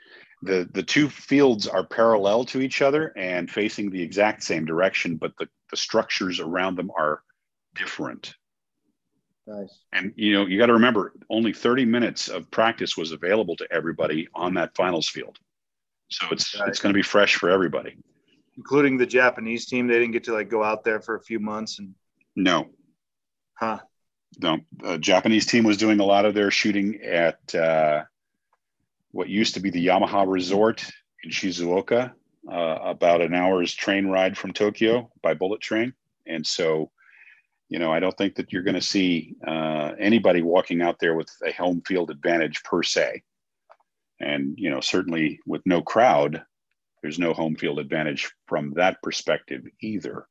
The 0.42 0.68
the 0.72 0.82
two 0.82 1.08
fields 1.08 1.66
are 1.66 1.84
parallel 1.84 2.44
to 2.46 2.60
each 2.60 2.82
other 2.82 3.12
and 3.16 3.50
facing 3.50 3.90
the 3.90 4.02
exact 4.02 4.42
same 4.42 4.66
direction, 4.66 5.16
but 5.16 5.32
the, 5.38 5.48
the 5.70 5.76
structures 5.76 6.40
around 6.40 6.76
them 6.76 6.90
are 6.96 7.22
different. 7.74 8.34
Nice. 9.46 9.78
And 9.92 10.12
you 10.16 10.34
know, 10.34 10.46
you 10.46 10.58
got 10.58 10.66
to 10.66 10.74
remember, 10.74 11.14
only 11.30 11.52
30 11.52 11.84
minutes 11.84 12.28
of 12.28 12.50
practice 12.50 12.96
was 12.96 13.12
available 13.12 13.56
to 13.56 13.66
everybody 13.72 14.28
on 14.34 14.54
that 14.54 14.76
finals 14.76 15.08
field. 15.08 15.38
So 16.08 16.26
it's 16.30 16.58
right. 16.58 16.68
it's 16.68 16.80
going 16.80 16.92
to 16.92 16.98
be 16.98 17.02
fresh 17.02 17.36
for 17.36 17.50
everybody, 17.50 17.96
including 18.56 18.96
the 18.96 19.06
Japanese 19.06 19.66
team. 19.66 19.86
They 19.86 19.98
didn't 19.98 20.12
get 20.12 20.24
to 20.24 20.34
like 20.34 20.48
go 20.48 20.62
out 20.62 20.84
there 20.84 21.00
for 21.00 21.16
a 21.16 21.22
few 21.22 21.38
months 21.38 21.78
and. 21.78 21.94
No. 22.34 22.66
Huh. 23.54 23.78
No, 24.38 24.58
the 24.76 24.98
Japanese 24.98 25.46
team 25.46 25.64
was 25.64 25.78
doing 25.78 26.00
a 26.00 26.04
lot 26.04 26.26
of 26.26 26.34
their 26.34 26.50
shooting 26.50 27.00
at 27.02 27.54
uh, 27.54 28.02
what 29.12 29.30
used 29.30 29.54
to 29.54 29.60
be 29.60 29.70
the 29.70 29.86
Yamaha 29.86 30.30
Resort 30.30 30.84
in 31.24 31.30
Shizuoka, 31.30 32.12
uh, 32.50 32.78
about 32.82 33.22
an 33.22 33.32
hour's 33.32 33.72
train 33.72 34.08
ride 34.08 34.36
from 34.36 34.52
Tokyo 34.52 35.10
by 35.22 35.32
bullet 35.32 35.62
train, 35.62 35.94
and 36.26 36.46
so 36.46 36.90
you 37.68 37.78
know, 37.78 37.92
I 37.92 38.00
don't 38.00 38.16
think 38.16 38.36
that 38.36 38.52
you're 38.52 38.62
going 38.62 38.74
to 38.74 38.80
see 38.80 39.34
uh, 39.46 39.92
anybody 39.98 40.42
walking 40.42 40.82
out 40.82 40.98
there 41.00 41.14
with 41.14 41.28
a 41.44 41.52
home 41.52 41.82
field 41.84 42.10
advantage 42.10 42.62
per 42.62 42.82
se. 42.82 43.22
And, 44.20 44.54
you 44.56 44.70
know, 44.70 44.80
certainly 44.80 45.40
with 45.46 45.62
no 45.66 45.82
crowd, 45.82 46.44
there's 47.06 47.20
no 47.20 47.32
home 47.32 47.54
field 47.54 47.78
advantage 47.78 48.32
from 48.48 48.72
that 48.74 49.00
perspective 49.00 49.62
either. 49.80 50.26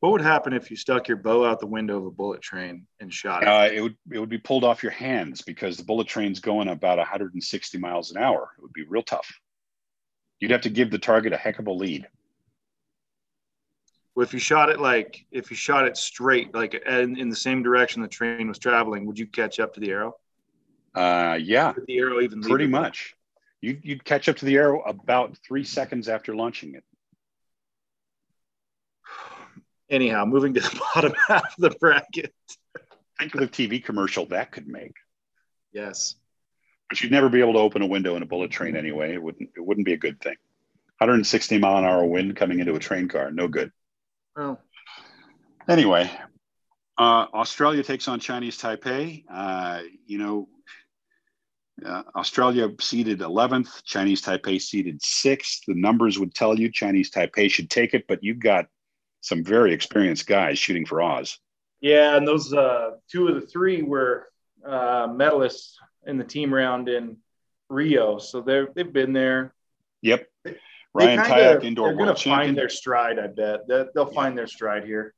What 0.00 0.10
would 0.10 0.20
happen 0.20 0.52
if 0.52 0.68
you 0.68 0.76
stuck 0.76 1.06
your 1.06 1.18
bow 1.18 1.44
out 1.44 1.60
the 1.60 1.68
window 1.68 1.98
of 1.98 2.06
a 2.06 2.10
bullet 2.10 2.42
train 2.42 2.88
and 2.98 3.14
shot 3.14 3.44
it? 3.44 3.48
Uh, 3.48 3.68
it 3.72 3.80
would 3.80 3.96
it 4.12 4.18
would 4.18 4.28
be 4.28 4.38
pulled 4.38 4.64
off 4.64 4.82
your 4.82 4.90
hands 4.90 5.42
because 5.42 5.76
the 5.76 5.84
bullet 5.84 6.08
train's 6.08 6.40
going 6.40 6.66
about 6.66 6.98
160 6.98 7.78
miles 7.78 8.10
an 8.10 8.20
hour. 8.20 8.50
It 8.58 8.62
would 8.62 8.72
be 8.72 8.82
real 8.88 9.04
tough. 9.04 9.32
You'd 10.40 10.50
have 10.50 10.62
to 10.62 10.68
give 10.68 10.90
the 10.90 10.98
target 10.98 11.32
a 11.32 11.36
heck 11.36 11.60
of 11.60 11.68
a 11.68 11.72
lead. 11.72 12.08
Well, 14.16 14.24
if 14.24 14.32
you 14.32 14.40
shot 14.40 14.68
it 14.68 14.80
like 14.80 15.24
if 15.30 15.48
you 15.48 15.56
shot 15.56 15.86
it 15.86 15.96
straight, 15.96 16.52
like 16.52 16.74
in, 16.74 17.16
in 17.16 17.28
the 17.28 17.36
same 17.36 17.62
direction 17.62 18.02
the 18.02 18.08
train 18.08 18.48
was 18.48 18.58
traveling, 18.58 19.06
would 19.06 19.18
you 19.18 19.28
catch 19.28 19.60
up 19.60 19.74
to 19.74 19.80
the 19.80 19.90
arrow? 19.92 20.16
Uh, 20.92 21.38
yeah. 21.40 21.72
the 21.86 21.98
arrow 21.98 22.20
even 22.20 22.42
pretty 22.42 22.66
much. 22.66 23.14
You, 23.60 23.78
you'd 23.82 24.04
catch 24.04 24.28
up 24.28 24.36
to 24.36 24.44
the 24.44 24.56
arrow 24.56 24.80
about 24.80 25.36
three 25.46 25.64
seconds 25.64 26.08
after 26.08 26.34
launching 26.34 26.74
it. 26.74 26.84
Anyhow, 29.90 30.24
moving 30.24 30.54
to 30.54 30.60
the 30.60 30.80
bottom 30.94 31.12
half 31.28 31.54
of 31.58 31.70
the 31.70 31.76
bracket. 31.78 32.32
Think 33.18 33.34
of 33.34 33.40
the 33.40 33.48
TV 33.48 33.84
commercial 33.84 34.26
that 34.26 34.52
could 34.52 34.66
make. 34.66 34.94
Yes. 35.72 36.14
But 36.88 37.02
you'd 37.02 37.12
never 37.12 37.28
be 37.28 37.40
able 37.40 37.54
to 37.54 37.58
open 37.58 37.82
a 37.82 37.86
window 37.86 38.16
in 38.16 38.22
a 38.22 38.26
bullet 38.26 38.50
train 38.50 38.76
anyway. 38.76 39.12
It 39.14 39.22
wouldn't. 39.22 39.50
It 39.56 39.60
wouldn't 39.60 39.84
be 39.84 39.92
a 39.92 39.98
good 39.98 40.20
thing. 40.20 40.36
160 40.98 41.58
mile 41.58 41.78
an 41.78 41.84
hour 41.84 42.04
wind 42.04 42.36
coming 42.36 42.60
into 42.60 42.74
a 42.74 42.78
train 42.78 43.08
car, 43.08 43.30
no 43.30 43.48
good. 43.48 43.72
Well, 44.36 44.60
anyway, 45.66 46.10
uh, 46.98 47.26
Australia 47.32 47.82
takes 47.82 48.06
on 48.06 48.20
Chinese 48.20 48.58
Taipei. 48.58 49.24
Uh, 49.30 49.80
you 50.04 50.18
know, 50.18 50.48
uh, 51.84 52.02
Australia 52.14 52.68
seeded 52.80 53.20
11th, 53.20 53.82
Chinese 53.84 54.22
Taipei 54.22 54.60
seeded 54.60 55.00
sixth. 55.02 55.62
The 55.66 55.74
numbers 55.74 56.18
would 56.18 56.34
tell 56.34 56.58
you 56.58 56.70
Chinese 56.70 57.10
Taipei 57.10 57.50
should 57.50 57.70
take 57.70 57.94
it, 57.94 58.06
but 58.06 58.22
you've 58.22 58.40
got 58.40 58.66
some 59.20 59.44
very 59.44 59.72
experienced 59.72 60.26
guys 60.26 60.58
shooting 60.58 60.86
for 60.86 61.02
Oz. 61.02 61.38
Yeah, 61.80 62.16
and 62.16 62.26
those 62.26 62.52
uh, 62.52 62.92
two 63.10 63.28
of 63.28 63.34
the 63.34 63.46
three 63.46 63.82
were 63.82 64.28
uh, 64.66 65.08
medalists 65.08 65.74
in 66.06 66.18
the 66.18 66.24
team 66.24 66.52
round 66.52 66.88
in 66.88 67.16
Rio, 67.68 68.18
so 68.18 68.40
they're 68.40 68.68
they've 68.74 68.92
been 68.92 69.12
there. 69.12 69.54
Yep. 70.02 70.26
Ryan 70.92 71.20
Tyack, 71.20 71.64
indoor 71.64 71.88
they're 71.88 71.96
going 71.96 72.14
to 72.14 72.22
find 72.22 72.58
their 72.58 72.68
stride. 72.68 73.18
I 73.18 73.28
bet 73.28 73.68
they'll 73.94 74.06
find 74.06 74.36
their 74.36 74.48
stride 74.48 74.84
here. 74.84 75.14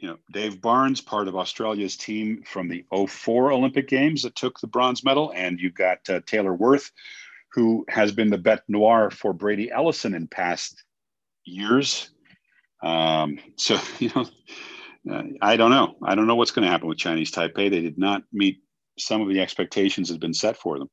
You 0.00 0.08
know, 0.08 0.18
Dave 0.32 0.62
Barnes, 0.62 1.02
part 1.02 1.28
of 1.28 1.36
Australia's 1.36 1.94
team 1.94 2.42
from 2.46 2.68
the 2.68 2.84
04 2.90 3.52
Olympic 3.52 3.86
Games 3.86 4.22
that 4.22 4.34
took 4.34 4.58
the 4.58 4.66
bronze 4.66 5.04
medal, 5.04 5.30
and 5.36 5.60
you've 5.60 5.74
got 5.74 5.98
uh, 6.08 6.20
Taylor 6.26 6.54
Worth, 6.54 6.90
who 7.52 7.84
has 7.88 8.10
been 8.10 8.30
the 8.30 8.38
bête 8.38 8.62
noire 8.66 9.10
for 9.10 9.34
Brady 9.34 9.70
Ellison 9.70 10.14
in 10.14 10.26
past 10.26 10.82
years. 11.44 12.10
Um, 12.82 13.38
so 13.56 13.78
you 13.98 14.10
know, 14.16 14.26
uh, 15.12 15.22
I 15.42 15.58
don't 15.58 15.70
know. 15.70 15.96
I 16.02 16.14
don't 16.14 16.26
know 16.26 16.36
what's 16.36 16.50
going 16.50 16.64
to 16.64 16.70
happen 16.70 16.88
with 16.88 16.96
Chinese 16.96 17.30
Taipei. 17.30 17.70
They 17.70 17.82
did 17.82 17.98
not 17.98 18.22
meet 18.32 18.62
some 18.98 19.20
of 19.20 19.28
the 19.28 19.40
expectations 19.40 20.08
that 20.08 20.14
had 20.14 20.20
been 20.20 20.32
set 20.32 20.56
for 20.56 20.78
them. 20.78 20.88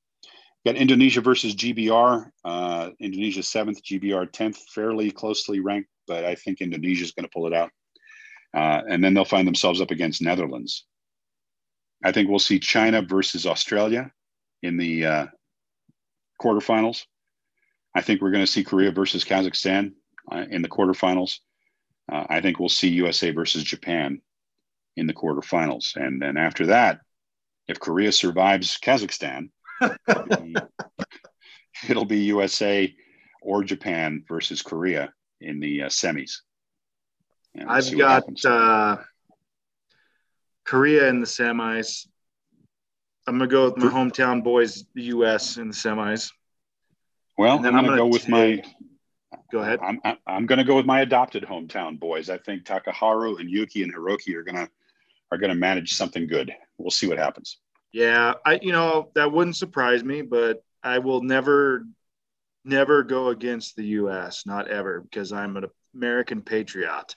Got 0.66 0.76
Indonesia 0.76 1.22
versus 1.22 1.56
GBR. 1.56 2.30
Uh, 2.44 2.90
Indonesia 3.00 3.42
seventh, 3.42 3.82
GBR 3.86 4.30
tenth, 4.34 4.58
fairly 4.76 5.12
closely 5.12 5.62
ranked, 5.62 5.88
but 6.08 6.26
I 6.26 6.36
think 6.36 6.60
Indonesia 6.60 7.06
is 7.06 7.14
going 7.14 7.24
to 7.24 7.32
pull 7.34 7.48
it 7.48 7.54
out. 7.54 7.72
Uh, 8.54 8.82
and 8.90 9.04
then 9.04 9.14
they'll 9.14 9.26
find 9.26 9.48
themselves 9.48 9.82
up 9.82 9.92
against 9.92 10.22
Netherlands. 10.22 10.86
I 12.04 12.12
think 12.12 12.30
we'll 12.30 12.40
see 12.40 12.60
China 12.60 13.02
versus 13.02 13.46
Australia 13.46 14.12
in 14.62 14.78
the 14.78 15.06
uh, 15.06 15.26
quarterfinals. 16.42 17.04
I 17.96 18.02
think 18.02 18.22
we're 18.22 18.32
going 18.32 18.46
to 18.46 18.52
see 18.52 18.64
Korea 18.64 18.92
versus 18.92 19.24
Kazakhstan 19.24 19.94
uh, 20.32 20.46
in 20.50 20.62
the 20.62 20.70
quarterfinals. 20.70 21.40
Uh, 22.12 22.26
I 22.30 22.42
think 22.42 22.60
we'll 22.60 22.70
see 22.70 22.90
USA 22.90 23.32
versus 23.32 23.64
Japan 23.64 24.22
in 24.96 25.08
the 25.08 25.14
quarterfinals. 25.14 25.96
And 25.96 26.22
then 26.22 26.38
after 26.38 26.68
that, 26.68 27.02
if 27.68 27.80
Korea 27.80 28.12
survives 28.12 28.78
Kazakhstan, 28.78 29.50
it'll, 31.90 32.06
be, 32.06 32.20
USA 32.20 32.94
or 33.42 33.64
Japan 33.64 34.24
versus 34.28 34.62
Korea 34.62 35.14
in 35.42 35.60
the 35.60 35.84
uh, 35.84 35.88
semis. 35.88 36.38
I've 37.66 37.98
got 37.98 38.46
uh, 38.46 38.98
Korea 40.66 41.08
in 41.08 41.20
the 41.22 41.26
semis. 41.26 42.08
I'm 43.26 43.38
gonna 43.38 43.48
go 43.48 43.66
with 43.66 43.78
my 43.78 43.90
hometown 43.90 44.44
boys, 44.44 44.86
the 44.94 45.04
U.S. 45.04 45.58
in 45.58 45.70
the 45.70 45.74
semis. 45.74 46.32
Well, 47.38 47.58
I'm 47.58 47.62
going 47.62 47.92
to 47.92 47.96
go 47.96 48.08
with 48.08 48.28
my. 48.28 48.64
Go 49.52 49.60
ahead. 49.60 49.80
I'm 49.82 50.00
I'm 50.26 50.46
going 50.46 50.58
to 50.58 50.66
go 50.66 50.76
with 50.76 50.86
my 50.86 51.02
adopted 51.02 51.44
hometown 51.44 52.00
boys. 52.00 52.30
I 52.30 52.38
think 52.38 52.64
Takaharu 52.64 53.40
and 53.40 53.50
Yuki 53.50 53.84
and 53.84 53.94
Hiroki 53.94 54.34
are 54.34 54.44
going 54.44 54.56
to 54.56 54.70
are 55.32 55.38
to 55.38 55.56
manage 55.56 55.94
something 55.94 56.28
good. 56.28 56.54
We'll 56.78 56.92
see 56.92 57.08
what 57.08 57.18
happens. 57.18 57.60
Yeah, 57.92 58.34
I 58.46 58.60
you 58.62 58.72
know 58.72 59.12
that 59.16 59.32
wouldn't 59.32 59.56
surprise 59.56 60.04
me, 60.04 60.22
but 60.22 60.64
I 60.84 61.00
will 61.00 61.22
never 61.22 61.86
never 62.66 63.04
go 63.04 63.30
against 63.30 63.76
the 63.76 63.86
U.S. 63.86 64.46
Not 64.46 64.68
ever 64.68 65.02
because 65.02 65.32
I'm 65.32 65.56
an 65.58 65.66
American 65.96 66.42
patriot. 66.42 67.16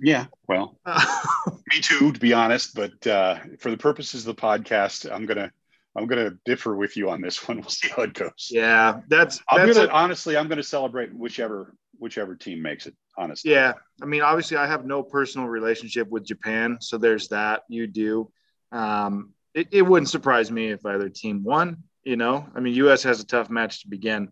Yeah, 0.00 0.26
well, 0.46 0.78
me 0.86 1.80
too, 1.80 2.12
to 2.12 2.20
be 2.20 2.32
honest. 2.32 2.74
But 2.74 3.06
uh, 3.06 3.38
for 3.58 3.70
the 3.70 3.76
purposes 3.76 4.26
of 4.26 4.36
the 4.36 4.40
podcast, 4.40 5.10
I'm 5.10 5.26
gonna 5.26 5.50
I'm 5.96 6.06
gonna 6.06 6.30
differ 6.44 6.76
with 6.76 6.96
you 6.96 7.10
on 7.10 7.20
this 7.20 7.36
one. 7.48 7.60
We'll 7.60 7.70
see 7.70 7.88
how 7.88 8.02
it 8.02 8.14
goes. 8.14 8.48
Yeah, 8.50 9.00
that's. 9.08 9.40
I'm 9.48 9.66
that's 9.66 9.78
gonna 9.78 9.90
a, 9.90 9.92
honestly, 9.92 10.36
I'm 10.36 10.48
gonna 10.48 10.62
celebrate 10.62 11.12
whichever 11.14 11.74
whichever 11.98 12.34
team 12.36 12.62
makes 12.62 12.86
it. 12.86 12.94
Honestly. 13.16 13.50
Yeah, 13.50 13.72
I 14.00 14.06
mean, 14.06 14.22
obviously, 14.22 14.56
I 14.56 14.66
have 14.66 14.84
no 14.84 15.02
personal 15.02 15.48
relationship 15.48 16.08
with 16.08 16.24
Japan, 16.24 16.78
so 16.80 16.98
there's 16.98 17.28
that. 17.28 17.62
You 17.68 17.88
do. 17.88 18.30
Um, 18.70 19.32
it, 19.54 19.68
it 19.72 19.82
wouldn't 19.82 20.08
surprise 20.08 20.52
me 20.52 20.68
if 20.70 20.86
either 20.86 21.08
team 21.08 21.42
won. 21.42 21.82
You 22.04 22.16
know, 22.16 22.46
I 22.54 22.60
mean, 22.60 22.74
U.S. 22.74 23.02
has 23.02 23.20
a 23.20 23.26
tough 23.26 23.50
match 23.50 23.82
to 23.82 23.88
begin. 23.88 24.28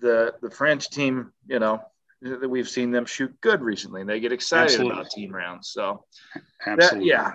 The 0.00 0.34
the 0.42 0.50
French 0.50 0.90
team, 0.90 1.32
you 1.46 1.58
know, 1.58 1.82
that 2.22 2.48
we've 2.48 2.68
seen 2.68 2.90
them 2.90 3.06
shoot 3.06 3.40
good 3.40 3.60
recently, 3.62 4.00
and 4.00 4.10
they 4.10 4.20
get 4.20 4.32
excited 4.32 4.72
Absolutely. 4.72 4.92
about 4.92 5.10
team 5.10 5.32
rounds. 5.32 5.70
So, 5.70 6.04
that, 6.66 7.02
yeah. 7.02 7.32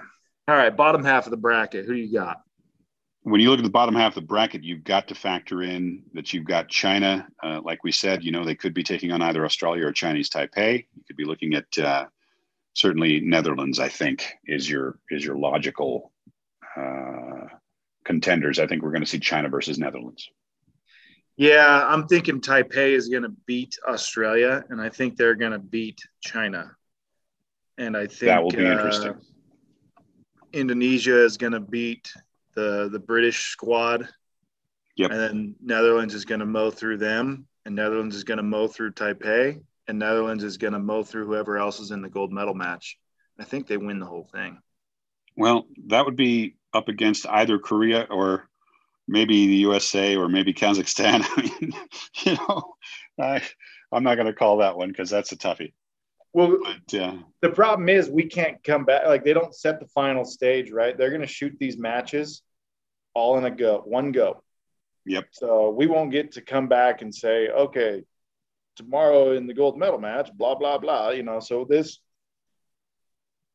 All 0.47 0.55
right, 0.55 0.75
bottom 0.75 1.03
half 1.03 1.25
of 1.25 1.31
the 1.31 1.37
bracket. 1.37 1.85
Who 1.85 1.93
do 1.93 1.99
you 1.99 2.11
got? 2.13 2.41
when 3.23 3.39
you 3.39 3.49
look 3.49 3.59
at 3.59 3.63
the 3.63 3.69
bottom 3.69 3.95
half 3.95 4.11
of 4.11 4.15
the 4.15 4.27
bracket, 4.27 4.63
you've 4.63 4.83
got 4.83 5.07
to 5.07 5.15
factor 5.15 5.63
in 5.63 6.03
that 6.13 6.33
you've 6.33 6.45
got 6.45 6.67
China. 6.67 7.25
Uh, 7.41 7.61
like 7.63 7.83
we 7.83 7.91
said, 7.91 8.23
you 8.23 8.31
know, 8.31 8.43
they 8.43 8.55
could 8.55 8.73
be 8.73 8.83
taking 8.83 9.11
on 9.11 9.21
either 9.21 9.45
Australia 9.45 9.87
or 9.87 9.93
Chinese 9.93 10.29
Taipei. 10.29 10.85
You 10.93 11.03
could 11.07 11.15
be 11.15 11.23
looking 11.23 11.53
at 11.53 11.77
uh, 11.77 12.05
certainly 12.73 13.21
Netherlands. 13.21 13.79
I 13.79 13.87
think 13.87 14.33
is 14.45 14.69
your 14.69 14.99
is 15.09 15.23
your 15.23 15.37
logical 15.37 16.11
uh, 16.77 17.47
contenders. 18.03 18.59
I 18.59 18.67
think 18.67 18.83
we're 18.83 18.91
going 18.91 19.03
to 19.03 19.09
see 19.09 19.19
China 19.19 19.47
versus 19.47 19.79
Netherlands. 19.79 20.29
Yeah, 21.35 21.85
I'm 21.87 22.07
thinking 22.07 22.41
Taipei 22.41 22.91
is 22.91 23.09
going 23.09 23.23
to 23.23 23.33
beat 23.45 23.77
Australia, 23.87 24.63
and 24.69 24.79
I 24.79 24.89
think 24.89 25.17
they're 25.17 25.35
going 25.35 25.51
to 25.51 25.59
beat 25.59 25.99
China. 26.21 26.75
And 27.77 27.97
I 27.97 28.05
think 28.05 28.29
That 28.29 28.43
will 28.43 28.51
be 28.51 28.65
uh, 28.65 28.71
interesting. 28.71 29.15
Indonesia 30.51 31.23
is 31.23 31.37
going 31.37 31.53
to 31.53 31.59
beat 31.59 32.13
the 32.53 32.87
the 32.91 32.99
British 32.99 33.47
squad. 33.47 34.07
Yep. 34.95 35.09
And 35.09 35.19
then 35.19 35.55
Netherlands 35.59 36.13
is 36.13 36.25
going 36.25 36.41
to 36.41 36.45
mow 36.45 36.69
through 36.69 36.97
them, 36.97 37.47
and 37.65 37.75
Netherlands 37.75 38.15
is 38.15 38.23
going 38.23 38.37
to 38.37 38.43
mow 38.43 38.67
through 38.67 38.91
Taipei, 38.91 39.59
and 39.87 39.97
Netherlands 39.97 40.43
is 40.43 40.57
going 40.57 40.73
to 40.73 40.79
mow 40.79 41.01
through 41.01 41.25
whoever 41.25 41.57
else 41.57 41.79
is 41.79 41.89
in 41.89 42.03
the 42.03 42.09
gold 42.09 42.31
medal 42.31 42.53
match. 42.53 42.99
I 43.39 43.43
think 43.43 43.65
they 43.65 43.77
win 43.77 43.99
the 43.99 44.05
whole 44.05 44.29
thing. 44.31 44.59
Well, 45.35 45.65
that 45.87 46.05
would 46.05 46.15
be 46.15 46.57
up 46.73 46.89
against 46.89 47.25
either 47.27 47.57
Korea 47.57 48.05
or 48.09 48.47
maybe 49.07 49.47
the 49.47 49.55
USA 49.57 50.15
or 50.15 50.29
maybe 50.29 50.53
Kazakhstan. 50.53 51.25
I 51.37 51.41
mean, 51.41 51.73
you 52.23 52.35
know, 52.35 52.75
I, 53.19 53.41
I'm 53.91 54.03
not 54.03 54.15
going 54.15 54.27
to 54.27 54.33
call 54.33 54.57
that 54.57 54.77
one 54.77 54.89
because 54.89 55.09
that's 55.09 55.31
a 55.31 55.37
toughie. 55.37 55.73
Well, 56.33 56.57
But 56.63 56.99
uh, 56.99 57.15
the 57.41 57.51
problem 57.51 57.89
is 57.89 58.09
we 58.09 58.25
can't 58.25 58.63
come 58.63 58.85
back. 58.85 59.05
Like 59.05 59.23
they 59.23 59.33
don't 59.33 59.53
set 59.53 59.79
the 59.79 59.87
final 59.87 60.25
stage, 60.25 60.71
right? 60.71 60.97
They're 60.97 61.09
going 61.11 61.21
to 61.21 61.27
shoot 61.27 61.55
these 61.59 61.77
matches 61.77 62.41
all 63.13 63.37
in 63.37 63.45
a 63.45 63.51
go, 63.51 63.83
one 63.85 64.11
go. 64.11 64.41
Yep. 65.05 65.25
So 65.31 65.69
we 65.69 65.85
won't 65.85 66.11
get 66.11 66.31
to 66.33 66.41
come 66.41 66.67
back 66.67 67.01
and 67.01 67.13
say, 67.13 67.49
okay, 67.49 68.03
tomorrow 68.75 69.33
in 69.33 69.45
the 69.47 69.53
gold 69.53 69.77
medal 69.77 69.99
match, 69.99 70.31
blah 70.33 70.55
blah 70.55 70.77
blah. 70.77 71.09
You 71.09 71.23
know, 71.23 71.39
so 71.39 71.65
this 71.69 71.99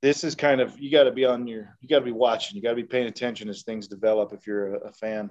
this 0.03 0.25
is 0.25 0.35
kind 0.35 0.61
of 0.61 0.79
you 0.79 0.91
got 0.91 1.05
to 1.05 1.13
be 1.13 1.25
on 1.25 1.47
your 1.47 1.77
you 1.81 1.89
got 1.89 1.99
to 1.99 2.05
be 2.05 2.13
watching 2.13 2.57
you 2.57 2.63
got 2.63 2.71
to 2.71 2.77
be 2.77 2.85
paying 2.85 3.07
attention 3.07 3.49
as 3.49 3.63
things 3.63 3.89
develop 3.89 4.33
if 4.33 4.47
you're 4.47 4.75
a, 4.75 4.79
a 4.89 4.93
fan 4.93 5.31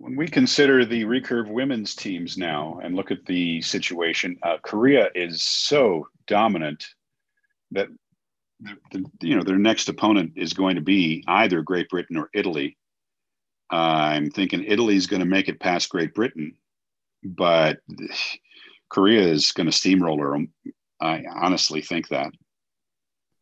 when 0.00 0.16
we 0.16 0.26
consider 0.26 0.86
the 0.86 1.04
recurve 1.04 1.50
women's 1.50 1.94
teams 1.94 2.38
now 2.38 2.80
and 2.82 2.96
look 2.96 3.10
at 3.10 3.26
the 3.26 3.60
situation, 3.60 4.38
uh, 4.42 4.56
Korea 4.62 5.10
is 5.14 5.42
so 5.42 6.08
dominant 6.26 6.86
that 7.72 7.88
the, 8.60 8.76
the, 8.92 9.04
you 9.20 9.36
know 9.36 9.42
their 9.42 9.58
next 9.58 9.90
opponent 9.90 10.32
is 10.36 10.54
going 10.54 10.76
to 10.76 10.80
be 10.80 11.22
either 11.28 11.60
Great 11.60 11.90
Britain 11.90 12.16
or 12.16 12.30
Italy. 12.32 12.78
Uh, 13.70 13.76
I'm 14.16 14.30
thinking 14.30 14.64
italy's 14.64 15.06
going 15.06 15.20
to 15.20 15.26
make 15.26 15.48
it 15.48 15.60
past 15.60 15.90
Great 15.90 16.14
Britain, 16.14 16.54
but 17.22 17.78
Korea 18.88 19.20
is 19.20 19.52
going 19.52 19.66
to 19.66 19.76
steamroller 19.76 20.30
them. 20.30 20.48
I 20.98 21.24
honestly 21.30 21.82
think 21.82 22.08
that. 22.08 22.32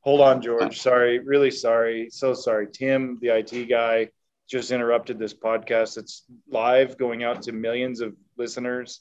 Hold 0.01 0.21
on 0.21 0.43
george. 0.43 0.63
Uh, 0.63 0.71
sorry. 0.71 1.19
Really 1.19 1.51
sorry. 1.51 2.09
So 2.11 2.35
sorry. 2.35 2.69
Tim 2.73 3.19
the 3.21 3.29
it 3.29 3.69
guy 3.69 4.09
just 4.49 4.71
interrupted 4.71 5.19
this 5.19 5.35
podcast. 5.35 5.99
It's 5.99 6.25
live 6.49 6.97
going 6.97 7.23
out 7.23 7.43
to 7.43 7.53
millions 7.53 8.01
of 8.01 8.15
listeners. 8.37 9.01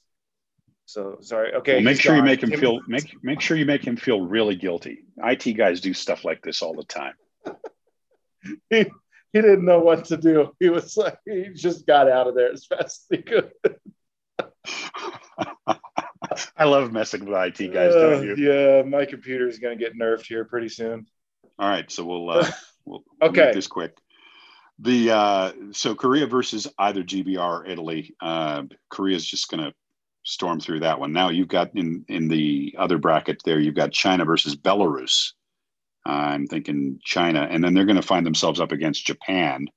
So 0.86 1.18
sorry. 1.22 1.54
Okay. 1.56 1.76
Well, 1.76 1.84
make 1.84 2.00
sure 2.02 2.16
you 2.16 2.24
make 2.24 2.44
him 2.44 2.50
Tim- 2.52 2.60
feel 2.60 2.80
make 2.88 3.16
make 3.24 3.42
sure 3.42 3.58
you 3.58 3.66
make 3.66 3.86
him 3.86 3.98
feel 3.98 4.22
really 4.22 4.56
guilty. 4.56 5.04
IT 5.18 5.54
guys 5.54 5.82
do 5.82 5.94
stuff 5.94 6.26
like 6.26 6.42
this 6.42 6.62
all 6.62 6.74
the 6.74 6.84
time. 6.84 7.14
he, 8.70 8.86
he 9.34 9.42
didn't 9.42 9.66
know 9.66 9.80
what 9.80 10.06
to 10.06 10.18
do. 10.18 10.52
He 10.60 10.70
was 10.70 10.96
like 10.98 11.18
he 11.26 11.50
just 11.54 11.86
got 11.86 12.10
out 12.10 12.28
of 12.28 12.36
there 12.36 12.52
as 12.52 12.66
fast 12.66 13.06
as 13.12 13.18
he 13.18 13.24
could 13.24 13.52
I 16.58 16.66
love 16.66 16.92
messing 16.92 17.26
with 17.26 17.36
IT 17.60 17.74
guys, 17.74 17.94
don't 17.94 18.24
you? 18.24 18.34
Uh, 18.34 18.36
yeah 18.36 18.84
my 18.84 19.06
computer 19.06 19.48
is 19.48 19.60
going 19.60 19.78
to 19.78 19.84
get 19.84 19.96
nerfed 19.98 20.26
here 20.28 20.46
pretty 20.46 20.70
soon 20.70 21.06
All 21.60 21.70
right, 21.70 21.90
so 21.92 22.06
we'll 22.06 22.30
uh, 22.30 22.50
we'll, 22.86 23.04
Okay. 23.22 23.46
make 23.46 23.54
this 23.54 23.68
quick. 23.68 23.98
The 24.80 25.12
uh, 25.12 25.52
so 25.72 25.96
Korea 25.96 26.28
versus 26.28 26.68
either 26.78 27.02
GBR 27.04 27.40
or 27.40 27.66
Italy. 27.66 28.16
Uh, 28.22 28.64
Korea's 28.90 29.26
just 29.26 29.50
going 29.50 29.64
to 29.64 29.74
storm 30.24 30.60
through 30.60 30.82
that 30.82 31.00
one. 31.00 31.14
Now 31.14 31.30
you've 31.30 31.48
got 31.48 31.72
in 31.76 32.06
in 32.08 32.28
the 32.28 32.76
other 32.78 32.98
bracket 33.00 33.42
there, 33.44 33.60
you've 33.60 33.76
got 33.76 33.92
China 33.92 34.24
versus 34.26 34.56
Belarus. 34.56 35.32
I'm 36.06 36.46
thinking 36.48 37.00
China, 37.04 37.48
and 37.50 37.64
then 37.64 37.74
they're 37.74 37.86
going 37.86 37.96
to 37.96 38.02
find 38.02 38.26
themselves 38.26 38.60
up 38.60 38.72
against 38.72 39.06
Japan. 39.06 39.68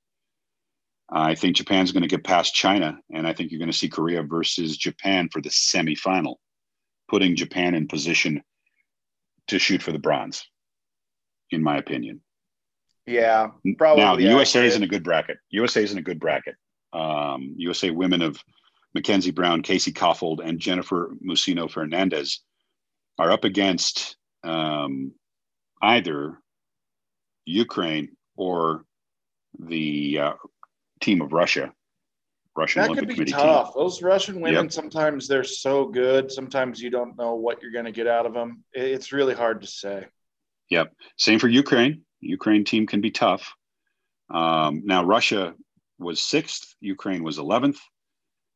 I 1.13 1.35
think 1.35 1.57
Japan's 1.57 1.91
going 1.93 2.03
to 2.03 2.09
get 2.09 2.23
past 2.23 2.55
China, 2.55 2.99
and 3.13 3.27
I 3.27 3.33
think 3.33 3.51
you're 3.51 3.59
going 3.59 3.71
to 3.73 3.77
see 3.77 3.89
Korea 3.89 4.23
versus 4.23 4.77
Japan 4.77 5.29
for 5.33 5.41
the 5.41 5.49
semifinal, 5.49 6.37
putting 7.11 7.35
Japan 7.35 7.75
in 7.75 7.89
position 7.89 8.41
to 9.49 9.59
shoot 9.59 9.83
for 9.83 9.91
the 9.91 9.99
bronze, 9.99 10.47
in 11.51 11.61
my 11.61 11.77
opinion. 11.77 12.21
yeah 13.05 13.49
probably 13.77 14.05
Now 14.05 14.15
the 14.15 14.31
USA 14.37 14.65
is 14.65 14.77
in 14.77 14.85
a 14.85 14.87
good 14.87 15.03
bracket. 15.03 15.39
USA 15.51 15.83
is 15.83 15.91
in 15.91 15.99
a 15.99 16.03
good 16.03 16.21
bracket. 16.21 16.55
Um, 16.93 17.55
USA 17.57 17.91
women 17.91 18.23
of 18.23 18.39
Mackenzie 18.95 19.33
Brown, 19.33 19.63
Casey 19.63 19.93
Kaufhold, 19.93 20.41
and 20.41 20.61
Jennifer 20.61 21.13
Mucino 21.25 21.69
Fernandez 21.69 22.41
are 23.19 23.33
up 23.33 23.45
against 23.45 24.17
um, 24.45 25.13
either 25.83 26.39
Ukraine 27.45 28.17
or 28.37 28.85
the 29.59 30.19
uh, 30.21 30.33
team 31.01 31.23
of 31.23 31.33
Russia, 31.33 31.73
Russian 32.61 32.83
that 32.83 32.91
Olympic 32.91 33.17
could 33.17 33.25
be 33.27 33.33
Committee 33.33 33.49
tough. 33.49 33.73
Those 33.75 34.03
Russian 34.03 34.37
women, 34.41 34.65
Yep. 34.65 34.73
sometimes 34.73 35.27
they're 35.27 35.45
so 35.45 35.87
good. 35.87 36.31
Sometimes 36.31 36.81
you 36.81 36.91
don't 36.91 37.17
know 37.17 37.35
what 37.35 37.63
you're 37.63 37.73
going 37.73 37.87
to 37.87 37.93
get 37.93 38.07
out 38.07 38.27
of 38.27 38.35
them. 38.35 38.63
It's 38.73 39.13
really 39.13 39.35
hard 39.35 39.63
to 39.63 39.67
say. 39.67 40.07
Yep. 40.69 40.93
Same 41.17 41.39
for 41.39 41.49
Ukraine. 41.49 42.03
Ukraine 42.21 42.65
team 42.65 42.87
can 42.87 43.01
be 43.01 43.11
tough. 43.11 43.55
Um, 44.29 44.83
now 44.85 45.05
Russia 45.05 45.55
was 45.99 46.21
sixth, 46.21 46.75
Ukraine 46.81 47.23
was 47.25 47.39
eleventh. 47.39 47.81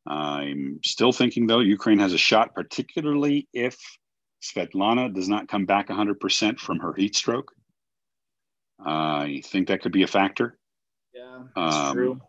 I'm 0.07 0.81
still 0.85 1.13
thinking 1.13 1.47
though 1.47 1.61
Ukraine 1.61 1.99
has 1.99 2.13
a 2.13 2.19
shot, 2.19 2.55
particularly 2.55 3.49
if 3.55 3.77
Svetlana 4.43 5.13
does 5.15 5.29
not 5.31 5.49
come 5.49 5.65
back 5.65 5.89
100% 5.89 6.59
from 6.59 6.79
her 6.81 6.93
heat 6.93 7.17
stroke. 7.17 7.51
I 8.85 9.41
think 9.47 9.69
that 9.69 9.81
could 9.83 9.93
be 9.93 10.03
a 10.03 10.07
factor. 10.07 10.59
Yeah, 11.15 11.45
Um, 11.57 11.95
true. 11.97 12.21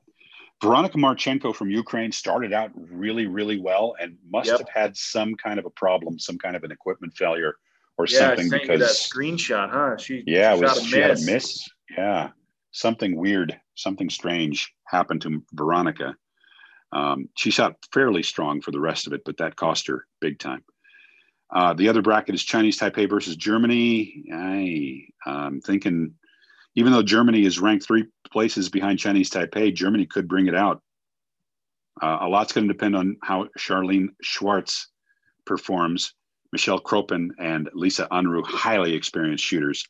Veronika 0.66 0.98
Marchenko 0.98 1.56
from 1.56 1.70
Ukraine 1.70 2.12
started 2.12 2.52
out 2.52 2.72
really, 2.76 3.28
really 3.28 3.60
well 3.60 3.96
and 4.00 4.18
must 4.30 4.50
Yep. 4.50 4.60
have 4.60 4.70
had 4.70 4.98
some 4.98 5.36
kind 5.36 5.60
of 5.60 5.66
a 5.66 5.70
problem, 5.70 6.18
some 6.18 6.38
kind 6.38 6.56
of 6.56 6.64
an 6.64 6.72
equipment 6.72 7.16
failure 7.16 7.56
or 7.98 8.08
Yeah, 8.08 8.36
something 8.36 8.46
you 8.46 8.50
that 8.50 8.62
because 8.62 8.82
screenshot, 8.98 9.70
huh? 9.70 9.98
She 9.98 10.24
yeah, 10.26 10.54
it 10.56 10.60
was, 10.62 10.78
a 10.78 10.86
she 10.86 11.00
had 11.00 11.12
a 11.12 11.22
miss. 11.22 11.68
Yeah, 11.96 12.32
something 12.72 13.16
weird, 13.16 13.60
something 13.76 14.10
strange 14.10 14.74
happened 14.88 15.22
to 15.22 15.44
Veronika. 15.54 16.16
Um, 16.92 17.30
she 17.36 17.52
shot 17.52 17.76
fairly 17.94 18.24
strong 18.24 18.62
for 18.62 18.72
the 18.72 18.80
rest 18.80 19.06
of 19.08 19.14
it, 19.14 19.22
but 19.24 19.38
that 19.38 19.56
cost 19.56 19.88
her 19.88 20.08
big 20.20 20.40
time. 20.40 20.64
Uh, 21.54 21.74
the 21.74 21.90
other 21.90 22.02
bracket 22.02 22.34
is 22.34 22.44
Chinese 22.44 22.80
Taipei 22.80 23.08
versus 23.10 23.36
Germany. 23.36 24.26
I, 24.34 25.02
I'm 25.30 25.62
thinking 25.62 26.16
even 26.76 26.92
though 26.92 27.04
Germany 27.04 27.46
is 27.46 27.60
ranked 27.60 27.86
three 27.86 28.06
places 28.36 28.68
behind 28.68 29.00
Chinese 29.00 29.30
Taipei, 29.30 29.74
Germany 29.74 30.06
could 30.06 30.28
bring 30.28 30.48
it 30.48 30.56
out. 30.56 30.82
Uh, 32.02 32.18
a 32.24 32.28
lot's 32.28 32.52
going 32.52 32.68
to 32.68 32.74
depend 32.74 32.94
on 32.94 33.16
how 33.24 33.48
Charline 33.58 34.10
Schwarz 34.22 34.88
performs. 35.46 36.14
Michelle 36.52 36.82
Kroppen 36.82 37.30
and 37.40 37.70
Lisa 37.74 38.10
Unruh, 38.12 38.46
highly 38.46 38.94
experienced 38.94 39.42
shooters. 39.42 39.88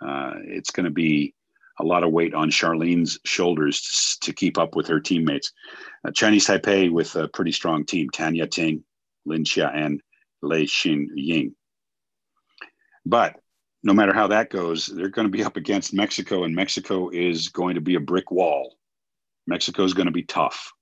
Uh, 0.00 0.34
it's 0.44 0.70
going 0.70 0.84
to 0.84 0.92
be 0.92 1.34
a 1.80 1.84
lot 1.84 2.04
of 2.04 2.12
weight 2.12 2.34
on 2.34 2.52
Charline's 2.52 3.18
shoulders 3.24 4.16
to, 4.20 4.32
keep 4.32 4.58
up 4.58 4.76
with 4.76 4.86
her 4.86 5.00
teammates. 5.00 5.52
Uh, 6.06 6.12
Chinese 6.12 6.46
Taipei 6.46 6.92
with 6.92 7.16
a 7.16 7.26
pretty 7.26 7.50
strong 7.50 7.84
team: 7.84 8.10
Tan 8.10 8.36
Ya-Ting, 8.36 8.84
Lin 9.26 9.44
Chia, 9.44 9.72
and 9.74 10.00
Lei 10.40 10.66
Xin 10.66 11.06
Ying. 11.16 11.56
But 13.04 13.40
no 13.88 13.94
matter 13.94 14.12
how 14.12 14.26
that 14.26 14.50
goes, 14.50 14.86
they're 14.86 15.08
going 15.08 15.26
to 15.26 15.32
be 15.32 15.42
up 15.42 15.56
against 15.56 15.94
Mexico, 15.94 16.44
and 16.44 16.54
Mexico 16.54 17.08
is 17.08 17.48
going 17.48 17.74
to 17.74 17.80
be 17.80 17.94
a 17.94 18.00
brick 18.00 18.30
wall. 18.30 18.76
Mexico 19.46 19.82
is 19.82 19.94
going 19.94 20.06
to 20.06 20.12
be 20.12 20.24
tough. 20.24 20.74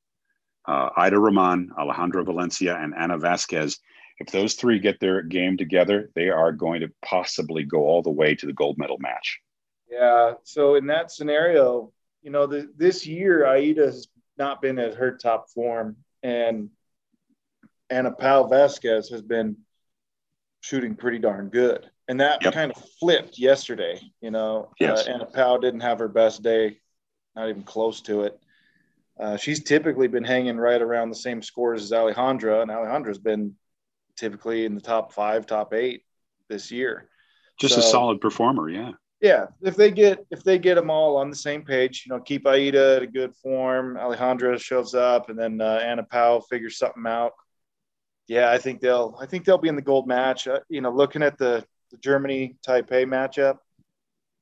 Uh, 0.66 0.90
Aida 0.96 1.16
Roman, 1.16 1.70
Alejandra 1.78 2.24
Valencia, 2.24 2.76
and 2.76 2.92
Ana 2.96 3.16
Vazquez. 3.16 3.78
If 4.18 4.32
those 4.32 4.54
three 4.54 4.80
get 4.80 4.98
their 4.98 5.22
game 5.22 5.56
together, 5.56 6.10
they 6.16 6.30
are 6.30 6.50
going 6.50 6.80
to 6.80 6.90
possibly 7.00 7.62
go 7.62 7.86
all 7.86 8.02
the 8.02 8.10
way 8.10 8.34
to 8.34 8.44
the 8.44 8.52
gold 8.52 8.76
medal 8.76 8.98
match. 8.98 9.38
Yeah. 9.88 10.32
So 10.42 10.74
in 10.74 10.86
that 10.86 11.12
scenario, 11.12 11.92
you 12.22 12.32
know, 12.32 12.48
the, 12.48 12.68
this 12.76 13.06
year 13.06 13.46
Aida 13.46 13.86
has 13.86 14.08
not 14.36 14.60
been 14.60 14.80
at 14.80 14.96
her 14.96 15.16
top 15.16 15.48
form, 15.50 15.94
and 16.24 16.70
Ana 17.88 18.10
Pao 18.10 18.48
Vazquez 18.48 19.12
has 19.12 19.22
been 19.22 19.58
shooting 20.60 20.96
pretty 20.96 21.20
darn 21.20 21.50
good. 21.50 21.88
And 22.08 22.20
that 22.20 22.42
yep. 22.42 22.54
kind 22.54 22.70
of 22.70 22.82
flipped 23.00 23.38
yesterday. 23.38 24.00
You 24.20 24.30
know, 24.30 24.70
yes. 24.78 25.06
uh, 25.06 25.12
Ana 25.12 25.26
Pao 25.26 25.58
didn't 25.58 25.80
have 25.80 25.98
her 25.98 26.08
best 26.08 26.42
day, 26.42 26.78
not 27.34 27.48
even 27.48 27.62
close 27.62 28.00
to 28.02 28.22
it. 28.22 28.38
Uh, 29.18 29.36
she's 29.36 29.64
typically 29.64 30.08
been 30.08 30.24
hanging 30.24 30.56
right 30.56 30.80
around 30.80 31.08
the 31.08 31.16
same 31.16 31.42
scores 31.42 31.82
as 31.82 31.90
Alejandra, 31.90 32.62
and 32.62 32.70
Alejandra's 32.70 33.18
been 33.18 33.54
typically 34.16 34.66
in 34.66 34.74
the 34.74 34.80
top 34.80 35.12
five, 35.12 35.46
top 35.46 35.72
eight 35.72 36.02
this 36.48 36.70
year. 36.70 37.08
Just 37.58 37.74
so, 37.74 37.80
a 37.80 37.82
solid 37.82 38.20
performer, 38.20 38.68
yeah. 38.68 38.92
Yeah, 39.20 39.46
if 39.62 39.76
they 39.76 39.90
get 39.90 40.26
if 40.30 40.44
they 40.44 40.58
get 40.58 40.74
them 40.74 40.90
all 40.90 41.16
on 41.16 41.30
the 41.30 41.36
same 41.36 41.62
page, 41.62 42.04
you 42.04 42.14
know, 42.14 42.20
keep 42.20 42.46
Aida 42.46 42.96
at 42.96 43.02
a 43.02 43.06
good 43.06 43.34
form. 43.36 43.96
Alejandra 43.96 44.60
shows 44.60 44.94
up, 44.94 45.30
and 45.30 45.38
then 45.38 45.60
uh, 45.60 45.80
Ana 45.82 46.02
Pao 46.02 46.40
figures 46.40 46.76
something 46.76 47.06
out. 47.06 47.32
Yeah, 48.28 48.50
I 48.50 48.58
think 48.58 48.80
they'll 48.80 49.16
I 49.18 49.24
think 49.24 49.44
they'll 49.44 49.56
be 49.56 49.68
in 49.68 49.76
the 49.76 49.82
gold 49.82 50.06
match. 50.06 50.46
Uh, 50.46 50.60
you 50.68 50.82
know, 50.82 50.90
looking 50.90 51.22
at 51.22 51.38
the 51.38 51.64
the 51.90 51.98
Germany 51.98 52.56
Taipei 52.66 53.04
matchup, 53.04 53.58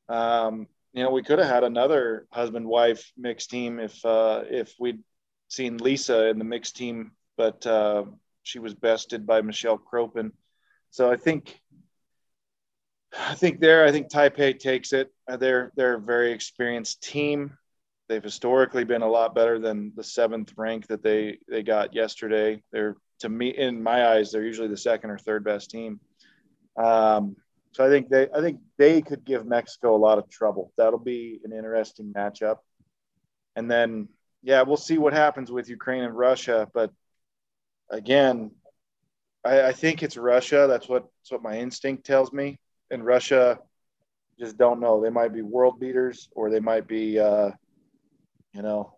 um, 0.08 0.66
you 0.92 1.02
know, 1.02 1.10
we 1.10 1.22
could 1.22 1.38
have 1.38 1.48
had 1.48 1.64
another 1.64 2.26
husband 2.30 2.66
wife 2.66 3.12
mixed 3.16 3.50
team 3.50 3.80
if 3.80 4.04
uh, 4.04 4.44
if 4.48 4.74
we'd 4.78 5.00
seen 5.48 5.78
Lisa 5.78 6.28
in 6.28 6.38
the 6.38 6.44
mixed 6.44 6.76
team, 6.76 7.12
but 7.36 7.66
uh, 7.66 8.04
she 8.42 8.58
was 8.58 8.74
bested 8.74 9.26
by 9.26 9.40
Michelle 9.40 9.78
Kroppen. 9.78 10.30
So 10.90 11.10
I 11.10 11.16
think 11.16 11.60
I 13.18 13.34
think 13.34 13.60
there 13.60 13.84
I 13.84 13.92
think 13.92 14.08
Taipei 14.08 14.58
takes 14.58 14.92
it. 14.92 15.12
Uh, 15.28 15.36
they're 15.36 15.72
they're 15.76 15.94
a 15.94 16.00
very 16.00 16.32
experienced 16.32 17.02
team. 17.02 17.56
They've 18.08 18.22
historically 18.22 18.84
been 18.84 19.02
a 19.02 19.08
lot 19.08 19.34
better 19.34 19.58
than 19.58 19.92
the 19.96 20.04
seventh 20.04 20.52
rank 20.56 20.86
that 20.88 21.02
they 21.02 21.38
they 21.48 21.62
got 21.62 21.94
yesterday. 21.94 22.62
They're 22.70 22.96
to 23.20 23.28
me 23.28 23.48
in 23.48 23.82
my 23.82 24.08
eyes 24.08 24.30
they're 24.30 24.44
usually 24.44 24.68
the 24.68 24.76
second 24.76 25.10
or 25.10 25.18
third 25.18 25.44
best 25.44 25.70
team. 25.70 26.00
Um, 26.76 27.36
so 27.72 27.84
I 27.84 27.88
think 27.88 28.08
they 28.08 28.28
I 28.34 28.40
think 28.40 28.60
they 28.78 29.02
could 29.02 29.24
give 29.24 29.46
Mexico 29.46 29.96
a 29.96 29.98
lot 29.98 30.18
of 30.18 30.28
trouble. 30.28 30.72
That'll 30.76 30.98
be 30.98 31.40
an 31.44 31.52
interesting 31.52 32.12
matchup. 32.12 32.58
And 33.56 33.70
then 33.70 34.08
yeah, 34.42 34.62
we'll 34.62 34.76
see 34.76 34.98
what 34.98 35.12
happens 35.12 35.50
with 35.50 35.68
Ukraine 35.68 36.04
and 36.04 36.16
Russia. 36.16 36.68
But 36.72 36.90
again, 37.90 38.50
I, 39.44 39.62
I 39.62 39.72
think 39.72 40.02
it's 40.02 40.16
Russia. 40.16 40.66
That's 40.68 40.88
what 40.88 41.06
that's 41.20 41.32
what 41.32 41.42
my 41.42 41.58
instinct 41.58 42.04
tells 42.04 42.32
me. 42.32 42.58
And 42.90 43.04
Russia 43.04 43.58
just 44.38 44.56
don't 44.56 44.80
know. 44.80 45.00
They 45.00 45.10
might 45.10 45.32
be 45.32 45.42
world 45.42 45.80
beaters 45.80 46.28
or 46.34 46.50
they 46.50 46.60
might 46.60 46.86
be 46.86 47.18
uh, 47.18 47.50
you 48.54 48.62
know, 48.62 48.94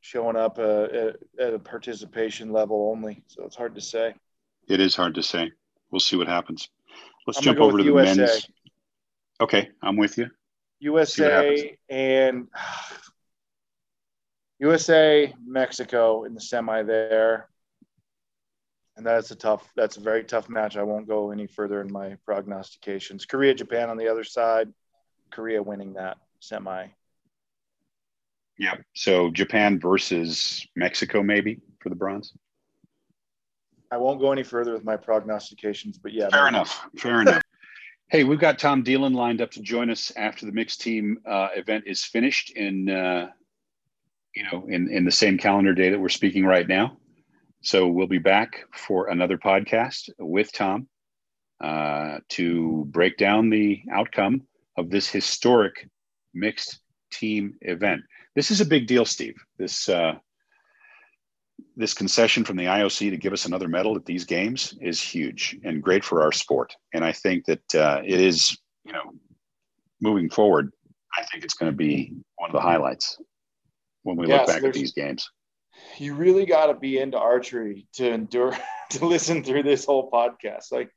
showing 0.00 0.36
up 0.36 0.58
uh, 0.58 0.84
at, 0.84 1.16
at 1.38 1.54
a 1.54 1.58
participation 1.58 2.52
level 2.52 2.90
only. 2.94 3.22
So 3.28 3.44
it's 3.44 3.56
hard 3.56 3.74
to 3.76 3.80
say. 3.80 4.14
It 4.68 4.80
is 4.80 4.94
hard 4.94 5.14
to 5.14 5.22
say. 5.22 5.52
We'll 5.90 6.00
see 6.00 6.16
what 6.16 6.26
happens. 6.26 6.68
Let's 7.28 7.36
I'm 7.40 7.44
jump 7.44 7.60
over 7.60 7.76
to 7.76 7.84
the 7.84 7.90
USA. 7.90 8.16
men's. 8.16 8.48
Okay, 9.38 9.68
I'm 9.82 9.98
with 9.98 10.16
you. 10.16 10.30
USA 10.80 11.76
and 11.90 12.48
USA, 14.58 15.34
Mexico 15.44 16.24
in 16.24 16.32
the 16.32 16.40
semi 16.40 16.82
there. 16.84 17.50
And 18.96 19.04
that's 19.04 19.30
a 19.30 19.36
tough, 19.36 19.70
that's 19.76 19.98
a 19.98 20.00
very 20.00 20.24
tough 20.24 20.48
match. 20.48 20.78
I 20.78 20.82
won't 20.84 21.06
go 21.06 21.30
any 21.30 21.46
further 21.46 21.82
in 21.82 21.92
my 21.92 22.16
prognostications. 22.24 23.26
Korea, 23.26 23.52
Japan 23.52 23.90
on 23.90 23.98
the 23.98 24.08
other 24.08 24.24
side, 24.24 24.72
Korea 25.30 25.62
winning 25.62 25.92
that 25.92 26.16
semi. 26.40 26.86
Yeah. 28.58 28.76
So 28.94 29.30
Japan 29.30 29.78
versus 29.78 30.66
Mexico, 30.74 31.22
maybe 31.22 31.60
for 31.82 31.90
the 31.90 31.94
bronze. 31.94 32.32
I 33.90 33.96
won't 33.96 34.20
go 34.20 34.32
any 34.32 34.42
further 34.42 34.72
with 34.72 34.84
my 34.84 34.96
prognostications, 34.96 35.98
but 35.98 36.12
yeah. 36.12 36.28
Fair 36.28 36.44
maybe. 36.44 36.56
enough. 36.56 36.86
Fair 36.96 37.20
enough. 37.20 37.42
Hey, 38.10 38.24
we've 38.24 38.38
got 38.38 38.58
Tom 38.58 38.82
Dielen 38.82 39.14
lined 39.14 39.42
up 39.42 39.50
to 39.50 39.60
join 39.60 39.90
us 39.90 40.10
after 40.16 40.46
the 40.46 40.52
mixed 40.52 40.80
team 40.80 41.18
uh, 41.26 41.48
event 41.54 41.84
is 41.86 42.04
finished 42.04 42.50
in, 42.56 42.88
uh, 42.88 43.28
you 44.34 44.44
know, 44.44 44.64
in, 44.66 44.90
in 44.90 45.04
the 45.04 45.10
same 45.10 45.36
calendar 45.36 45.74
day 45.74 45.90
that 45.90 46.00
we're 46.00 46.08
speaking 46.08 46.46
right 46.46 46.66
now. 46.66 46.96
So 47.60 47.86
we'll 47.86 48.06
be 48.06 48.16
back 48.16 48.64
for 48.72 49.08
another 49.10 49.36
podcast 49.36 50.08
with 50.18 50.50
Tom 50.52 50.88
uh, 51.62 52.20
to 52.30 52.86
break 52.88 53.18
down 53.18 53.50
the 53.50 53.82
outcome 53.92 54.40
of 54.78 54.88
this 54.88 55.10
historic 55.10 55.86
mixed 56.32 56.80
team 57.10 57.56
event. 57.60 58.00
This 58.34 58.50
is 58.50 58.62
a 58.62 58.66
big 58.66 58.86
deal, 58.86 59.04
Steve. 59.04 59.36
This 59.58 59.86
uh, 59.86 60.14
this 61.76 61.94
concession 61.94 62.44
from 62.44 62.56
the 62.56 62.64
IOC 62.64 63.10
to 63.10 63.16
give 63.16 63.32
us 63.32 63.46
another 63.46 63.68
medal 63.68 63.96
at 63.96 64.04
these 64.04 64.24
games 64.24 64.76
is 64.80 65.00
huge 65.00 65.56
and 65.64 65.82
great 65.82 66.04
for 66.04 66.22
our 66.22 66.32
sport. 66.32 66.74
And 66.92 67.04
I 67.04 67.12
think 67.12 67.44
that 67.46 67.74
uh, 67.74 68.02
it 68.04 68.20
is, 68.20 68.58
you 68.84 68.92
know, 68.92 69.12
moving 70.00 70.28
forward, 70.28 70.72
I 71.16 71.24
think 71.24 71.44
it's 71.44 71.54
going 71.54 71.70
to 71.70 71.76
be 71.76 72.14
one 72.36 72.50
of 72.50 72.54
the 72.54 72.60
highlights 72.60 73.18
when 74.02 74.16
we 74.16 74.26
yeah, 74.26 74.38
look 74.38 74.46
back 74.48 74.60
so 74.60 74.68
at 74.68 74.74
these 74.74 74.92
games. 74.92 75.30
You 75.98 76.14
really 76.14 76.46
got 76.46 76.66
to 76.66 76.74
be 76.74 76.98
into 76.98 77.18
archery 77.18 77.86
to 77.94 78.10
endure 78.12 78.56
to 78.90 79.06
listen 79.06 79.44
through 79.44 79.62
this 79.62 79.84
whole 79.84 80.10
podcast. 80.10 80.72
Like, 80.72 80.90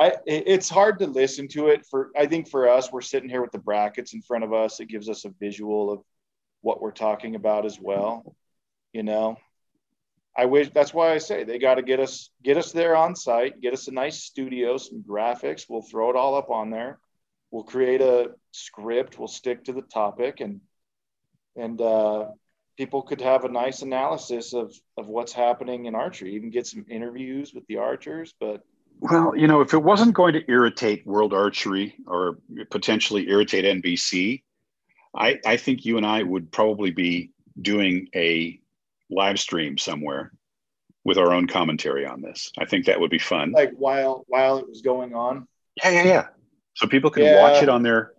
I 0.00 0.14
it's 0.26 0.68
hard 0.68 0.98
to 1.00 1.06
listen 1.06 1.46
to 1.48 1.68
it 1.68 1.86
for. 1.90 2.10
I 2.16 2.26
think 2.26 2.48
for 2.48 2.68
us, 2.68 2.90
we're 2.90 3.02
sitting 3.02 3.28
here 3.28 3.42
with 3.42 3.52
the 3.52 3.58
brackets 3.58 4.14
in 4.14 4.22
front 4.22 4.44
of 4.44 4.52
us. 4.52 4.80
It 4.80 4.88
gives 4.88 5.08
us 5.08 5.24
a 5.24 5.34
visual 5.38 5.92
of 5.92 6.00
what 6.62 6.80
we're 6.80 6.90
talking 6.90 7.34
about 7.34 7.66
as 7.66 7.78
well. 7.78 8.34
You 8.92 9.02
know, 9.02 9.36
I 10.38 10.44
wish 10.44 10.70
that's 10.70 10.94
why 10.94 11.12
I 11.12 11.18
say 11.18 11.42
they 11.42 11.58
got 11.58 11.74
to 11.74 11.82
get 11.82 11.98
us 11.98 12.30
get 12.44 12.56
us 12.56 12.70
there 12.70 12.94
on 12.94 13.16
site, 13.16 13.60
get 13.60 13.72
us 13.72 13.88
a 13.88 13.90
nice 13.90 14.22
studio, 14.22 14.76
some 14.76 15.02
graphics. 15.02 15.64
We'll 15.68 15.82
throw 15.82 16.10
it 16.10 16.16
all 16.16 16.36
up 16.36 16.48
on 16.48 16.70
there. 16.70 17.00
We'll 17.50 17.64
create 17.64 18.00
a 18.00 18.30
script. 18.52 19.18
We'll 19.18 19.26
stick 19.26 19.64
to 19.64 19.72
the 19.72 19.82
topic, 19.82 20.38
and 20.38 20.60
and 21.56 21.80
uh, 21.80 22.26
people 22.76 23.02
could 23.02 23.20
have 23.20 23.44
a 23.44 23.48
nice 23.48 23.82
analysis 23.82 24.54
of 24.54 24.72
of 24.96 25.08
what's 25.08 25.32
happening 25.32 25.86
in 25.86 25.96
archery. 25.96 26.36
Even 26.36 26.50
get 26.50 26.68
some 26.68 26.86
interviews 26.88 27.52
with 27.52 27.66
the 27.66 27.78
archers. 27.78 28.32
But 28.38 28.62
well, 29.00 29.34
you 29.36 29.48
know, 29.48 29.60
if 29.60 29.74
it 29.74 29.82
wasn't 29.82 30.14
going 30.14 30.34
to 30.34 30.48
irritate 30.48 31.04
World 31.04 31.34
Archery 31.34 31.96
or 32.06 32.38
potentially 32.70 33.28
irritate 33.28 33.64
NBC, 33.64 34.44
I 35.16 35.40
I 35.44 35.56
think 35.56 35.84
you 35.84 35.96
and 35.96 36.06
I 36.06 36.22
would 36.22 36.52
probably 36.52 36.92
be 36.92 37.32
doing 37.60 38.08
a 38.14 38.60
live 39.10 39.38
stream 39.38 39.78
somewhere 39.78 40.32
with 41.04 41.18
our 41.18 41.32
own 41.32 41.46
commentary 41.46 42.06
on 42.06 42.20
this. 42.20 42.52
I 42.58 42.64
think 42.64 42.86
that 42.86 43.00
would 43.00 43.10
be 43.10 43.18
fun. 43.18 43.52
Like 43.52 43.72
while 43.72 44.24
while 44.28 44.58
it 44.58 44.68
was 44.68 44.82
going 44.82 45.14
on. 45.14 45.48
Yeah, 45.82 45.90
yeah, 45.90 46.04
yeah. 46.04 46.26
So 46.74 46.86
people 46.86 47.10
can 47.10 47.24
yeah. 47.24 47.40
watch 47.40 47.62
it 47.62 47.68
on 47.68 47.82
their. 47.82 48.12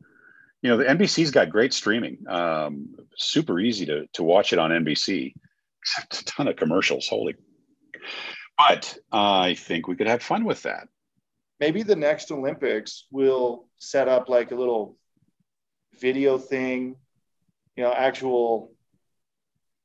You 0.62 0.72
know, 0.72 0.78
the 0.78 0.86
NBC's 0.86 1.32
got 1.32 1.50
great 1.50 1.74
streaming. 1.74 2.26
Um, 2.28 2.96
super 3.16 3.60
easy 3.60 3.86
to 3.86 4.08
to 4.14 4.24
watch 4.24 4.54
it 4.54 4.60
on 4.60 4.72
NBC. 4.72 5.34
Except 5.82 6.22
a 6.22 6.26
ton 6.26 6.48
of 6.48 6.56
commercials. 6.58 7.08
Holy. 7.08 7.36
But 8.58 8.98
uh, 9.14 9.40
I 9.40 9.56
think 9.56 9.88
we 9.88 9.96
could 9.96 10.08
have 10.08 10.22
fun 10.22 10.44
with 10.44 10.64
that. 10.64 10.88
Maybe 11.60 11.84
the 11.84 11.96
next 11.96 12.32
Olympics 12.32 13.06
will 13.12 13.68
set 13.78 14.08
up 14.08 14.30
like 14.30 14.52
a 14.52 14.56
little 14.56 14.98
video 16.00 16.38
thing, 16.38 16.96
you 17.76 17.84
know, 17.84 17.94
actual 17.94 18.72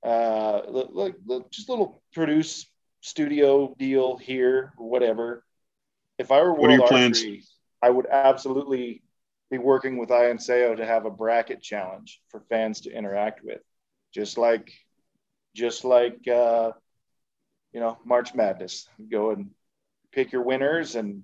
uh, 0.04 0.60
like 0.68 1.14
just 1.50 1.68
a 1.68 1.72
little 1.72 2.02
produce 2.12 2.66
studio 3.00 3.74
deal 3.78 4.16
here 4.16 4.72
or 4.78 4.88
whatever. 4.88 5.44
If 6.18 6.30
I 6.30 6.42
were 6.42 6.52
World 6.52 6.60
what 6.60 6.70
are 6.70 6.74
your 6.74 6.82
Archery, 6.82 7.10
plans? 7.10 7.56
I 7.82 7.90
would 7.90 8.06
absolutely 8.06 9.02
be 9.50 9.58
working 9.58 9.98
with 9.98 10.10
Ianseo 10.10 10.76
to 10.76 10.86
have 10.86 11.06
a 11.06 11.10
bracket 11.10 11.62
challenge 11.62 12.20
for 12.28 12.40
fans 12.48 12.82
to 12.82 12.90
interact 12.90 13.44
with, 13.44 13.60
just 14.12 14.38
like, 14.38 14.72
just 15.54 15.84
like, 15.84 16.26
uh, 16.28 16.72
you 17.72 17.80
know, 17.80 17.98
March 18.04 18.34
Madness. 18.34 18.88
Go 19.10 19.30
and 19.30 19.50
pick 20.12 20.32
your 20.32 20.42
winners 20.42 20.94
and 20.94 21.22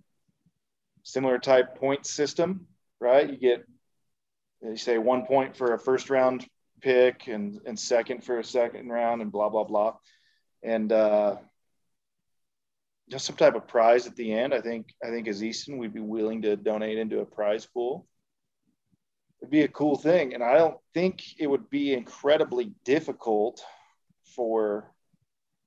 similar 1.03 1.39
type 1.39 1.77
point 1.77 2.07
system, 2.07 2.67
right? 3.01 3.29
You 3.31 3.37
get, 3.37 3.65
you 4.63 4.77
say 4.77 4.99
one 4.99 5.27
point 5.27 5.57
for 5.57 5.75
a 5.75 5.79
first 5.79 6.11
round 6.11 6.47
pick 6.81 7.29
and, 7.29 7.61
and 7.67 7.79
second 7.79 8.25
for 8.25 8.39
a 8.39 8.45
second 8.45 8.89
round 8.89 9.23
and 9.23 9.33
blah, 9.33 9.49
blah, 9.49 9.65
blah. 9.65 9.95
And, 10.63 10.93
uh, 10.93 11.37
just 13.11 13.27
some 13.27 13.37
type 13.37 13.57
of 13.57 13.67
prize 13.67 14.07
at 14.07 14.15
the 14.15 14.33
end. 14.33 14.55
I 14.55 14.61
think 14.61 14.95
I 15.05 15.09
think 15.09 15.27
as 15.27 15.43
Easton, 15.43 15.79
we'd 15.79 15.93
be 15.93 16.01
willing 16.01 16.43
to 16.43 16.57
donate 16.57 16.97
into 16.97 17.21
a 17.21 17.27
prize 17.27 17.67
pool. 17.67 18.07
It'd 19.43 19.51
be 19.51 19.63
a 19.63 19.69
cool 19.69 19.97
thing, 19.97 20.35
and 20.35 20.43
I 20.43 20.55
don't 20.55 20.79
think 20.95 21.23
it 21.39 21.49
would 21.49 21.69
be 21.71 21.93
incredibly 21.93 22.73
difficult 22.85 23.63
for 24.37 24.93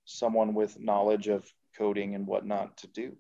someone 0.06 0.54
with 0.54 0.80
knowledge 0.80 1.28
of 1.28 1.46
coding 1.78 2.16
and 2.16 2.26
whatnot 2.26 2.78
to 2.78 2.88
do. 2.88 3.18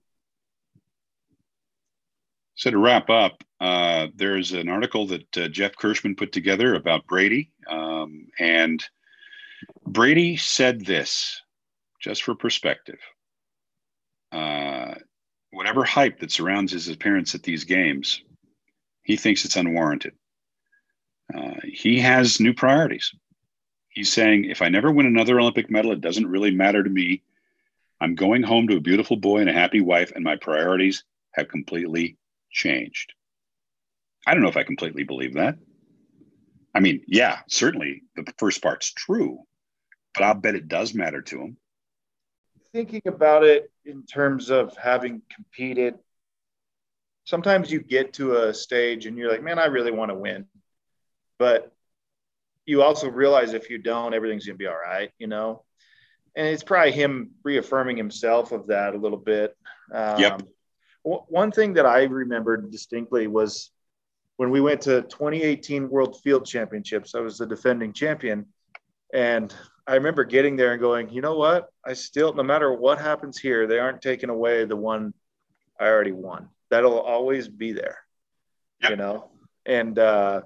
So 2.56 2.72
to 2.72 2.78
wrap 2.78 3.10
up, 3.10 3.44
uh, 3.60 4.08
there's 4.16 4.52
an 4.52 4.70
article 4.70 5.08
that 5.08 5.38
uh, 5.38 5.48
Jeff 5.48 5.76
Kirschman 5.76 6.18
put 6.18 6.32
together 6.32 6.76
about 6.76 7.08
Brady, 7.08 7.52
um, 7.68 8.28
and 8.40 8.84
Brady 9.88 10.38
said 10.38 10.86
this, 10.86 11.42
just 12.00 12.24
for 12.24 12.36
perspective 12.36 13.00
uh, 14.34 14.96
whatever 15.52 15.84
hype 15.84 16.20
that 16.20 16.32
surrounds 16.32 16.72
his 16.72 16.90
appearance 16.90 17.36
at 17.36 17.44
these 17.44 17.64
games, 17.64 18.22
he 19.04 19.16
thinks 19.16 19.46
it's 19.46 19.56
unwarranted. 19.56 20.14
Uh, 21.34 21.54
he 21.64 22.00
has 22.00 22.40
new 22.40 22.54
priorities. 22.54 23.14
He's 23.90 24.12
saying, 24.12 24.46
if 24.46 24.62
I 24.62 24.70
never 24.70 24.92
win 24.92 25.06
another 25.06 25.40
Olympic 25.40 25.70
medal, 25.70 25.92
it 25.92 26.02
doesn't 26.02 26.28
really 26.28 26.52
matter 26.52 26.84
to 26.84 26.90
me. 26.90 27.22
I'm 28.02 28.16
going 28.16 28.42
home 28.42 28.68
to 28.68 28.78
a 28.78 28.82
beautiful 28.82 29.18
boy 29.18 29.40
and 29.40 29.50
a 29.50 29.54
happy 29.54 29.82
wife, 29.82 30.12
and 30.16 30.24
my 30.24 30.36
priorities 30.36 31.04
have 31.34 31.48
completely 31.48 32.18
changed. 32.54 33.14
I 34.26 34.34
don't 34.34 34.44
know 34.44 34.50
if 34.50 34.58
I 34.58 34.64
completely 34.64 35.04
believe 35.04 35.34
that. 35.34 35.58
I 36.74 36.80
mean, 36.80 37.02
yeah, 37.08 37.40
certainly 37.50 38.04
the 38.16 38.26
first 38.38 38.62
part's 38.62 38.92
true, 38.94 39.40
but 40.14 40.24
I'll 40.24 40.34
bet 40.34 40.56
it 40.56 40.68
does 40.68 40.94
matter 40.94 41.22
to 41.22 41.42
him 41.42 41.58
thinking 42.74 43.04
about 43.06 43.44
it 43.44 43.72
in 43.86 44.04
terms 44.04 44.50
of 44.50 44.76
having 44.76 45.22
competed, 45.34 45.96
sometimes 47.24 47.72
you 47.72 47.80
get 47.80 48.14
to 48.14 48.36
a 48.38 48.54
stage 48.54 49.06
and 49.06 49.18
you're 49.18 49.32
like, 49.32 49.44
man, 49.44 49.60
I 49.60 49.66
really 49.66 49.92
want 49.92 50.10
to 50.10 50.16
win. 50.16 50.46
But 51.38 51.72
you 52.66 52.82
also 52.82 53.10
realize 53.10 53.54
if 53.54 53.70
you 53.70 53.78
don't, 53.78 54.14
everything's 54.14 54.46
going 54.46 54.56
to 54.56 54.64
be 54.64 54.68
all 54.68 54.74
right, 54.74 55.12
you 55.20 55.28
know? 55.28 55.64
And 56.36 56.48
it's 56.48 56.64
probably 56.64 56.92
him 56.92 57.32
reaffirming 57.44 57.96
himself 57.96 58.52
of 58.52 58.68
that 58.68 58.96
a 58.96 58.98
little 58.98 59.20
bit. 59.20 59.56
Um, 59.94 60.20
yep. 60.20 60.42
W- 61.06 61.24
one 61.28 61.52
thing 61.52 61.74
that 61.74 61.86
I 61.86 62.04
remembered 62.04 62.72
distinctly 62.72 63.28
was 63.28 63.72
when 64.38 64.50
we 64.50 64.62
went 64.62 64.82
to 64.82 65.02
2018 65.04 65.90
World 65.90 66.20
Field 66.22 66.46
Championships, 66.46 67.16
I 67.16 67.20
was 67.20 67.38
the 67.38 67.46
defending 67.46 67.94
champion. 67.94 68.48
And 69.14 69.54
I 69.86 69.96
remember 69.96 70.24
getting 70.24 70.56
there 70.56 70.72
and 70.72 70.82
going, 70.82 71.10
you 71.10 71.22
know 71.22 71.36
what? 71.36 71.70
I 71.86 71.94
still, 71.94 72.34
no 72.34 72.44
matter 72.44 72.74
what 72.74 73.00
happens 73.00 73.38
here, 73.38 73.68
they 73.68 73.80
aren't 73.80 74.02
taking 74.02 74.30
away 74.30 74.66
the 74.66 74.76
one 74.76 75.14
I 75.80 75.86
already 75.86 76.12
won. 76.12 76.50
That'll 76.70 77.00
always 77.00 77.48
be 77.48 77.74
there, 77.74 78.00
yep. 78.82 78.92
you 78.92 78.96
know? 78.96 79.30
And 79.66 80.00
uh, 80.00 80.42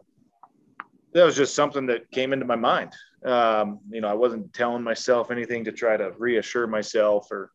that 1.13 1.23
was 1.23 1.37
just 1.37 1.55
something 1.55 1.85
that 1.87 2.11
came 2.11 2.33
into 2.33 2.45
my 2.45 2.55
mind. 2.55 2.93
Um, 3.23 3.79
you 3.89 4.01
know, 4.01 4.09
I 4.09 4.13
wasn't 4.13 4.53
telling 4.53 4.83
myself 4.83 5.31
anything 5.31 5.65
to 5.65 5.71
try 5.71 5.97
to 5.97 6.11
reassure 6.17 6.67
myself 6.67 7.31
or 7.31 7.51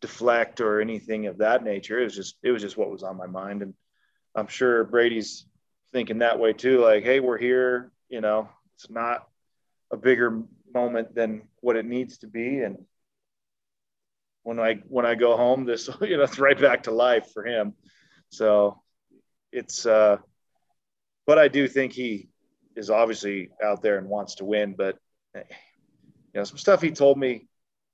deflect 0.00 0.60
or 0.60 0.80
anything 0.80 1.26
of 1.26 1.38
that 1.38 1.64
nature. 1.64 2.00
It 2.00 2.04
was 2.04 2.14
just, 2.14 2.36
it 2.42 2.50
was 2.50 2.62
just 2.62 2.76
what 2.76 2.90
was 2.90 3.02
on 3.02 3.16
my 3.16 3.26
mind. 3.26 3.62
And 3.62 3.74
I'm 4.34 4.48
sure 4.48 4.84
Brady's 4.84 5.46
thinking 5.92 6.18
that 6.18 6.38
way 6.38 6.52
too. 6.52 6.80
Like, 6.80 7.04
hey, 7.04 7.20
we're 7.20 7.38
here, 7.38 7.90
you 8.08 8.20
know, 8.20 8.48
it's 8.74 8.90
not 8.90 9.26
a 9.90 9.96
bigger 9.96 10.42
moment 10.72 11.14
than 11.14 11.42
what 11.60 11.76
it 11.76 11.86
needs 11.86 12.18
to 12.18 12.26
be. 12.26 12.60
And 12.60 12.84
when 14.42 14.60
I 14.60 14.74
when 14.88 15.06
I 15.06 15.14
go 15.14 15.36
home, 15.36 15.64
this 15.64 15.88
you 16.00 16.16
know 16.16 16.22
it's 16.22 16.38
right 16.38 16.60
back 16.60 16.84
to 16.84 16.92
life 16.92 17.32
for 17.32 17.44
him. 17.44 17.74
So 18.30 18.82
it's 19.52 19.86
uh 19.86 20.18
but 21.26 21.38
I 21.38 21.48
do 21.48 21.66
think 21.66 21.92
he 21.92 22.28
is 22.76 22.90
obviously 22.90 23.50
out 23.64 23.82
there 23.82 23.98
and 23.98 24.08
wants 24.08 24.36
to 24.36 24.44
win. 24.44 24.74
But 24.76 24.98
you 25.34 25.42
know, 26.34 26.44
some 26.44 26.58
stuff 26.58 26.82
he 26.82 26.90
told 26.90 27.18
me 27.18 27.48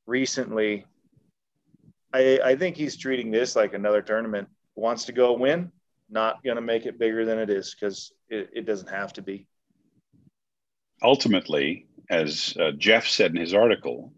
recently, 0.07 0.85
I 2.13 2.41
I 2.45 2.57
think 2.57 2.77
he's 2.77 2.97
treating 2.97 3.31
this 3.31 3.57
like 3.57 3.75
another 3.75 4.03
tournament. 4.03 4.49
Wants 4.75 5.05
to 5.07 5.13
go 5.13 5.33
win, 5.35 5.71
not 6.09 6.43
gonna 6.45 6.61
make 6.61 6.87
it 6.87 6.99
bigger 6.99 7.25
than 7.25 7.39
it 7.39 7.51
is 7.51 7.75
because 7.75 8.13
it, 8.29 8.51
it 8.55 8.67
doesn't 8.67 8.89
have 8.89 9.13
to 9.15 9.23
be. 9.23 9.47
Ultimately, 11.03 11.87
as 12.11 12.57
uh, 12.61 12.73
Jeff 12.73 13.07
said 13.07 13.33
in 13.33 13.37
his 13.37 13.55
article, 13.55 14.13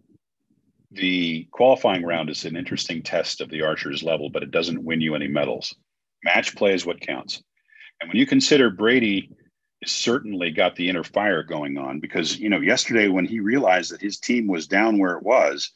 the 0.91 1.49
qualifying 1.51 2.05
round 2.05 2.31
is 2.31 2.45
an 2.45 2.57
interesting 2.57 3.03
test 3.03 3.41
of 3.41 3.51
the 3.51 3.63
archer's 3.63 4.03
level, 4.03 4.31
but 4.31 4.43
it 4.43 4.51
doesn't 4.51 4.85
win 4.85 5.01
you 5.01 5.15
any 5.15 5.29
medals. 5.29 5.75
Match 6.23 6.55
play 6.55 6.75
is 6.75 6.87
what 6.87 7.01
counts. 7.01 7.43
And 8.01 8.09
when 8.09 8.17
you 8.17 8.27
consider 8.27 8.71
Brady 8.71 9.31
has 9.83 9.93
certainly 9.93 10.51
got 10.51 10.77
the 10.77 10.89
inner 10.89 11.05
fire 11.05 11.43
going 11.43 11.79
on, 11.79 12.01
because 12.01 12.39
you 12.39 12.49
know, 12.49 12.61
yesterday 12.61 13.09
when 13.09 13.25
he 13.25 13.41
realized 13.41 13.93
that 13.93 14.01
his 14.01 14.19
team 14.19 14.47
was 14.47 14.67
down 14.67 14.99
where 14.99 15.17
it 15.17 15.23
was, 15.23 15.71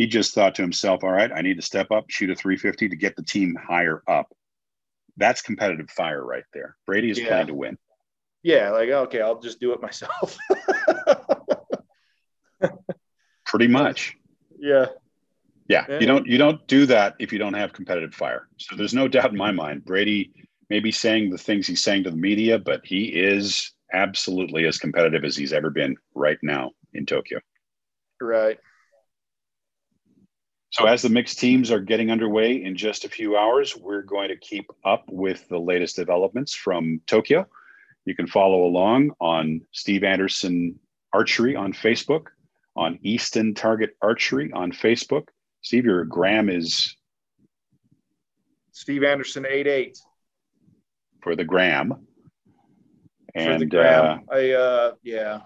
he 0.00 0.06
just 0.06 0.34
thought 0.34 0.54
to 0.54 0.62
himself, 0.62 1.04
all 1.04 1.12
right, 1.12 1.30
I 1.30 1.42
need 1.42 1.56
to 1.56 1.62
step 1.62 1.90
up, 1.90 2.06
shoot 2.08 2.30
a 2.30 2.34
350 2.34 2.88
to 2.88 2.96
get 2.96 3.16
the 3.16 3.22
team 3.22 3.54
higher 3.54 4.02
up. 4.08 4.32
That's 5.18 5.42
competitive 5.42 5.90
fire 5.90 6.24
right 6.24 6.44
there. 6.54 6.74
Brady 6.86 7.10
is 7.10 7.18
yeah. 7.18 7.28
playing 7.28 7.48
to 7.48 7.54
win. 7.54 7.76
Yeah, 8.42 8.70
like 8.70 8.88
okay, 8.88 9.20
I'll 9.20 9.40
just 9.40 9.60
do 9.60 9.74
it 9.74 9.82
myself. 9.82 10.38
Pretty 13.44 13.68
much. 13.68 14.16
Yeah. 14.58 14.86
Yeah, 15.68 15.84
you 16.00 16.06
don't 16.06 16.26
you 16.26 16.38
don't 16.38 16.66
do 16.66 16.86
that 16.86 17.16
if 17.18 17.30
you 17.30 17.38
don't 17.38 17.52
have 17.52 17.74
competitive 17.74 18.14
fire. 18.14 18.48
So 18.56 18.76
there's 18.76 18.94
no 18.94 19.06
doubt 19.06 19.32
in 19.32 19.36
my 19.36 19.52
mind 19.52 19.84
Brady 19.84 20.32
may 20.70 20.80
be 20.80 20.92
saying 20.92 21.28
the 21.28 21.36
things 21.36 21.66
he's 21.66 21.84
saying 21.84 22.04
to 22.04 22.10
the 22.10 22.16
media, 22.16 22.58
but 22.58 22.80
he 22.86 23.04
is 23.04 23.74
absolutely 23.92 24.64
as 24.64 24.78
competitive 24.78 25.24
as 25.24 25.36
he's 25.36 25.52
ever 25.52 25.68
been 25.68 25.94
right 26.14 26.38
now 26.42 26.70
in 26.94 27.04
Tokyo. 27.04 27.38
Right. 28.18 28.58
So 30.70 30.86
as 30.86 31.02
the 31.02 31.08
mixed 31.08 31.38
teams 31.38 31.70
are 31.72 31.80
getting 31.80 32.10
underway 32.10 32.62
in 32.62 32.76
just 32.76 33.04
a 33.04 33.08
few 33.08 33.36
hours, 33.36 33.76
we're 33.76 34.02
going 34.02 34.28
to 34.28 34.36
keep 34.36 34.70
up 34.84 35.04
with 35.10 35.48
the 35.48 35.58
latest 35.58 35.96
developments 35.96 36.54
from 36.54 37.00
Tokyo. 37.06 37.46
You 38.04 38.14
can 38.14 38.28
follow 38.28 38.64
along 38.64 39.10
on 39.20 39.62
Steve 39.72 40.04
Anderson 40.04 40.78
Archery 41.12 41.56
on 41.56 41.72
Facebook, 41.72 42.26
on 42.76 43.00
Easton 43.02 43.54
Target 43.54 43.96
Archery 44.00 44.52
on 44.52 44.70
Facebook. 44.70 45.24
Steve, 45.62 45.84
your 45.84 46.04
gram 46.04 46.48
is 46.48 46.96
Steve 48.70 49.02
Anderson 49.02 49.44
88 49.48 49.98
for 51.20 51.34
the 51.34 51.44
gram. 51.44 52.06
And 53.34 53.54
for 53.54 53.58
the 53.58 53.66
gram. 53.66 54.24
Uh, 54.30 54.34
I 54.34 54.50
uh 54.52 54.92
yeah. 55.02 55.40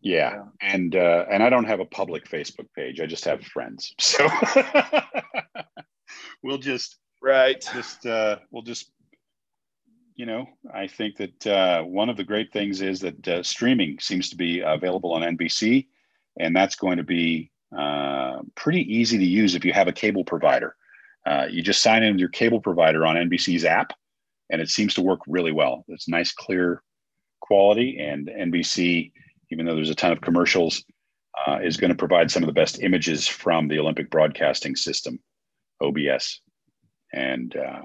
Yeah. 0.00 0.44
And 0.60 0.94
uh 0.94 1.26
and 1.30 1.42
I 1.42 1.50
don't 1.50 1.64
have 1.64 1.80
a 1.80 1.84
public 1.84 2.28
Facebook 2.28 2.68
page. 2.74 3.00
I 3.00 3.06
just 3.06 3.24
have 3.24 3.42
friends. 3.44 3.94
So 4.00 4.28
we'll 6.42 6.58
just 6.58 6.98
right. 7.22 7.60
Just 7.72 8.06
uh 8.06 8.38
we'll 8.50 8.62
just 8.62 8.92
you 10.18 10.26
know, 10.26 10.48
I 10.74 10.88
think 10.88 11.16
that 11.18 11.46
uh, 11.46 11.82
one 11.84 12.08
of 12.08 12.16
the 12.16 12.24
great 12.24 12.52
things 12.52 12.82
is 12.82 12.98
that 13.00 13.28
uh, 13.28 13.42
streaming 13.44 14.00
seems 14.00 14.28
to 14.30 14.36
be 14.36 14.60
available 14.60 15.12
on 15.12 15.22
NBC, 15.22 15.86
and 16.40 16.54
that's 16.54 16.74
going 16.74 16.96
to 16.96 17.04
be 17.04 17.52
uh, 17.76 18.40
pretty 18.56 18.82
easy 18.92 19.16
to 19.16 19.24
use 19.24 19.54
if 19.54 19.64
you 19.64 19.72
have 19.72 19.86
a 19.86 19.92
cable 19.92 20.24
provider. 20.24 20.74
Uh, 21.24 21.46
you 21.48 21.62
just 21.62 21.82
sign 21.82 22.02
in 22.02 22.14
with 22.14 22.20
your 22.20 22.30
cable 22.30 22.60
provider 22.60 23.06
on 23.06 23.14
NBC's 23.14 23.64
app, 23.64 23.92
and 24.50 24.60
it 24.60 24.68
seems 24.68 24.92
to 24.94 25.02
work 25.02 25.20
really 25.28 25.52
well. 25.52 25.84
It's 25.86 26.08
nice, 26.08 26.32
clear 26.32 26.82
quality, 27.40 27.98
and 28.00 28.26
NBC, 28.26 29.12
even 29.50 29.66
though 29.66 29.74
there's 29.74 29.90
a 29.90 29.94
ton 29.94 30.12
of 30.12 30.20
commercials, 30.20 30.84
uh, 31.46 31.58
is 31.62 31.76
going 31.76 31.90
to 31.90 31.96
provide 31.96 32.30
some 32.30 32.42
of 32.42 32.46
the 32.46 32.52
best 32.52 32.82
images 32.82 33.26
from 33.28 33.68
the 33.68 33.78
Olympic 33.78 34.10
Broadcasting 34.10 34.76
System, 34.76 35.20
OBS, 35.80 36.40
and 37.12 37.54
uh, 37.56 37.82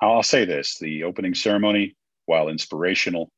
I'll 0.00 0.22
say 0.22 0.44
this 0.44 0.78
the 0.78 1.04
opening 1.04 1.34
ceremony, 1.34 1.96
while 2.26 2.48
inspirational, 2.48 3.30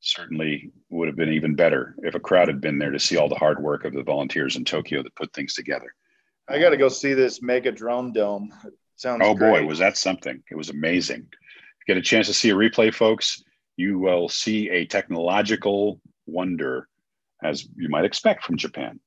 certainly 0.00 0.70
would 0.90 1.08
have 1.08 1.16
been 1.16 1.32
even 1.32 1.54
better 1.54 1.96
if 2.02 2.14
a 2.14 2.20
crowd 2.20 2.48
had 2.48 2.60
been 2.60 2.78
there 2.78 2.92
to 2.92 3.00
see 3.00 3.16
all 3.16 3.28
the 3.28 3.34
hard 3.34 3.62
work 3.62 3.84
of 3.84 3.92
the 3.92 4.02
volunteers 4.02 4.56
in 4.56 4.64
Tokyo 4.64 5.02
that 5.02 5.14
put 5.16 5.32
things 5.32 5.54
together. 5.54 5.92
I 6.48 6.60
got 6.60 6.70
to 6.70 6.76
go 6.76 6.88
see 6.88 7.14
this 7.14 7.42
mega 7.42 7.72
drone 7.72 8.12
dome. 8.12 8.52
It 8.64 8.74
sounds 8.96 9.22
oh 9.24 9.34
great. 9.34 9.62
boy, 9.62 9.66
was 9.66 9.80
that 9.80 9.96
something! 9.96 10.42
It 10.50 10.56
was 10.56 10.70
amazing. 10.70 11.26
Get 11.86 11.96
a 11.96 12.02
chance 12.02 12.26
to 12.26 12.34
see 12.34 12.50
a 12.50 12.54
replay, 12.54 12.92
folks. 12.92 13.42
you 13.76 13.98
will 13.98 14.28
see 14.28 14.68
a 14.70 14.86
technological 14.86 16.00
wonder, 16.26 16.88
as 17.42 17.68
you 17.76 17.88
might 17.88 18.04
expect 18.04 18.44
from 18.44 18.56
Japan. 18.56 19.00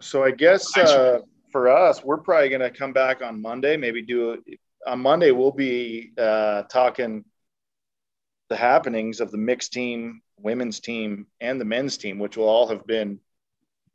So 0.00 0.22
I 0.22 0.30
guess 0.30 0.76
uh, 0.76 1.20
for 1.50 1.68
us, 1.68 2.04
we're 2.04 2.18
probably 2.18 2.48
going 2.48 2.60
to 2.60 2.70
come 2.70 2.92
back 2.92 3.22
on 3.22 3.42
Monday. 3.42 3.76
Maybe 3.76 4.02
do 4.02 4.32
it 4.32 4.60
on 4.86 5.00
Monday. 5.00 5.30
We'll 5.30 5.50
be 5.50 6.12
uh, 6.16 6.62
talking 6.64 7.24
the 8.48 8.56
happenings 8.56 9.20
of 9.20 9.30
the 9.30 9.38
mixed 9.38 9.72
team, 9.72 10.22
women's 10.38 10.80
team, 10.80 11.26
and 11.40 11.60
the 11.60 11.64
men's 11.64 11.98
team, 11.98 12.18
which 12.18 12.36
will 12.36 12.48
all 12.48 12.68
have 12.68 12.86
been 12.86 13.20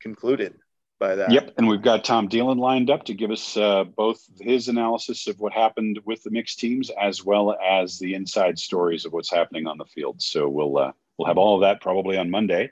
concluded 0.02 0.54
by 1.00 1.16
that. 1.16 1.32
Yep, 1.32 1.54
and 1.58 1.68
we've 1.68 1.82
got 1.82 2.04
Tom 2.04 2.30
Dielen 2.30 2.60
lined 2.60 2.90
up 2.90 3.04
to 3.06 3.14
give 3.14 3.32
us 3.32 3.58
uh, 3.58 3.84
both 3.84 4.22
his 4.40 4.68
analysis 4.68 5.28
of 5.28 5.40
what 5.40 5.54
happened 5.54 6.00
with 6.06 6.22
the 6.24 6.32
mixed 6.32 6.60
teams 6.60 6.92
as 7.02 7.24
well 7.24 7.56
as 7.56 7.98
the 7.98 8.14
inside 8.14 8.60
stories 8.60 9.06
of 9.06 9.14
what's 9.14 9.32
happening 9.32 9.68
on 9.68 9.78
the 9.78 9.86
field. 9.86 10.22
So 10.22 10.48
we'll 10.48 10.78
uh, 10.78 10.92
we'll 11.18 11.28
have 11.28 11.38
all 11.38 11.56
of 11.56 11.62
that 11.62 11.82
probably 11.82 12.18
on 12.18 12.30
Monday. 12.30 12.72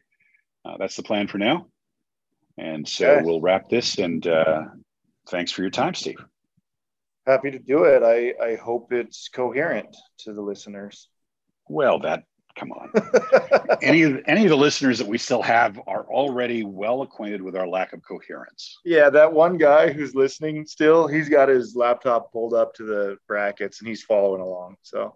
Uh, 0.63 0.77
that's 0.77 0.95
the 0.95 1.03
plan 1.03 1.27
for 1.27 1.37
now. 1.37 1.67
And 2.57 2.87
so 2.87 3.09
okay. 3.09 3.25
we'll 3.25 3.41
wrap 3.41 3.69
this. 3.69 3.97
And 3.97 4.25
uh, 4.27 4.65
thanks 5.29 5.51
for 5.51 5.61
your 5.61 5.71
time, 5.71 5.95
Steve. 5.95 6.23
Happy 7.25 7.51
to 7.51 7.59
do 7.59 7.83
it. 7.83 8.03
I, 8.03 8.33
I 8.43 8.55
hope 8.55 8.91
it's 8.91 9.29
coherent 9.29 9.95
to 10.19 10.33
the 10.33 10.41
listeners. 10.41 11.07
Well, 11.67 11.99
that 11.99 12.23
come 12.55 12.71
on. 12.71 12.91
any 13.81 14.03
of 14.03 14.21
any 14.27 14.43
of 14.43 14.49
the 14.49 14.57
listeners 14.57 14.97
that 14.97 15.07
we 15.07 15.17
still 15.17 15.41
have 15.41 15.79
are 15.87 16.05
already 16.05 16.63
well 16.63 17.01
acquainted 17.01 17.41
with 17.41 17.55
our 17.55 17.67
lack 17.67 17.93
of 17.93 18.01
coherence. 18.05 18.77
Yeah, 18.83 19.09
that 19.09 19.31
one 19.31 19.57
guy 19.57 19.91
who's 19.91 20.15
listening 20.15 20.65
still, 20.65 21.07
he's 21.07 21.29
got 21.29 21.49
his 21.49 21.75
laptop 21.75 22.31
pulled 22.31 22.53
up 22.53 22.73
to 22.75 22.83
the 22.83 23.17
brackets 23.27 23.79
and 23.79 23.87
he's 23.87 24.03
following 24.03 24.41
along. 24.41 24.75
So 24.81 25.15